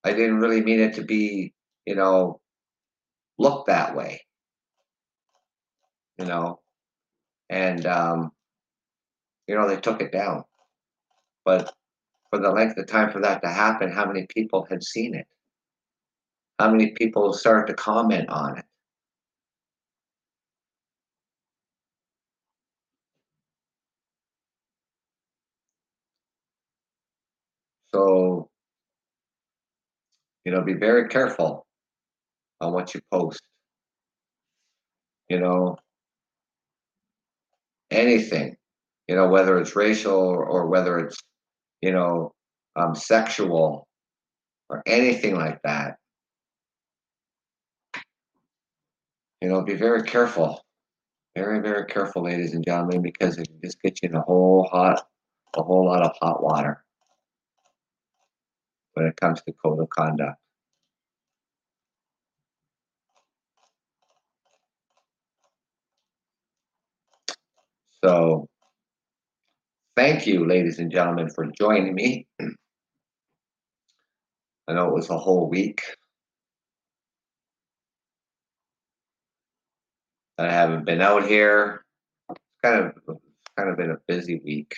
I 0.07 0.13
didn't 0.13 0.39
really 0.39 0.63
mean 0.63 0.79
it 0.79 0.95
to 0.95 1.03
be, 1.03 1.53
you 1.85 1.97
know, 1.97 2.41
look 3.39 3.67
that 3.67 3.97
way. 3.97 4.25
You 6.19 6.27
know, 6.27 6.61
and 7.51 7.85
um, 7.87 8.31
you 9.49 9.57
know 9.57 9.69
they 9.69 9.81
took 9.81 10.01
it 10.01 10.13
down. 10.13 10.45
But 11.45 11.75
for 12.31 12.39
the 12.39 12.51
length 12.51 12.79
of 12.79 12.87
time 12.87 13.11
for 13.11 13.21
that 13.21 13.43
to 13.43 13.49
happen, 13.49 13.91
how 13.91 14.07
many 14.07 14.27
people 14.29 14.67
had 14.71 14.85
seen 14.85 15.15
it? 15.15 15.27
How 16.59 16.71
many 16.71 16.93
people 16.93 17.33
started 17.33 17.67
to 17.69 17.75
comment 17.75 18.29
on 18.31 18.59
it? 18.59 18.65
So, 27.93 28.51
you 30.47 30.53
know, 30.53 30.63
be 30.63 30.75
very 30.75 31.09
careful 31.09 31.67
on 32.61 32.73
what 32.73 32.95
you 32.95 33.01
post. 33.13 33.41
You 35.29 35.41
know, 35.41 35.77
anything, 37.91 38.57
you 39.09 39.17
know, 39.17 39.27
whether 39.27 39.59
it's 39.59 39.75
racial 39.75 40.15
or, 40.15 40.47
or 40.47 40.69
whether 40.69 41.01
it's, 41.01 41.19
you 41.83 41.91
know, 41.91 42.33
um, 42.77 42.95
sexual 42.95 43.89
or 44.71 44.85
anything 44.87 45.35
like 45.35 45.61
that. 45.65 45.97
You 49.43 49.49
know, 49.49 49.63
be 49.63 49.75
very 49.75 50.05
careful. 50.05 50.63
Very, 51.37 51.61
very 51.61 51.87
careful, 51.87 52.23
ladies 52.23 52.55
and 52.55 52.65
gentlemen, 52.65 53.03
because 53.03 53.37
it 53.37 53.49
can 53.49 53.61
just 53.65 53.83
get 53.83 54.01
you 54.01 54.11
in 54.11 54.15
a 54.15 54.23
whole 54.23 54.69
hot, 54.71 55.07
a 55.57 55.63
whole 55.63 55.87
lot 55.87 56.03
of 56.03 56.13
hot 56.23 56.41
water 56.41 56.86
when 58.97 59.07
it 59.07 59.17
comes 59.17 59.43
to 59.43 59.53
code 59.53 59.79
of 59.79 59.91
conduct. 59.91 60.39
So, 68.03 68.49
thank 69.97 70.27
you, 70.27 70.47
ladies 70.47 70.79
and 70.79 70.91
gentlemen, 70.91 71.29
for 71.29 71.47
joining 71.59 71.95
me. 71.95 72.27
I 74.69 74.73
know 74.73 74.89
it 74.89 74.95
was 74.95 75.11
a 75.11 75.19
whole 75.19 75.49
week. 75.49 75.83
I 80.39 80.51
haven't 80.51 80.87
been 80.87 81.03
out 81.03 81.27
here. 81.27 81.85
It's 82.31 82.41
kind 82.63 82.87
of 82.87 83.19
kind 83.59 83.71
of 83.71 83.77
been 83.77 83.91
a 83.91 83.99
busy 84.07 84.41
week 84.43 84.75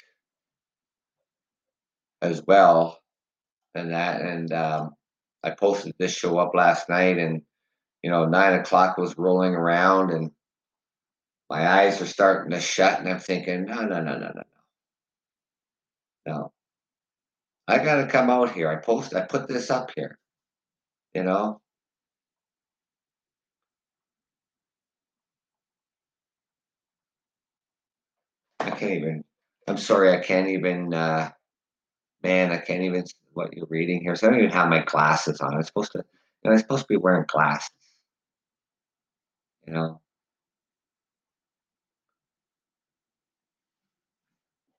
as 2.21 2.43
well, 2.47 2.99
and 3.79 3.93
that 3.93 4.21
and 4.21 4.53
um, 4.53 4.95
I 5.43 5.51
posted 5.51 5.95
this 5.99 6.13
show 6.15 6.39
up 6.39 6.55
last 6.55 6.89
night, 6.89 7.19
and 7.19 7.43
you 8.03 8.11
know 8.11 8.27
nine 8.27 8.55
o'clock 8.55 8.99
was 8.99 9.17
rolling 9.17 9.55
around, 9.55 10.11
and 10.11 10.31
my 11.51 11.67
eyes 11.67 12.01
are 12.03 12.07
starting 12.07 12.51
to 12.53 12.61
shut, 12.61 13.01
and 13.01 13.09
I'm 13.09 13.21
thinking, 13.21 13.65
no, 13.65 13.83
no, 13.83 14.03
no, 14.03 14.19
no, 14.19 14.19
no, 14.19 14.33
no, 14.35 14.43
no. 16.27 16.53
I 17.69 17.79
gotta 17.79 18.07
come 18.07 18.31
out 18.31 18.53
here. 18.53 18.71
I 18.71 18.77
post. 18.77 19.15
I 19.15 19.23
put 19.23 19.49
this 19.49 19.71
up 19.71 19.91
here. 19.95 20.19
You 21.15 21.25
know. 21.25 21.61
I 28.61 28.71
can't 28.71 28.93
even. 28.93 29.25
I'm 29.67 29.79
sorry. 29.79 30.13
I 30.13 30.21
can't 30.21 30.49
even. 30.49 30.95
Uh, 30.95 31.31
man, 32.23 32.53
I 32.53 32.59
can't 32.59 32.83
even. 32.83 33.05
What 33.39 33.57
you're 33.57 33.67
reading 33.71 34.01
here? 34.03 34.17
So 34.17 34.27
I 34.27 34.31
don't 34.31 34.41
even 34.41 34.51
have 34.51 34.69
my 34.69 34.83
glasses 34.83 35.41
on. 35.41 35.55
I'm 35.55 35.63
supposed 35.63 35.93
to. 35.93 35.99
You 35.99 36.51
know, 36.51 36.55
I'm 36.55 36.59
supposed 36.59 36.83
to 36.83 36.89
be 36.89 36.97
wearing 36.97 37.25
glasses. 37.29 37.71
You 39.65 39.75
know. 39.75 40.01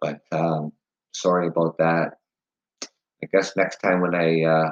But 0.01 0.20
um, 0.34 0.74
sorry 1.14 1.47
about 1.47 1.78
that. 1.78 2.18
I 3.24 3.28
guess 3.32 3.55
next 3.55 3.78
time 3.78 4.01
when 4.01 4.14
I, 4.14 4.43
uh, 4.43 4.72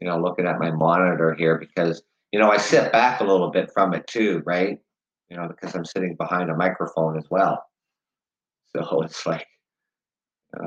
you 0.00 0.06
know, 0.06 0.20
looking 0.20 0.46
at 0.46 0.58
my 0.58 0.70
monitor 0.70 1.32
here 1.32 1.56
because 1.56 2.02
you 2.32 2.38
know 2.38 2.50
I 2.50 2.58
sit 2.58 2.92
back 2.92 3.20
a 3.20 3.24
little 3.24 3.50
bit 3.50 3.70
from 3.72 3.94
it 3.94 4.06
too, 4.08 4.42
right? 4.44 4.78
You 5.30 5.38
know, 5.38 5.48
because 5.48 5.74
I'm 5.74 5.86
sitting 5.86 6.16
behind 6.16 6.50
a 6.50 6.54
microphone 6.54 7.16
as 7.16 7.24
well. 7.30 7.64
So 8.76 9.00
it's 9.04 9.24
like 9.24 9.46
a 10.54 10.66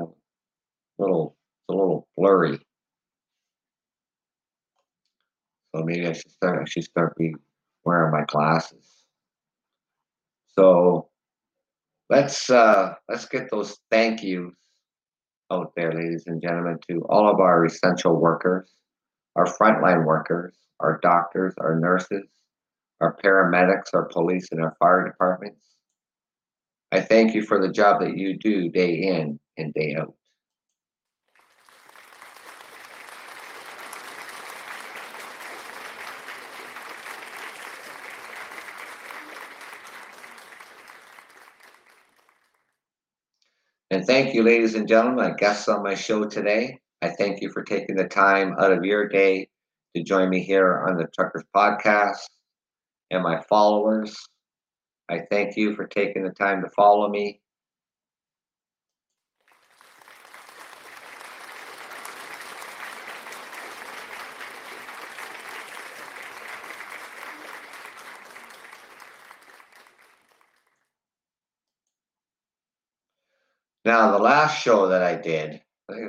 little, 0.98 1.36
it's 1.38 1.43
a 1.68 1.72
little 1.72 2.08
blurry. 2.16 2.58
So 5.74 5.82
maybe 5.82 6.06
I 6.06 6.12
should 6.12 6.30
start. 6.30 6.62
I 6.62 6.68
should 6.68 6.84
start 6.84 7.16
be 7.16 7.34
wearing 7.84 8.12
my 8.12 8.24
glasses. 8.26 8.86
So 10.56 11.08
let's 12.10 12.48
uh, 12.48 12.94
let's 13.08 13.26
get 13.26 13.50
those 13.50 13.76
thank 13.90 14.22
yous 14.22 14.54
out 15.50 15.72
there, 15.76 15.92
ladies 15.92 16.24
and 16.26 16.40
gentlemen, 16.40 16.78
to 16.88 17.04
all 17.08 17.28
of 17.28 17.40
our 17.40 17.64
essential 17.64 18.16
workers, 18.16 18.72
our 19.36 19.46
frontline 19.46 20.04
workers, 20.04 20.54
our 20.80 20.98
doctors, 21.02 21.54
our 21.58 21.78
nurses, 21.78 22.28
our 23.00 23.16
paramedics, 23.22 23.94
our 23.94 24.04
police, 24.04 24.48
and 24.52 24.62
our 24.62 24.74
fire 24.78 25.06
departments. 25.06 25.60
I 26.92 27.00
thank 27.00 27.34
you 27.34 27.42
for 27.42 27.60
the 27.60 27.72
job 27.72 28.00
that 28.00 28.16
you 28.16 28.38
do 28.38 28.68
day 28.68 28.94
in 28.94 29.38
and 29.58 29.74
day 29.74 29.96
out. 29.98 30.14
Thank 44.06 44.34
you, 44.34 44.42
ladies 44.42 44.74
and 44.74 44.86
gentlemen, 44.86 45.16
my 45.16 45.34
guests 45.34 45.66
on 45.66 45.82
my 45.82 45.94
show 45.94 46.26
today. 46.26 46.78
I 47.00 47.08
thank 47.08 47.40
you 47.40 47.50
for 47.50 47.62
taking 47.62 47.96
the 47.96 48.06
time 48.06 48.54
out 48.58 48.70
of 48.70 48.84
your 48.84 49.08
day 49.08 49.48
to 49.96 50.02
join 50.02 50.28
me 50.28 50.42
here 50.42 50.84
on 50.86 50.98
the 50.98 51.06
Truckers 51.14 51.44
Podcast. 51.56 52.28
And 53.10 53.22
my 53.22 53.40
followers, 53.48 54.14
I 55.08 55.20
thank 55.30 55.56
you 55.56 55.74
for 55.74 55.86
taking 55.86 56.22
the 56.22 56.30
time 56.30 56.62
to 56.62 56.68
follow 56.70 57.08
me. 57.08 57.40
Now, 73.84 74.10
the 74.12 74.18
last 74.18 74.60
show 74.62 74.88
that 74.88 75.02
I 75.02 75.14
did, 75.16 75.62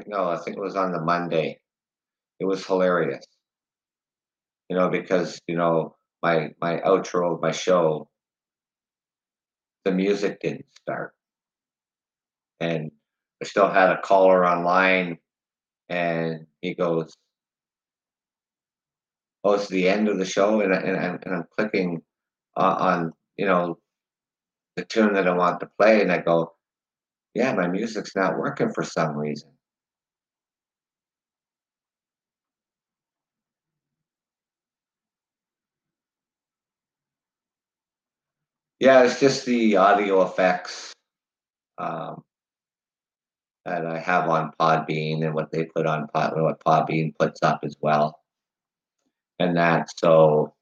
no, 0.08 0.30
I 0.30 0.38
think 0.38 0.58
it 0.58 0.62
was 0.62 0.76
on 0.76 0.92
the 0.92 1.02
Monday. 1.02 1.60
It 2.40 2.46
was 2.46 2.66
hilarious, 2.66 3.26
you 4.70 4.76
know, 4.76 4.90
because 4.90 5.40
you 5.48 5.56
know 5.56 5.96
my 6.24 6.50
my 6.62 6.80
outro 6.82 7.36
of 7.36 7.42
my 7.42 7.52
show, 7.52 8.10
the 9.86 9.92
music 9.92 10.40
didn't 10.42 10.66
start, 10.82 11.14
and 12.60 12.92
I 13.42 13.46
still 13.46 13.70
had 13.70 13.92
a 13.92 14.02
caller 14.02 14.46
online, 14.46 15.18
and 15.90 16.48
he 16.62 16.76
goes, 16.76 17.16
"Oh, 19.46 19.54
it's 19.54 19.70
the 19.70 19.88
end 19.88 20.10
of 20.10 20.18
the 20.18 20.26
show," 20.26 20.60
and 20.62 20.74
I, 20.74 20.78
and 20.82 20.98
I'm 20.98 21.20
and 21.24 21.36
I'm 21.36 21.48
clicking 21.56 22.04
on, 22.58 22.78
on 22.78 23.14
you 23.38 23.46
know 23.46 23.80
the 24.78 24.86
tune 24.86 25.14
that 25.16 25.28
I 25.28 25.36
want 25.36 25.60
to 25.62 25.70
play, 25.80 26.02
and 26.02 26.12
I 26.12 26.20
go, 26.20 26.56
"Yeah, 27.36 27.54
my 27.54 27.68
music's 27.68 28.16
not 28.16 28.38
working 28.40 28.72
for 28.74 28.84
some 28.84 29.16
reason." 29.18 29.52
Yeah, 38.80 39.04
it's 39.04 39.20
just 39.20 39.46
the 39.46 39.78
audio 39.78 40.22
effects 40.24 40.94
um, 41.78 42.24
that 43.66 43.86
I 43.86 43.98
have 44.00 44.30
on 44.30 44.52
Podbean 44.60 45.26
and 45.26 45.34
what 45.34 45.52
they 45.52 45.66
put 45.66 45.86
on 45.88 46.08
Pod, 46.08 46.34
what 46.36 46.64
Podbean 46.64 47.14
puts 47.18 47.42
up 47.42 47.62
as 47.64 47.76
well, 47.82 48.20
and 49.40 49.58
that. 49.58 49.90
So, 49.98 50.54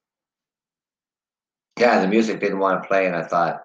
yeah, 1.79 1.99
the 2.01 2.07
music 2.07 2.39
didn't 2.39 2.59
want 2.59 2.81
to 2.83 2.87
play, 2.87 3.07
and 3.07 3.15
I 3.15 3.23
thought, 3.23 3.63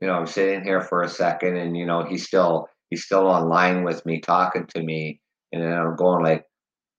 you 0.00 0.08
know, 0.08 0.14
I'm 0.14 0.26
sitting 0.26 0.62
here 0.62 0.80
for 0.80 1.02
a 1.02 1.08
second, 1.08 1.56
and 1.56 1.76
you 1.76 1.86
know, 1.86 2.04
he's 2.04 2.26
still 2.26 2.68
he's 2.90 3.04
still 3.04 3.26
online 3.26 3.84
with 3.84 4.04
me, 4.06 4.20
talking 4.20 4.66
to 4.74 4.82
me, 4.82 5.20
and 5.52 5.62
then 5.62 5.72
I'm 5.72 5.96
going 5.96 6.22
like 6.22 6.44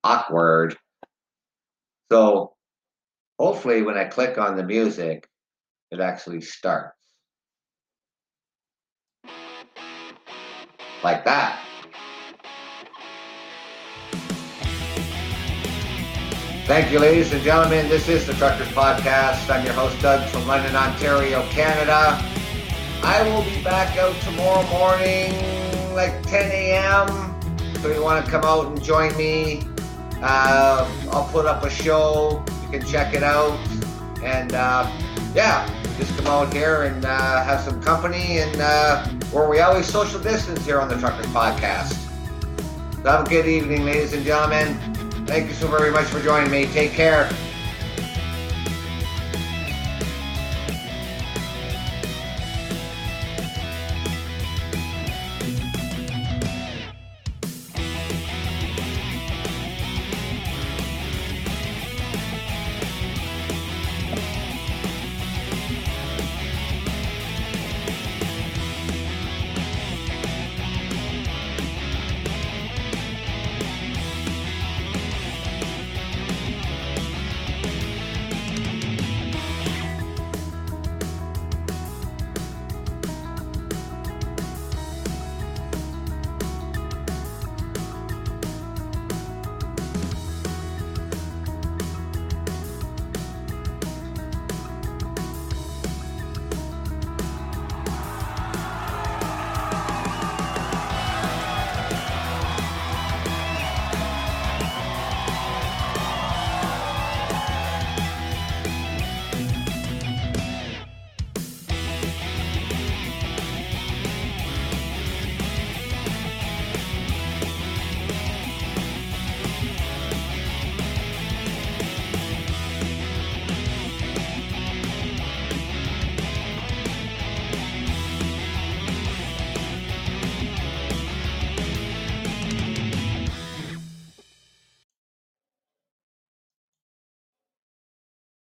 awkward. 0.02 0.76
So, 2.10 2.54
hopefully, 3.38 3.82
when 3.82 3.96
I 3.96 4.04
click 4.04 4.38
on 4.38 4.56
the 4.56 4.64
music, 4.64 5.28
it 5.90 6.00
actually 6.00 6.40
starts 6.40 6.96
like 11.02 11.24
that. 11.24 11.62
Thank 16.66 16.90
you, 16.90 16.98
ladies 16.98 17.32
and 17.32 17.42
gentlemen. 17.44 17.88
This 17.88 18.08
is 18.08 18.26
the 18.26 18.34
Truckers 18.34 18.66
Podcast. 18.68 19.48
I'm 19.48 19.64
your 19.64 19.74
host, 19.74 20.00
Doug, 20.02 20.28
from 20.30 20.48
London, 20.48 20.74
Ontario, 20.74 21.46
Canada. 21.50 22.35
I 23.02 23.22
will 23.28 23.44
be 23.44 23.62
back 23.62 23.96
out 23.96 24.14
tomorrow 24.22 24.66
morning, 24.68 25.32
like 25.94 26.22
10 26.24 26.50
a.m. 26.50 27.34
So 27.80 27.92
you 27.92 28.02
want 28.02 28.24
to 28.24 28.30
come 28.30 28.44
out 28.44 28.66
and 28.66 28.82
join 28.82 29.16
me? 29.16 29.62
Uh, 30.22 30.90
I'll 31.12 31.28
put 31.28 31.46
up 31.46 31.62
a 31.62 31.70
show. 31.70 32.44
You 32.64 32.78
can 32.78 32.86
check 32.86 33.14
it 33.14 33.22
out. 33.22 33.58
And 34.22 34.54
uh, 34.54 34.90
yeah, 35.34 35.68
just 35.98 36.16
come 36.16 36.26
out 36.26 36.52
here 36.52 36.84
and 36.84 37.04
uh, 37.04 37.44
have 37.44 37.60
some 37.60 37.82
company. 37.82 38.38
And 38.38 38.60
uh, 38.60 39.06
where 39.30 39.48
we 39.48 39.60
always 39.60 39.86
social 39.86 40.20
distance 40.20 40.64
here 40.64 40.80
on 40.80 40.88
the 40.88 40.96
Truckers 40.96 41.26
Podcast. 41.26 41.94
So 43.02 43.10
have 43.10 43.26
a 43.26 43.30
good 43.30 43.46
evening, 43.46 43.84
ladies 43.84 44.12
and 44.14 44.24
gentlemen. 44.24 44.74
Thank 45.26 45.48
you 45.48 45.54
so 45.54 45.68
very 45.68 45.90
much 45.90 46.06
for 46.06 46.20
joining 46.20 46.50
me. 46.50 46.66
Take 46.66 46.92
care. 46.92 47.30